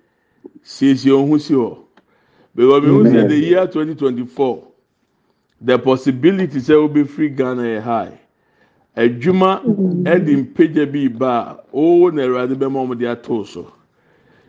siesie 0.63 1.11
ohun 1.11 1.39
si 1.39 1.53
hɔ. 1.53 1.77
Because 2.55 2.83
mehu 2.83 3.03
sɛ 3.05 3.27
the 3.29 3.35
year 3.37 3.67
twenty 3.67 3.95
twenty 3.95 4.25
four 4.25 4.67
the 5.61 5.77
possibility 5.79 6.59
sɛ 6.59 6.73
obi 6.75 7.03
free 7.03 7.29
Ghana 7.29 7.61
yɛ 7.61 7.81
high. 7.81 8.19
Adwuma 8.97 9.61
ɛde 10.03 10.45
mpagya 10.53 10.91
bi 10.91 11.07
ba 11.07 11.57
a 11.63 11.75
ooo 11.77 12.11
na 12.11 12.23
awurade 12.23 12.55
bɛma 12.55 12.87
wɔn 12.87 12.99
de 12.99 13.05
ato 13.07 13.43
so. 13.43 13.71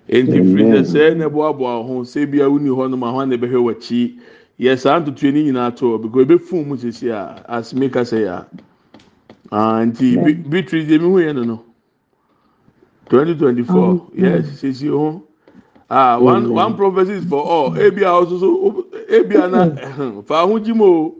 Nti 0.09 0.43
firi 0.43 0.65
sɛ 0.65 0.83
sɛ 0.83 1.17
na 1.17 1.29
ɛboaboa 1.29 1.87
ho 1.87 2.01
sɛ 2.03 2.31
bi 2.31 2.39
a 2.41 2.49
wuni 2.51 2.69
hɔ 2.69 2.91
nom 2.91 3.01
ahoa 3.05 3.27
na 3.29 3.37
ɛbɛhwɛ 3.37 3.63
wɔ 3.63 3.71
akyi? 3.77 4.19
Yɛ 4.59 4.79
saa 4.79 4.99
ntutu 5.01 5.33
ni 5.33 5.45
nyinaa 5.45 5.77
to 5.77 5.85
hɔ 5.97 6.03
because 6.03 6.27
ebɛfun 6.27 6.67
mu 6.67 6.77
sisi 6.77 7.09
a 7.11 7.45
asome 7.49 7.91
kasa 7.93 8.17
yɛ 8.17 8.29
a. 8.29 8.47
Ah, 9.53 9.81
nti 9.85 10.17
bi 10.51 10.63
deɛ 10.63 10.99
mi 11.01 11.07
hu 11.07 11.21
yɛ 11.21 11.35
no 11.37 11.45
no 11.45 11.65
twenty 13.09 13.35
twenty 13.37 13.63
four 13.63 14.11
yɛ 14.17 14.43
sisi 14.45 14.89
ho. 14.89 15.23
ah 15.95 16.16
oh, 16.16 16.24
one 16.24 16.45
one 16.55 16.72
prophecy 16.76 17.12
is 17.20 17.24
for 17.30 17.43
all. 17.55 17.70
Ebi 17.86 18.03
a 18.03 18.11
ọsoso 18.20 18.49
ebi 19.16 19.34
a 19.36 19.47
na 19.53 19.61
fa 20.28 20.34
ahụji 20.43 20.72
m 20.74 20.80
o. 20.90 21.14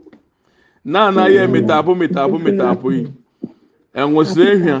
Na 0.85 0.99
anaghị 1.07 1.37
hmm. 1.45 1.51
mịtapụ 1.53 1.91
mịtapụ 2.01 2.35
mịtapụ 2.45 2.87
yi. 2.95 3.03
Enwesịrị 3.99 4.45
ehia 4.53 4.77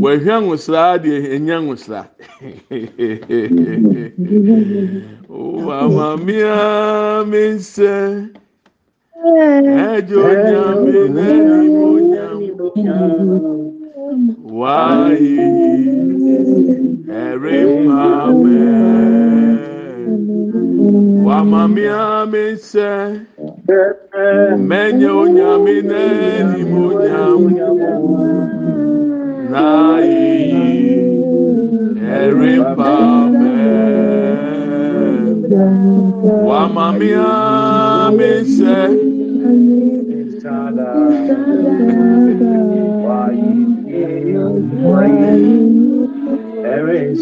wehia 0.00 0.36
nwesịrị 0.40 0.78
adị 0.92 1.10
enye 1.34 1.54
nwesịrị 1.64 2.00
ụwa 5.38 5.74
amamia 5.84 6.54
mi 7.30 7.42
nse 7.56 7.90
eji 9.92 10.14
onye 10.28 10.56
amị 10.68 11.00
n'ime 11.14 11.56
onye 11.92 12.20
amị 12.30 12.48
wahịhị. 14.58 15.93
Every 17.06 17.64
moment, 17.86 19.60
Wamamia 21.26 22.24
Mese, 22.30 23.26
Menyo 24.56 25.28
Yamine, 25.28 26.64
Munyam, 26.64 27.42
Nai, 29.50 30.08
Wamamia 36.48 37.44
you 45.16 45.83
Amen. 46.84 47.14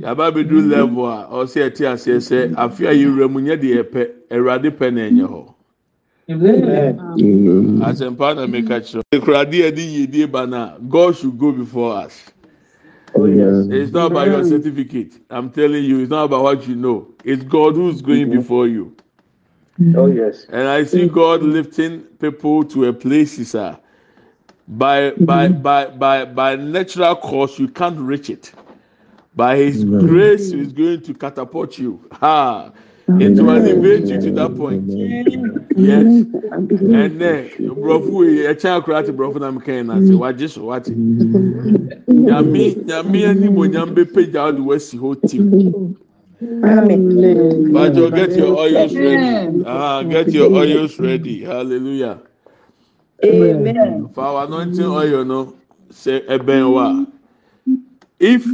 Yaba 0.00 0.26
abɛduru 0.26 0.68
level 0.68 1.06
a 1.06 1.28
ɔsɛ 1.30 1.70
ɛte 1.70 1.86
aseɛ 1.92 2.20
sɛ 2.20 2.54
afe 2.56 2.86
a 2.86 2.92
yɛwura 2.92 3.30
mu 3.30 3.40
nyɛ 3.40 3.56
deɛ 3.60 3.82
ɛpɛ 3.82 4.02
awurade 4.30 4.70
pɛ 4.70 4.92
na 4.92 5.00
ɛnyɛ 5.08 5.26
hɔ 5.32 5.42
asɛmpa 7.86 8.34
na 8.36 8.46
meka 8.46 8.80
kyerɛ 8.80 9.02
ekurade 9.12 9.56
yɛde 9.62 9.82
yiedie 9.82 10.26
ba 10.30 10.46
na 10.46 10.76
god 10.88 11.16
should 11.16 11.38
go 11.38 11.52
before 11.52 11.94
us. 11.96 12.24
Oh, 13.14 13.24
yes. 13.24 13.66
It's 13.70 13.92
not 13.92 14.10
about 14.10 14.26
your 14.26 14.44
certificate. 14.44 15.14
I'm 15.30 15.50
telling 15.50 15.84
you, 15.84 16.00
it's 16.00 16.10
not 16.10 16.24
about 16.24 16.42
what 16.42 16.68
you 16.68 16.74
know. 16.74 17.14
It's 17.24 17.42
God 17.44 17.74
who's 17.74 18.02
going 18.02 18.28
before 18.30 18.66
you. 18.68 18.94
Oh, 19.96 20.06
yes. 20.06 20.44
And 20.50 20.68
I 20.68 20.84
see 20.84 21.08
God 21.08 21.42
lifting 21.42 22.00
people 22.20 22.64
to 22.64 22.86
a 22.86 22.92
place, 22.92 23.36
sir. 23.48 23.78
By 24.68 25.12
by 25.12 25.48
by 25.48 25.86
by 25.86 26.24
by 26.24 26.56
natural 26.56 27.16
course, 27.16 27.58
you 27.58 27.68
can't 27.68 27.98
reach 28.00 28.30
it. 28.30 28.52
By 29.36 29.56
His 29.56 29.84
grace, 29.84 30.50
He's 30.50 30.72
going 30.72 31.02
to 31.02 31.14
catapult 31.14 31.78
you. 31.78 32.00
Ha! 32.12 32.72
It 33.20 33.38
will 33.40 33.50
elevate 33.50 34.06
you 34.06 34.20
to 34.20 34.30
that 34.32 34.56
point. 34.56 34.84
Yes. 35.76 36.24
And 36.92 37.20
then, 37.20 37.50
brofo, 37.80 38.48
a 38.50 38.54
child 38.56 38.84
cried 38.84 39.06
to 39.06 39.12
brofo 39.12 39.38
na 39.40 39.52
mkain 39.52 39.86
na 39.86 40.00
say, 40.00 40.14
"Waje 40.14 40.50
so 40.50 40.62
wati." 40.66 40.96
Nyame 42.08 42.74
nyame 42.84 43.26
ani 43.28 43.48
mo 43.48 43.66
nyambe 43.66 44.04
pagya 44.04 44.52
the 44.56 44.62
wasi 44.62 44.98
ho 44.98 45.14
team. 45.14 45.96
Bajo, 47.72 48.10
get 48.14 48.32
your 48.36 48.56
oils 48.58 48.94
ready. 48.96 49.64
Ah, 49.66 50.02
get 50.02 50.32
your 50.32 50.52
oils 50.52 50.98
ready. 50.98 51.44
Hallelujah. 51.44 52.20
Amen. 53.24 54.10
For 54.14 54.24
our 54.24 54.46
anointing 54.46 54.84
oil, 54.84 55.24
no, 55.24 55.56
say 55.90 56.20
ebenwa. 56.22 57.02
If 58.20 58.46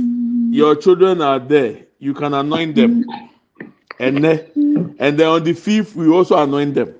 your 0.50 0.76
children 0.76 1.22
are 1.22 1.38
there, 1.40 1.86
you 1.98 2.14
can 2.14 2.34
anoint 2.34 2.76
them. 2.76 3.00
And 3.98 4.24
then, 4.24 4.94
and 4.98 5.18
then 5.18 5.28
on 5.28 5.44
the 5.44 5.54
fifth, 5.54 5.96
we 5.96 6.08
also 6.08 6.38
anoint 6.42 6.74
them. 6.74 6.94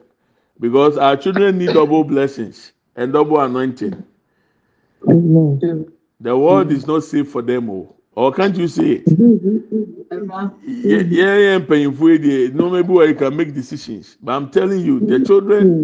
Because 0.60 0.98
our 0.98 1.16
children 1.16 1.58
need 1.58 1.74
double 1.74 2.04
blessings 2.04 2.72
and 2.96 3.12
double 3.12 3.40
anointing. 3.40 4.04
The 6.20 6.36
world 6.38 6.72
is 6.72 6.86
not 6.86 7.04
safe 7.04 7.30
for 7.30 7.42
them 7.42 7.70
all. 7.70 7.96
Or 8.14 8.32
can't 8.32 8.56
you 8.56 8.68
see 8.68 8.92
it? 8.94 9.08
Yeah, 10.66 11.00
yeah, 11.08 11.36
yeah, 11.38 11.58
painful. 11.60 12.08
No, 12.54 12.70
maybe 12.70 12.88
where 12.88 13.08
you 13.08 13.14
can 13.14 13.36
make 13.36 13.54
decisions. 13.54 14.16
But 14.22 14.32
I'm 14.34 14.50
telling 14.50 14.80
you, 14.80 15.00
the 15.00 15.20
children, 15.20 15.78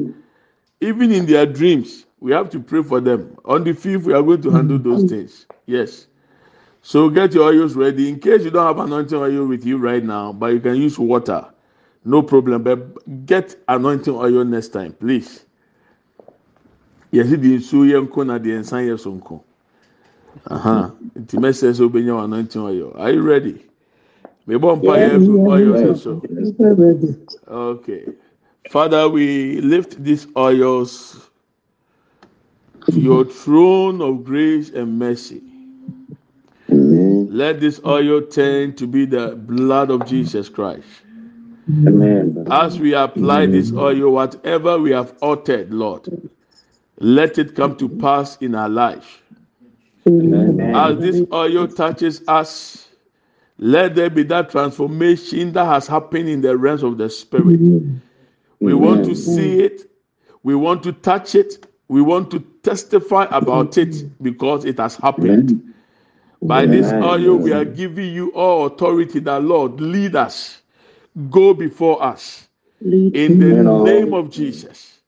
even 0.81 1.13
in 1.13 1.27
their 1.27 1.47
dreams, 1.47 2.07
we 2.21 2.33
have 2.33 2.51
to 2.51 2.61
pray 2.61 2.83
for 2.83 3.01
them. 3.01 3.37
On 3.45 3.65
the 3.65 3.73
fifth, 3.73 4.05
we 4.05 4.13
are 4.13 4.23
going 4.23 4.43
to 4.43 4.51
handle 4.51 4.79
those 4.79 5.05
things. 5.05 5.47
Yes. 5.67 6.07
So 6.83 7.11
get 7.11 7.35
your 7.35 7.49
oils 7.49 7.75
ready. 7.75 8.09
In 8.09 8.19
case 8.19 8.45
you 8.45 8.51
don't 8.51 8.67
have 8.67 8.79
anointing 8.79 9.19
oil 9.19 9.47
with 9.47 9.65
you 9.65 9.79
right 9.79 10.03
now, 10.03 10.33
but 10.33 10.53
you 10.53 10.61
can 10.61 10.77
use 10.77 10.99
water, 10.99 11.47
no 12.05 12.23
problem. 12.23 12.63
But 12.63 13.27
get 13.27 13.57
anointing 13.69 14.15
oil 14.15 14.45
next 14.45 14.69
time, 14.69 14.93
please. 14.93 15.45
Yes, 17.11 17.29
the 17.31 17.37
nsuo 17.37 17.85
yɛ 17.89 18.07
nko 18.07 18.27
na 18.27 18.39
the 18.39 18.51
nsan 18.51 18.87
yɛ 18.87 18.99
so 19.01 19.13
nko. 19.13 19.43
Aha, 20.51 20.93
nti 21.19 21.37
mɛsɛ 21.39 21.73
sɛ 21.73 21.89
obenya 21.89 22.23
anointing 22.25 22.63
oil. 22.63 22.93
Are 22.97 23.11
you 23.11 23.23
ready? 23.23 23.65
Mebɔ 24.47 24.83
mpa 24.83 24.99
yɛ 24.99 25.75
oil 25.75 25.97
so. 25.97 26.23
Okay, 27.49 28.07
Father, 28.69 29.09
we 29.09 29.61
lift 29.63 30.03
these 30.05 30.27
oils 30.37 31.31
to 32.87 33.01
your 33.01 33.25
throne 33.25 34.03
of 34.03 34.25
grace 34.25 34.69
and 34.71 34.99
mercy. 34.99 35.43
Let 36.69 37.61
this 37.61 37.81
oil 37.87 38.21
turn 38.23 38.75
to 38.77 38.87
be 38.87 39.07
the 39.07 39.37
blood 39.37 39.91
of 39.91 40.07
Jesus 40.07 40.51
Christ. 40.51 40.87
Amen. 41.87 42.47
As 42.51 42.79
we 42.79 42.95
apply 42.95 43.47
this 43.47 43.73
oil, 43.73 44.11
whatever 44.11 44.79
we 44.79 44.91
have 44.91 45.15
uttered, 45.23 45.73
Lord, 45.73 46.31
let 46.99 47.39
it 47.39 47.55
come 47.55 47.77
to 47.77 47.89
pass 47.89 48.37
in 48.39 48.55
our 48.55 48.69
life. 48.69 49.23
As 50.07 50.99
this 50.99 51.23
oil 51.33 51.69
touches 51.69 52.23
us, 52.29 52.89
let 53.59 53.95
there 53.95 54.11
be 54.11 54.25
that 54.25 54.51
transformation 54.51 55.53
that 55.53 55.65
has 55.65 55.87
happened 55.87 56.29
in 56.29 56.43
the 56.43 56.57
realms 56.57 56.83
of 56.83 56.99
the 56.99 57.09
spirit. 57.09 57.61
We 58.61 58.75
want 58.75 59.05
to 59.07 59.15
see 59.15 59.61
it, 59.61 59.91
we 60.43 60.55
want 60.55 60.83
to 60.85 60.93
touch 60.93 61.35
it, 61.35 61.67
we 61.89 62.03
want 62.03 62.31
to 62.33 62.41
testify 62.63 63.27
about 63.31 63.79
it 63.79 64.05
because 64.23 64.65
it 64.65 64.79
has 64.79 64.97
happened. 64.97 65.55
By 66.43 66.67
this 66.67 66.95
oil, 67.03 67.37
we 67.37 67.53
are 67.53 67.65
giving 67.65 68.13
you 68.13 68.31
all 68.33 68.67
authority 68.67 69.21
that 69.21 69.43
Lord 69.45 69.81
lead 69.81 70.17
us, 70.17 70.63
go 71.31 71.55
before 71.55 72.03
us. 72.03 72.49
In 73.13 73.39
the 73.39 73.55
name 73.55 74.15
of 74.15 74.31
Jesus. 74.31 75.01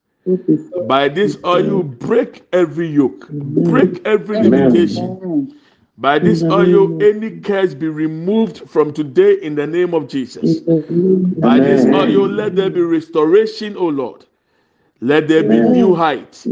By 0.80 1.08
this 1.08 1.38
oil, 1.44 1.82
break 1.82 2.44
every 2.52 2.88
yoke, 2.88 3.28
break 3.30 4.02
every 4.06 4.38
limitation. 4.38 5.18
By 6.00 6.18
this 6.18 6.44
oil, 6.50 6.96
any 7.02 7.40
curse 7.40 7.74
be 7.74 7.86
removed 7.88 8.68
from 8.70 8.94
today 8.94 9.34
in 9.42 9.54
the 9.54 9.66
name 9.66 9.92
of 9.92 10.08
Jesus. 10.08 10.62
By 11.42 11.60
this 11.60 11.86
oil, 11.92 12.26
let 12.26 12.56
there 12.56 12.70
be 12.70 12.80
restoration, 12.80 13.76
O 13.76 13.86
Lord. 13.88 14.24
Let 15.02 15.28
there 15.28 15.44
be 15.44 15.60
new 15.60 15.94
heights. 15.94 16.48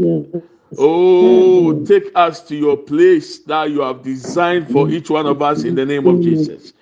Oh, 0.77 1.73
take 1.73 2.11
us 2.13 2.43
to 2.43 2.55
your 2.55 2.77
place 2.77 3.39
that 3.39 3.71
you 3.71 3.81
have 3.81 4.03
designed 4.03 4.69
for 4.69 4.89
each 4.91 5.09
one 5.09 5.25
of 5.25 5.41
us 5.41 5.63
in 5.63 5.73
the 5.73 5.85
name 5.85 6.05
of 6.07 6.21
Jesus. 6.21 6.73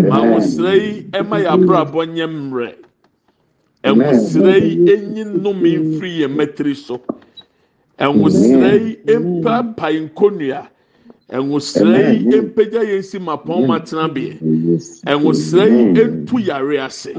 Mawusrɛ 0.00 0.74
yi 0.80 1.02
ɛma 1.12 1.44
yɛ 1.44 1.58
abrabɔ 1.58 2.06
nyɛ 2.08 2.26
mmerɛ. 2.26 2.76
Ɛnwusrɛ 3.84 4.62
yi 4.62 4.76
enyi 4.86 5.24
nnome 5.24 5.84
mfiri 5.84 6.18
yɛn 6.20 6.34
mɛtiri 6.36 6.74
so. 6.76 7.02
Ɛnwusrɛ 7.98 8.80
yi 8.80 8.96
empapa 9.06 9.92
nkonnua. 10.08 10.71
Ɛnwusrɛ 11.32 12.00
yi 12.28 12.36
empagya 12.38 12.82
yɛn 12.84 13.02
si 13.02 13.18
ma 13.18 13.36
pɔn 13.36 13.66
ma 13.66 13.78
tena 13.80 14.06
beɛ. 14.08 14.36
Ɛnwusrɛ 15.06 15.64
yi 15.70 16.00
entu 16.02 16.38
yare 16.44 16.76
ase. 16.84 17.12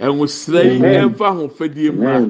Ɛnwusrɛ 0.00 0.60
yi 0.72 0.78
ɛnfa 0.80 1.26
ahofadie 1.28 1.90
mu 1.94 2.06
a. 2.08 2.20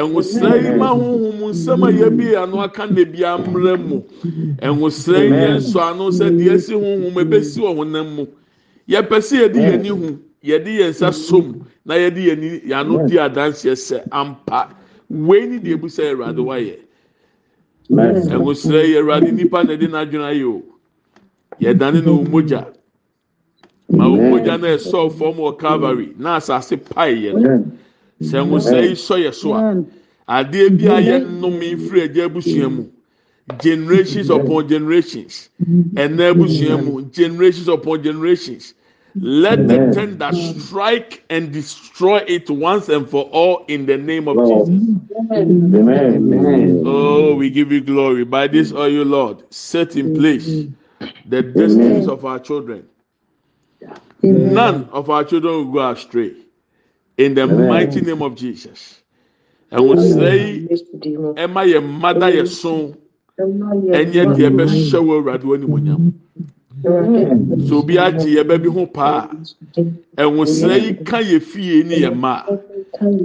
Ɛnwusrɛ 0.00 0.62
yi 0.64 0.78
ma 0.78 0.94
huhum 0.94 1.50
nsɛm 1.50 1.82
a 1.88 1.90
yɛbi 1.92 2.36
ano 2.40 2.60
aka 2.60 2.86
na 2.86 3.00
ebi 3.00 3.18
amrɛ 3.18 3.74
mu. 3.84 4.02
Ɛnwusrɛ 4.62 5.18
yi 5.18 5.30
yɛn 5.30 5.56
nso 5.58 5.80
ano 5.80 6.10
sɛ 6.10 6.30
deɛ 6.38 6.54
esi 6.54 6.74
huhum 6.74 7.14
ebesi 7.18 7.58
wɔ 7.58 7.74
honam 7.76 8.14
mu. 8.14 8.26
Yɛpɛ 8.88 9.16
sɛ 9.18 9.36
yɛde 9.42 9.56
yɛn 9.58 9.82
ni 9.82 9.88
hu, 9.88 10.18
yɛde 10.44 10.70
yɛn 10.78 10.90
nsa 10.90 11.12
som 11.12 11.66
na 11.84 11.94
yɛde 11.94 12.18
yɛn 12.30 12.38
ni 12.38 12.48
yɛn 12.70 12.78
ano 12.80 13.06
di 13.08 13.16
adanseɛ 13.18 13.74
sɛ 13.74 14.06
ampa. 14.12 14.70
Wei 15.10 15.46
ni 15.46 15.58
deɛ 15.58 15.74
ebu 15.74 15.88
sɛ 15.88 16.14
Awurade 16.14 16.38
wayɛ. 16.38 16.76
Ɛnwusrɛ 17.90 18.86
yi 18.88 18.96
Awurade 18.98 19.32
nipa 19.32 19.64
na 19.64 19.72
ɛde 19.74 19.88
n'adwene 19.88 20.24
ayɛ 20.30 20.44
o. 20.44 20.62
Yɛdane 21.60 22.04
na 22.04 22.10
omogya. 22.12 22.66
Ma 23.90 24.04
omogya 24.06 24.60
na 24.60 24.68
ɛsɔ 24.76 25.12
fam 25.12 25.34
wɔ 25.36 25.58
Calvary 25.58 26.14
na 26.18 26.36
asase 26.36 26.76
pae 26.76 27.14
yɛ 27.14 27.34
no. 27.34 27.64
Sɛ 28.22 28.44
ɛnwusrɛ 28.44 28.82
yi 28.88 28.94
sɔ 28.94 29.16
yɛ 29.26 29.34
so 29.34 29.54
a. 29.54 29.84
adeɛ 30.28 30.78
bi 30.78 30.86
a 30.86 31.00
yɛ 31.00 31.26
nnome 31.26 31.76
firi 31.88 32.02
agya 32.08 32.28
abusua 32.28 32.68
mu. 32.70 32.84
Generations 33.60 34.30
upon 34.30 34.68
generations. 34.68 35.48
Ɛnna 35.60 36.32
abusua 36.34 36.76
mu. 36.84 37.02
Generations 37.10 37.68
upon 37.68 38.02
generations 38.02 38.74
let 39.14 39.66
the 39.68 39.90
tender 39.92 40.30
strike 40.32 41.24
and 41.30 41.52
destroy 41.52 42.18
it 42.28 42.48
once 42.50 42.88
and 42.88 43.08
for 43.08 43.24
all 43.24 43.64
in 43.66 43.86
the 43.86 43.96
name 43.96 44.28
of 44.28 44.36
jesus. 44.36 44.68
Amen. 45.32 46.82
oh 46.86 47.34
we 47.34 47.50
give 47.50 47.72
you 47.72 47.80
glory. 47.80 48.24
By 48.24 48.46
this 48.46 48.72
oil 48.72 49.04
lord. 49.04 49.52
Set 49.52 49.96
in 49.96 50.14
place 50.14 50.66
the 51.26 51.42
destinies 51.42 52.08
of 52.08 52.24
our 52.24 52.38
children. 52.38 52.88
None 54.22 54.88
of 54.92 55.10
our 55.10 55.24
children 55.24 55.54
will 55.54 55.72
go 55.72 55.90
astray. 55.90 56.34
In 57.16 57.34
the 57.34 57.46
mighty 57.46 58.00
name 58.00 58.22
of 58.22 58.34
jesus. 58.36 59.02
Ɛwosrɛ 59.72 60.32
yi 60.38 60.68
ɛma 61.36 61.62
yɛ 61.66 61.80
mma 61.80 62.14
da 62.18 62.26
yɛ 62.28 62.46
so 62.46 62.94
ɛnyɛ 63.38 64.34
deɛ 64.36 64.50
ɛbɛhyɛ 64.50 64.98
wɔ 64.98 65.14
awurade 65.18 65.44
wɔ 65.44 65.54
animonyam 65.58 66.12
sɛ 66.82 67.74
obi 67.78 67.94
agye 67.98 68.30
yɛ 68.36 68.42
bɛ 68.48 68.54
bi 68.62 68.68
ho 68.68 68.86
paa 68.86 69.28
ɛwosrɛ 70.16 70.74
yi 70.84 70.94
ka 71.04 71.18
yɛ 71.20 71.40
fie 71.40 71.82
ne 71.84 71.96
yɛ 72.04 72.10
mma 72.14 72.44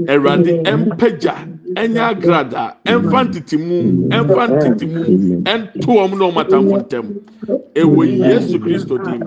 awurade 0.08 0.52
ɛmpagya 0.72 1.34
ɛnyɛ 1.76 2.02
agrada 2.12 2.76
ɛmfa 2.86 3.20
ntetimu 3.28 3.78
ɛmfa 4.16 4.44
ntetimu 4.52 5.02
ɛnto 5.54 5.90
wɔn 5.98 6.12
na 6.20 6.26
wɔn 6.28 6.42
atamfo 6.44 6.76
ntɛm 6.84 7.06
ɛwɔ 7.76 8.02
yesu 8.30 8.60
kristo 8.60 8.98
dim 8.98 9.22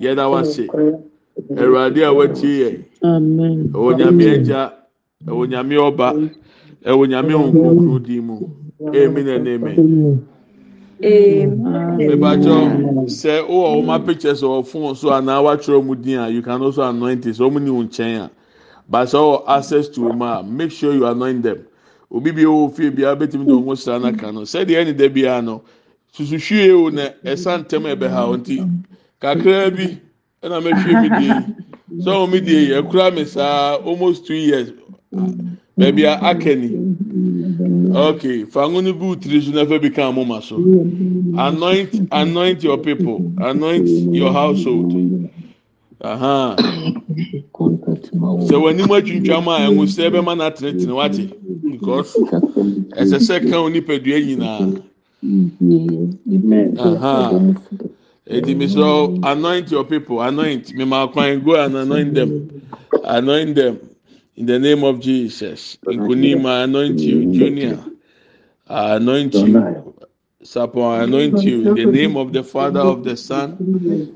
yɛda 0.00 0.24
wase 0.30 0.66
awurade 1.56 2.00
a 2.04 2.10
wɔatie 2.12 2.58
yɛ. 2.62 2.70
Ɛwɔ 3.72 3.90
nyame 3.98 4.24
agya 4.34 4.72
ɛwɔ 5.26 5.42
nyame 5.50 5.74
ɔba 5.76 6.08
ɛwɔ 6.84 7.02
nyame 7.08 8.02
di 8.04 8.20
mu. 8.20 8.36
Amen 8.94 9.28
and 9.28 9.48
amen. 9.48 10.24
mebàtjọ 11.00 12.56
sẹ 13.08 13.34
ọ 13.42 13.54
wọ 13.60 13.66
ọma 13.78 13.96
pictures 14.06 14.42
ọ 14.42 14.62
fún 14.68 14.82
ọ 14.90 14.94
so 15.00 15.08
àná 15.18 15.34
wàtúrọ 15.44 15.78
mu 15.86 15.94
dín 15.94 16.18
à 16.18 16.26
you 16.34 16.42
can 16.42 16.60
also 16.62 16.82
anoint 16.82 17.24
it 17.26 17.36
ọmọ 17.38 17.58
ní 17.64 17.70
wọn 17.70 17.88
kyẹn 17.96 18.20
à 18.22 18.28
but 18.88 19.08
sọ 19.08 19.18
ọ 19.18 19.44
access 19.46 19.88
to 19.94 20.02
ọmọ 20.02 20.24
à 20.26 20.42
make 20.42 20.70
sure 20.72 20.94
you 20.94 21.06
anoint 21.06 21.42
them. 21.42 21.58
Obi 22.10 22.32
bi 22.32 22.42
owó 22.44 22.68
fi 22.74 22.90
bi 22.90 23.02
abẹ́tìmí 23.04 23.44
ní 23.46 23.52
ọmọ 23.52 23.74
sàn 23.76 24.02
náà 24.02 24.12
kàn 24.20 24.34
no. 24.34 24.40
Sẹ́ni 24.44 24.72
ẹni 24.80 24.92
dẹ́ 24.98 25.12
bi 25.14 25.22
àná 25.36 25.60
susu 26.14 26.36
hwie 26.44 26.72
o 26.72 26.90
na 26.96 27.02
e 27.04 27.14
ẹ̀sà 27.32 27.50
ntẹ́m 27.60 27.84
ẹ̀bẹ̀ 27.92 28.08
e 28.08 28.12
ha 28.14 28.22
ọ̀ntì 28.32 28.56
kakra 29.22 29.70
bi 29.76 29.84
e 29.84 29.98
ẹ̀nà 30.44 30.56
mẹ́hwie 30.64 30.94
mi 31.02 31.08
di. 31.18 31.26
Yìí 31.28 32.02
sọ 32.04 32.10
ọmọ 32.16 32.26
mi 32.32 32.38
di 32.46 32.52
yìí 32.58 32.72
ẹ̀kúrà 32.78 33.06
mi 33.16 33.22
sáá 33.34 33.78
almost 33.86 34.20
two 34.26 34.34
years 34.48 34.68
baabi 35.78 36.04
a 36.06 36.14
aka 36.30 36.54
ni 36.56 36.76
okay 37.94 38.44
fango 38.44 38.80
ni 38.82 38.92
gu 38.92 39.16
tiri 39.16 39.42
so 39.42 39.52
n'afɛ 39.52 39.82
bi 39.82 39.90
kan 39.90 40.14
mo 40.14 40.24
ma 40.24 40.40
so 40.40 40.64
anoint 41.34 42.00
anoint 42.12 42.62
your 42.64 42.78
people. 42.78 43.28
Anoint 43.38 43.88
your 44.12 44.32
household. 44.32 44.94
Sɛ 48.40 48.56
wɔn 48.56 48.70
anim 48.74 48.88
atwintwam 48.88 49.48
a 49.48 49.70
ɛnwosɛ 49.70 50.10
bɛma 50.12 50.36
na 50.38 50.50
atenetene 50.50 50.94
wate 50.94 51.32
because 51.70 52.22
ɛsɛ 52.96 53.18
sɛ 53.20 53.48
kan 53.48 53.72
nipadua 53.72 54.20
nyinaa 54.20 54.72
eti 58.26 58.54
mi 58.56 58.66
sɔ 58.66 59.18
anoint 59.22 59.70
your 59.70 59.84
people. 59.84 60.20
Anoint. 60.22 60.74
Mi 60.74 60.84
ma 60.84 61.06
kwan 61.08 61.40
go 61.44 61.54
and 61.56 61.76
anoint 61.76 62.14
them. 62.14 62.34
Anoint 63.04 63.54
them. 63.56 63.87
In 64.38 64.46
the 64.46 64.60
name 64.60 64.84
of 64.84 65.00
Jesus. 65.00 65.78
Nkunima, 65.88 66.50
I 66.60 66.64
anoint 66.64 67.06
you. 67.08 67.26
Junior, 67.26 67.86
I 68.68 68.96
anoint 68.96 69.42
you. 69.42 69.70
Sapo, 70.44 70.82
I 70.98 71.04
anoint 71.04 71.46
you. 71.46 71.66
In 71.66 71.74
the 71.76 71.86
name 71.86 72.16
of 72.16 72.32
the 72.32 72.44
Father, 72.44 72.80
of 72.80 73.04
the 73.04 73.16
Son, 73.16 73.60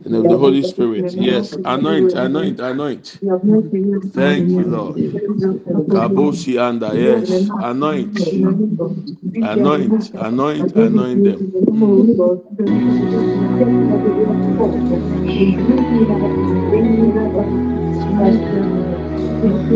and 0.05 0.15
of 0.17 0.29
the 0.29 0.39
Holy 0.39 0.63
Spirit. 0.65 1.15
Yes. 1.15 1.59
Anoint, 1.65 2.15
anoint, 2.15 2.61
anoint. 2.61 3.21
Thank 4.15 4.59
you, 4.59 4.67
Lord. 4.67 5.01
Kabosi 5.93 6.59
anda. 6.61 6.97
Yes. 6.99 7.53
Anoint. 7.59 8.37
Anoint, 9.43 10.11
anoint, 10.15 10.73
anoint 10.77 11.25
them. 11.25 11.49
Come 19.43 19.75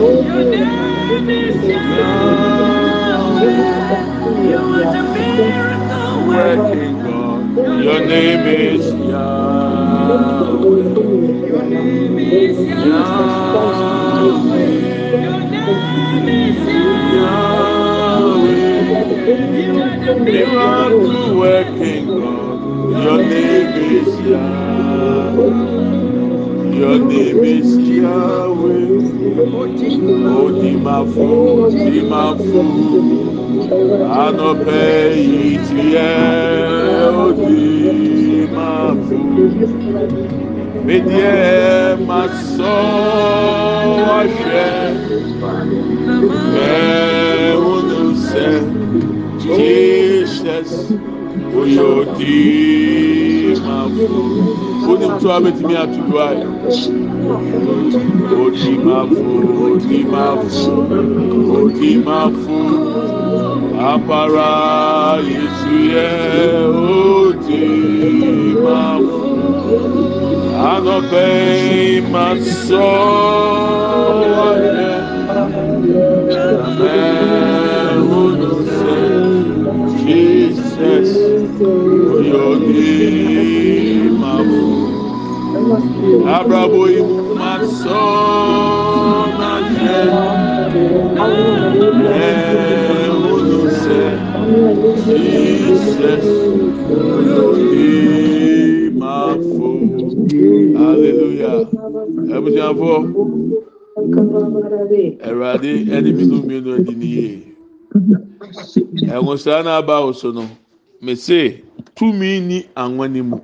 Your 0.00 1.22
name 1.22 1.30
is 1.30 1.68
Yahweh. 1.68 3.54
You 4.50 4.58
are 4.58 4.92
the 4.92 5.02
miracle 5.14 6.28
Working. 6.28 7.04
God, 7.04 7.84
your 7.84 8.00
name 8.06 8.46
is 8.46 8.92
Yahweh. 8.92 10.94
Your 11.46 11.64
name 11.64 12.18
is 12.18 12.68
Yahweh. 12.68 14.04
Your 15.12 15.40
name 15.50 16.28
is 16.28 17.14
Yahweh. 17.14 17.51
Miracle 20.24 21.36
working 21.38 22.06
God, 22.06 22.58
your 23.04 23.18
name 23.18 23.72
is 23.96 24.10
Yahweh. 24.30 25.56
Your 26.78 26.98
name 26.98 27.44
is 27.56 27.70
Yahweh. 27.78 28.88
Odimafu, 30.40 31.26
Odimafu, 31.64 32.62
Anope 34.22 34.84
Yitie, 35.16 36.08
Odimafu. 37.22 39.18
Medie 40.86 41.96
maso 42.06 42.74
ahwẹ, 44.18 44.68
ẹ̀húnú 46.66 48.02
sẹ́, 48.28 48.54
jesus. 49.56 50.70
Oyè 51.60 51.82
òdì 51.98 52.36
máa 53.66 53.86
fún 53.96 54.26
òní 54.90 55.06
tó 55.20 55.28
a 55.34 55.38
bẹ́ẹ̀ 55.44 55.54
ti 55.56 55.62
mi 55.68 55.74
àtúndú 55.82 56.14
ayé. 56.26 56.44
Òdì 58.42 58.70
máa 58.86 59.04
fún 59.12 59.42
òdì 59.66 59.98
máa 60.12 60.34
fún 60.54 61.08
òdì 61.58 61.90
máa 62.06 62.26
fún 62.40 62.70
apara 63.90 64.52
yéṣu 65.30 65.74
yẹ 65.92 66.10
òdì 67.20 67.62
máa 68.64 68.96
fún. 69.08 69.22
yogi 82.32 82.92
mabu 84.20 84.64
abrabo 86.36 86.82
ibu 86.98 87.16
maso 87.38 88.02
na 89.38 89.52
ye 89.82 90.00
e 92.18 92.32
Jesus 95.06 96.24
yogi 97.28 97.92
mafu 99.00 99.68
hallelujah 100.80 101.58
ebusuafo 102.36 102.92
ẹwurade 105.28 105.72
ẹni 105.94 106.10
mímú 106.16 106.36
mmienu 106.42 106.70
ẹni 106.78 106.92
nìyí 107.00 107.28
ẹnwosan 109.14 109.60
náà. 109.66 109.80
Tumi 111.94 112.40
ni 112.40 112.66
anwa 112.74 113.08
ni 113.08 113.22
mu. 113.22 113.38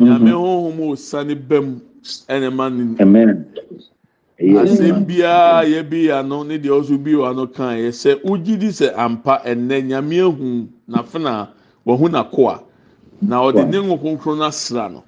Nyame 0.00 0.30
honhom 0.32 0.80
osane 0.90 1.34
bɛm 1.34 1.80
ɛna 2.28 2.50
ma 2.54 2.68
ne 2.68 2.96
Amen. 3.02 3.46
asɛm 4.40 5.04
biara 5.06 5.64
yɛbi 5.66 6.10
ano 6.10 6.42
ne 6.44 6.58
deɛ 6.58 6.70
ɔso 6.80 6.96
bi 7.02 7.12
wɔ 7.12 7.30
ano 7.30 7.46
kan 7.46 7.76
yɛ 7.76 7.90
sɛ 7.90 8.22
wogyi 8.22 8.56
di 8.58 8.68
sɛ 8.68 8.94
ampa 8.96 9.42
ɛnɛ 9.44 9.82
nyame 9.88 10.16
ehu 10.16 10.68
n'afena 10.88 11.48
wɔhu 11.86 12.08
n'akoa 12.08 12.62
na 13.20 13.42
ɔde 13.42 13.68
ne 13.68 13.78
ngo 13.82 13.98
kronkron 13.98 14.42
asra 14.46 14.88
no. 14.88 15.02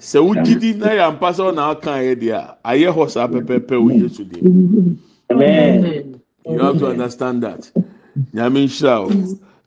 Sɛ 0.00 0.18
wogyi 0.24 0.58
di 0.58 0.72
na 0.74 0.86
yɛ 0.88 1.08
ampa 1.12 1.30
sɛ 1.32 1.52
ɔna 1.52 1.70
aka 1.70 1.90
yɛ 1.90 2.14
deɛ 2.18 2.32
a 2.34 2.56
ayɛ 2.74 2.88
hɔ 2.94 3.10
saa 3.10 3.26
pɛpɛɛpɛ 3.28 3.76
wɔ 3.76 3.90
yesu 4.02 4.24
Amen. 5.30 6.20
you 6.46 6.58
have 6.58 6.78
to 6.78 6.86
understand 6.88 7.42
that. 7.42 7.70
Nyame 8.34 8.64
nhyira 8.66 9.06
o 9.06 9.38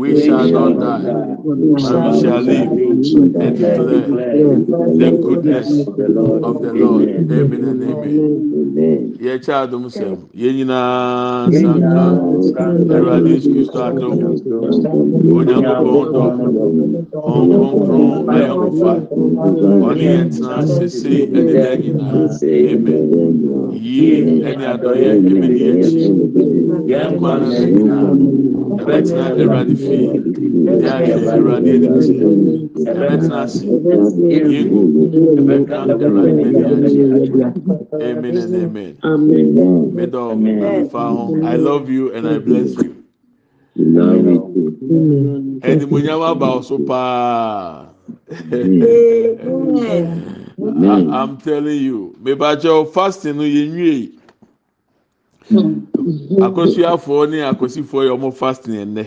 we 0.00 0.08
shall 0.22 0.46
not 0.50 0.72
die, 0.80 1.36
but 1.44 1.56
we 1.56 1.78
shall 2.20 2.40
live 2.40 2.70
and 2.72 3.58
declare 3.58 4.06
the 5.00 5.10
goodness 5.22 5.68
of 5.86 5.96
the 5.96 6.08
Lord. 6.08 7.08
Amen 7.08 7.64
and 7.70 7.82
amen. 7.82 9.12
Yẹ 9.26 9.38
kí 9.44 9.50
a 9.52 9.66
dùn 9.70 9.84
sẹ́m, 9.96 10.16
yẹ 10.40 10.48
nyinaa 10.56 11.48
sanka, 11.60 12.04
ẹ̀rọ 12.94 13.08
adé 13.16 13.34
kristo 13.42 13.78
adùn, 13.88 14.14
onyankopɔn 15.36 16.06
dùn, 16.14 16.32
ọ̀nkọ̀nkọ̀n 17.34 18.28
ayọ̀kọ̀fà, 18.34 18.92
ọ̀nì 19.88 20.04
yẹn 20.04 20.26
tẹ̀lé 20.34 20.62
sese 20.74 21.08
ẹni 21.22 21.40
dẹ́ 21.52 21.72
nyinaa, 21.82 22.28
amen. 22.72 23.04
Yíyé 23.84 24.16
ẹni 24.50 24.64
adọ̀yẹ 24.72 25.08
ẹ̀mí 25.16 25.30
ni 25.40 25.48
yẹn 25.64 25.78
ti, 25.90 26.02
yẹn 26.90 27.08
kọ́ 27.18 27.28
àná 27.34 27.48
nyinaa, 27.72 28.08
ẹ̀bẹ̀ 28.80 29.00
tẹ̀lé. 29.08 29.25
Eradi 29.34 29.76
fi, 29.76 29.98
Yari 30.86 31.10
Eradi 31.10 31.70
Edisi, 31.76 32.14
Ebetanasi, 32.90 33.66
Yegu, 34.52 34.82
Ebekan 35.38 35.88
Eradi 36.04 36.32
Mediaji. 36.44 37.00
Amen 38.02 38.36
and 38.36 38.54
amen. 38.54 38.98
Medom, 39.96 40.88
Fahom, 40.90 41.44
I 41.46 41.56
love 41.56 41.88
you 41.90 42.12
and 42.14 42.28
I 42.28 42.38
bless 42.38 42.76
you. 42.76 42.94
Ẹni 45.62 45.86
mo 45.90 45.98
yá 45.98 46.16
wá 46.16 46.34
bá 46.34 46.46
ọ 46.56 46.62
so 46.64 46.78
paa. 46.78 47.86
I'm 50.58 51.36
telling 51.38 51.82
you, 51.82 52.14
mebàjẹ́ 52.22 52.86
fasting 52.94 53.38
yẹn 53.40 53.70
nwie 53.74 53.92
yìí. 53.92 54.12
Akọ́síafoɔ 56.46 57.20
ne 57.30 57.38
akọ́sífoɔ 57.50 58.00
yɛ 58.06 58.10
ɔmo 58.16 58.30
fasting 58.40 58.74
yẹn 58.74 58.94
nẹ. 58.94 59.04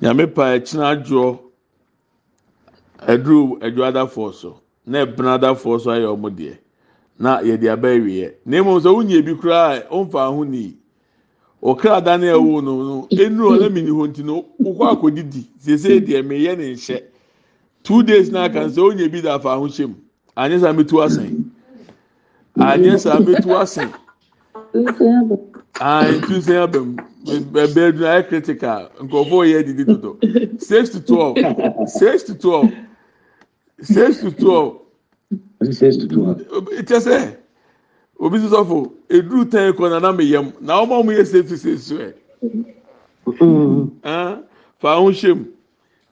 Nyame 0.00 0.26
pa 0.34 0.42
ɛkyina 0.56 0.84
adwoɔ. 0.92 1.38
Ɛduru 3.06 3.58
ɛdwoadafoɔ 3.60 4.32
so. 4.34 4.60
Na 4.86 5.04
ɛbenadafoɔ 5.04 5.80
so 5.80 5.90
ayɛ 5.90 6.06
ɔmo 6.16 6.30
deɛ. 6.30 6.58
Na 7.18 7.40
yɛde 7.40 7.72
aba 7.72 7.88
awie. 7.88 8.32
Na 8.44 8.56
emu 8.58 8.80
sɛ 8.80 8.90
wunye 8.94 9.22
bi 9.24 9.32
koraa 9.34 9.78
a 9.78 9.80
ɔmfa 9.94 10.34
ho 10.34 10.44
nii. 10.44 10.74
ɔkrada 11.62 12.20
no 12.20 12.26
ɛwo 12.38 12.62
no 12.64 12.82
no 12.82 13.06
enuro 13.10 13.56
ɔna 13.58 13.72
mi 13.72 13.82
ni 13.82 13.90
hɔ 13.90 14.08
nti 14.08 14.24
no 14.24 14.44
wokɔ 14.60 14.96
akɔdidi 15.00 15.46
sese 15.58 16.00
deɛ 16.00 16.22
meyɛ 16.22 16.56
ne 16.58 16.74
nhyɛ. 16.74 17.02
Two 17.82 18.02
days 18.02 18.30
na 18.30 18.44
aka 18.44 18.60
nsɛ 18.66 18.78
onye 18.92 19.08
bi 19.12 19.20
da 19.20 19.34
afa 19.36 19.48
ahohyɛ 19.50 19.88
mu. 19.88 19.94
Anyɛ 20.36 20.60
saa 20.60 20.72
metu 20.72 20.96
asɛn 21.04 21.44
anyɛ 22.58 22.98
saa 22.98 23.18
metu 23.20 23.48
asɛn 23.54 23.92
Ah, 25.80 26.06
ntunsɛn 26.06 26.56
aba 26.62 26.80
mu 26.80 26.96
ɛbɛ 27.52 27.80
aduna 27.88 28.08
ayɛ 28.14 28.28
critical. 28.28 28.90
Nkurɔfoɔ 29.00 29.42
yɛ 29.52 29.64
didi 29.66 29.84
dodo. 29.84 30.18
Six 30.58 30.90
to 30.90 31.00
twelve. 31.00 31.36
Six 31.88 32.22
to 32.24 32.34
twelve. 32.34 32.72
Six 33.82 34.20
to 34.20 34.30
twelve. 34.30 34.80
Six 35.70 35.96
to 35.96 36.06
twelve. 36.08 36.38
Kyɛ 36.86 37.00
sɛ 37.00 37.36
obi 38.20 38.38
sɛ 38.38 38.48
sɔfo 38.48 38.92
eduru 39.08 39.50
ten 39.50 39.72
kɔ 39.72 39.90
na 39.90 39.98
nam 39.98 40.20
yam 40.20 40.52
na 40.60 40.84
wɔn 40.84 41.00
a 41.00 41.02
wɔn 41.04 41.16
yɛ 41.18 41.26
six 41.26 41.48
to 41.50 41.56
six 41.58 41.82
so 41.82 41.94
yɛ 41.96 42.12
mm-hmm. 43.26 43.84
ah, 44.04 44.38
fa 44.78 44.94
ho 44.96 45.10
mu 45.10 45.44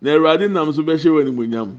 na 0.00 0.10
awurade 0.10 0.50
nam 0.50 0.72
so 0.72 0.82
bɛhyɛ 0.82 1.10
wɔn 1.10 1.22
animonyam 1.28 1.76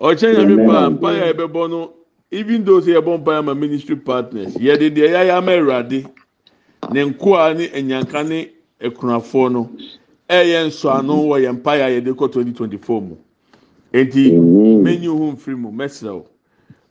ɔkyɛn 0.00 0.36
nyame 0.36 0.66
paa 0.66 0.90
mpa 0.90 1.08
yɛ 1.18 1.32
ɛbɛbɔ 1.32 1.70
no 1.70 1.92
even 2.30 2.64
though 2.64 2.80
say 2.80 2.92
yɛ 2.92 3.02
mpa 3.02 3.32
yɛ 3.40 3.44
ma 3.44 3.54
ministry 3.54 3.96
partners 3.96 4.54
yɛde 4.54 4.94
deɛ 4.94 5.08
yɛ 5.08 5.36
ama 5.38 5.52
awurade. 5.52 6.06
Ne 6.92 7.04
nkoa 7.04 7.54
ne 7.56 7.64
enyanka 7.74 8.22
ne 8.28 8.50
ekunafoɔ 8.80 9.52
no 9.52 9.70
ɛyɛ 10.28 10.66
nsɔano 10.68 11.14
wɔ 11.28 11.36
yɛn 11.44 11.56
mpa 11.56 11.72
yɛ 11.78 11.84
a 11.84 11.90
yɛde 12.00 12.14
kɔ 12.16 12.32
twenty 12.32 12.52
twenty 12.52 12.76
four 12.76 13.00
mu 13.02 13.16
eti 13.92 14.30
menyi 14.32 15.06
ho 15.06 15.32
nfiri 15.32 15.56
mu 15.58 15.70
mɛsirɛw 15.70 16.24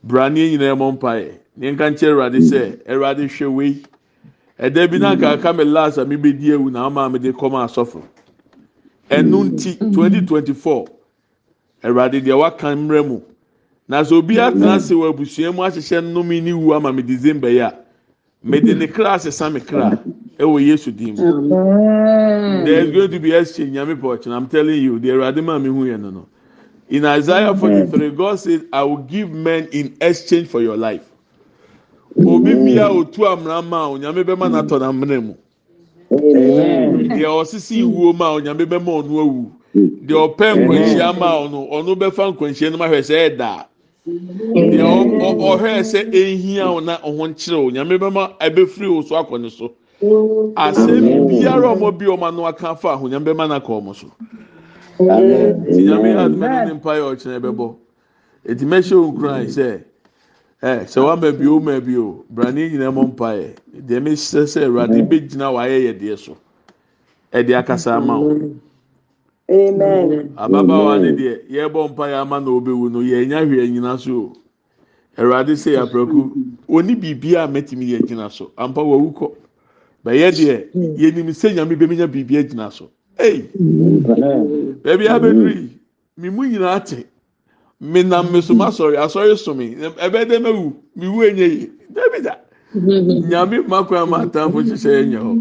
brane 0.04 0.36
nyinaa 0.36 0.76
mɔ 0.76 0.94
mpa 0.94 1.12
yɛ 1.22 1.32
ne 1.58 1.72
nka 1.72 1.90
nkyɛn 1.92 2.12
awurade 2.12 2.40
sɛ 2.42 2.80
awurade 2.88 3.24
hwɛ 3.28 3.48
wei 3.54 3.84
ɛda 4.60 4.90
bi 4.92 4.98
na 4.98 5.16
nka 5.16 5.32
aka 5.34 5.54
mi 5.54 5.64
last 5.64 5.98
a 5.98 6.06
mi 6.06 6.16
bɛ 6.16 6.40
di 6.40 6.50
ewu 6.52 6.72
na 6.72 6.86
ama 6.86 7.10
mi 7.10 7.20
de 7.20 7.32
kɔm 7.32 7.54
asɔfo. 7.66 8.02
Ɛnu 9.10 9.52
nti 9.52 9.94
twenty 9.94 10.22
twenty 10.26 10.54
four 10.54 10.86
awurade 11.84 12.22
deɛ 12.24 12.38
waka 12.38 12.68
mmerɛ 12.68 13.08
mu. 13.08 13.22
Na 13.88 14.02
sɛ 14.04 14.14
obi 14.14 14.36
atena 14.36 14.76
ase 14.76 14.92
wɔ 14.94 15.10
abusua 15.14 15.52
mu 15.54 15.62
ahyehyɛ 15.64 16.02
nnome 16.04 16.42
ne 16.44 16.54
wu 16.54 16.74
ama 16.74 16.94
mi 16.94 17.02
december 17.02 17.50
yi 17.50 17.60
a 17.60 17.83
mede 18.44 18.74
ne 18.78 18.88
kra 18.88 19.14
asesa 19.14 19.52
me 19.52 19.60
kra 19.60 19.98
ɛwɔ 20.38 20.60
yesu 20.68 20.92
dim 20.92 21.16
there 21.16 22.86
is 22.86 22.92
going 22.92 23.10
to 23.12 23.20
be 23.20 23.34
exchange 23.34 23.72
nyame 23.72 23.96
pɔtchen 23.96 24.32
i'm 24.32 24.48
telling 24.48 24.82
you 24.82 25.00
the 25.00 25.10
awurade 25.10 25.44
maa 25.44 25.58
mi 25.60 25.70
hu 25.70 25.86
yɛ 25.86 26.00
no 26.00 26.10
no. 26.10 26.28
In 26.90 27.06
isaiah 27.06 27.56
forty 27.56 27.88
three 27.88 28.12
god 28.12 28.40
says 28.40 28.66
i 28.72 28.84
will 28.84 28.98
give 28.98 29.32
men 29.32 29.68
in 29.72 29.96
exchange 30.02 30.48
for 30.48 30.62
your 30.62 30.78
life. 30.78 31.10
Obi 32.16 32.54
bia 32.54 32.88
otu 32.90 33.26
amuna 33.26 33.62
ma 33.68 33.88
o 33.88 33.98
nyame 33.98 34.24
bɛma 34.24 34.48
n'atɔ 34.52 34.80
n'amuna 34.80 35.24
mu. 35.24 35.34
Deɛ 36.12 37.26
ɔsisi 37.26 37.82
iwuo 37.82 38.16
ma 38.16 38.34
o 38.34 38.40
nyame 38.40 38.66
bɛma 38.66 39.02
ɔno 39.02 39.20
awu. 39.24 39.52
Deɛ 40.06 40.36
ɔpɛ 40.36 40.46
nkwanhyia 40.56 41.18
ma 41.18 41.48
no 41.50 41.68
ɔno 41.72 41.96
bɛfa 41.96 42.36
nkwanhyia 42.36 42.72
no 42.72 42.78
ma 42.78 42.88
hwɛ 42.88 43.00
sɛ 43.02 43.16
ɛdaa. 43.38 43.66
Deɛ 44.06 44.84
ɔhwɛ 45.50 45.84
sɛ 45.84 46.00
ehia 46.12 46.68
o 46.76 46.80
na 46.80 46.98
ɔho 46.98 47.24
nkyerɛ 47.30 47.56
o 47.56 47.70
nyame 47.72 47.98
bɛma 47.98 48.38
ɛbɛfiri 48.38 48.88
o 48.98 49.02
so 49.02 49.16
akɔ 49.16 49.40
ne 49.42 49.50
so. 49.50 49.72
Asɛm 50.56 51.28
biara 51.30 51.72
ɔmo 51.74 51.98
bi 51.98 52.06
ɔmo 52.06 52.28
ano 52.28 52.46
aka 52.46 52.72
afa 52.72 52.90
aho 52.90 53.08
nyame 53.08 53.24
bɛma 53.32 53.48
n'aka 53.48 53.68
ɔmo 53.68 53.96
so. 53.96 54.08
Ti 54.98 55.82
nyame 55.88 56.16
adumɛ 56.20 56.66
ne 56.68 56.74
mpa 56.74 56.92
yɛ 57.00 57.16
ɔkyerɛ 57.16 57.40
bɛbɔ. 57.40 57.76
Eti 58.46 58.66
mɛhyɛ 58.66 58.94
onkuran 58.94 59.48
sɛ 59.48 59.82
ɛ 60.62 60.84
sɛ 60.84 61.00
wama 61.02 61.32
bi 61.32 61.48
o 61.48 61.60
ma 61.62 61.80
bi 61.80 61.96
o 61.96 62.26
brane 62.30 62.56
nyinaa 62.56 62.92
mɔ 62.92 63.08
mpa 63.16 63.30
yɛ 63.40 63.56
deɛ 63.88 64.00
mehyɛ 64.04 64.44
sɛ 64.44 64.66
awurade 64.68 65.00
bɛgyina 65.08 65.48
wayɛ 65.56 65.80
yɛ 65.88 66.00
deɛ 66.00 66.18
so. 66.20 66.36
Ɛde 67.32 67.56
akasa 67.58 67.96
ama 67.96 68.20
o 68.20 68.52
ababaawa 70.38 71.00
ne 71.00 71.12
deɛ 71.12 71.34
yɛbɔ 71.50 71.90
mpa 71.92 72.08
yɛ 72.08 72.22
ama 72.22 72.40
na 72.40 72.50
obewu 72.52 72.90
no 72.92 73.00
yɛnya 73.00 73.46
hwɛ 73.46 73.70
nyina 73.72 73.98
so. 74.00 74.12
O 74.14 74.34
awurade 75.18 75.54
sɛ 75.56 75.74
yapraku 75.78 76.32
oni 76.68 76.96
biribi 76.96 77.36
a 77.36 77.48
mɛtumi 77.48 77.90
yɛ 77.92 78.08
gyina 78.08 78.30
so. 78.32 78.52
Ampa 78.58 78.82
wawu 78.82 79.12
kɔ. 79.14 79.32
Bɛyɛ 80.06 80.32
deɛ 80.32 80.72
yɛnim 80.98 81.30
sɛ 81.32 81.54
nyame 81.56 81.76
bɛmenya 81.76 82.08
biribi 82.08 82.38
agyina 82.44 82.72
so. 82.72 82.90
Ei! 83.20 83.50
Baabi 84.84 85.08
abɛduri 85.08 85.70
mi 86.18 86.30
mu 86.30 86.44
nyinaa 86.48 86.80
te 86.86 87.06
mi 87.80 88.02
nam 88.04 88.32
mi 88.32 88.42
so 88.42 88.54
ma 88.54 88.70
sɔre 88.70 88.96
asɔre 88.98 89.38
so 89.38 89.54
mi 89.54 89.76
ɛbɛ 89.76 90.26
dɛ 90.26 90.40
mɛwu 90.42 90.74
mi 90.96 91.08
wu 91.08 91.22
enye 91.24 91.48
yi. 91.48 91.72
Dabi 91.92 92.24
da. 92.24 92.36
Mm-hmm. 92.74 93.30
nyame 93.30 93.68
ma 93.68 93.84
kwan 93.84 94.10
atamfo 94.14 94.60
hyehyɛ 94.66 94.92
ɛnyɛ 95.02 95.20
hɔ. 95.26 95.34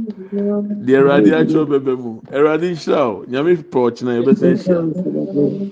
Deɛ 0.84 0.96
awurade 1.00 1.30
mm-hmm. 1.30 1.40
akyerɛw 1.40 1.66
bɛbɛ 1.72 1.92
mu. 2.02 2.12
Awurade 2.32 2.66
nhyira 2.72 3.00
o 3.08 3.24
nyame 3.30 3.52
pɔ 3.72 3.78
ɔkyena 3.88 4.12
yɛbɛsɛ 4.18 4.46
mm-hmm. 4.52 4.92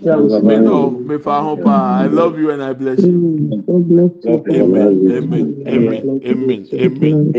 nhyira 0.01 0.43
mi 0.43 0.57
no 0.65 0.91
mi 0.91 1.19
fa 1.19 1.43
ho 1.43 1.57
paa 1.57 2.01
i 2.01 2.07
love 2.07 2.39
you 2.39 2.51
and 2.51 2.63
i 2.63 2.73
bless 2.73 3.01
you. 3.01 3.63
God 3.67 3.89
bless 3.89 4.13
you. 4.25 4.45
amen. 4.51 5.13
Amen. 5.13 5.47
Amen. 5.69 6.21
Amen. 6.25 6.67
Amen. 6.73 7.33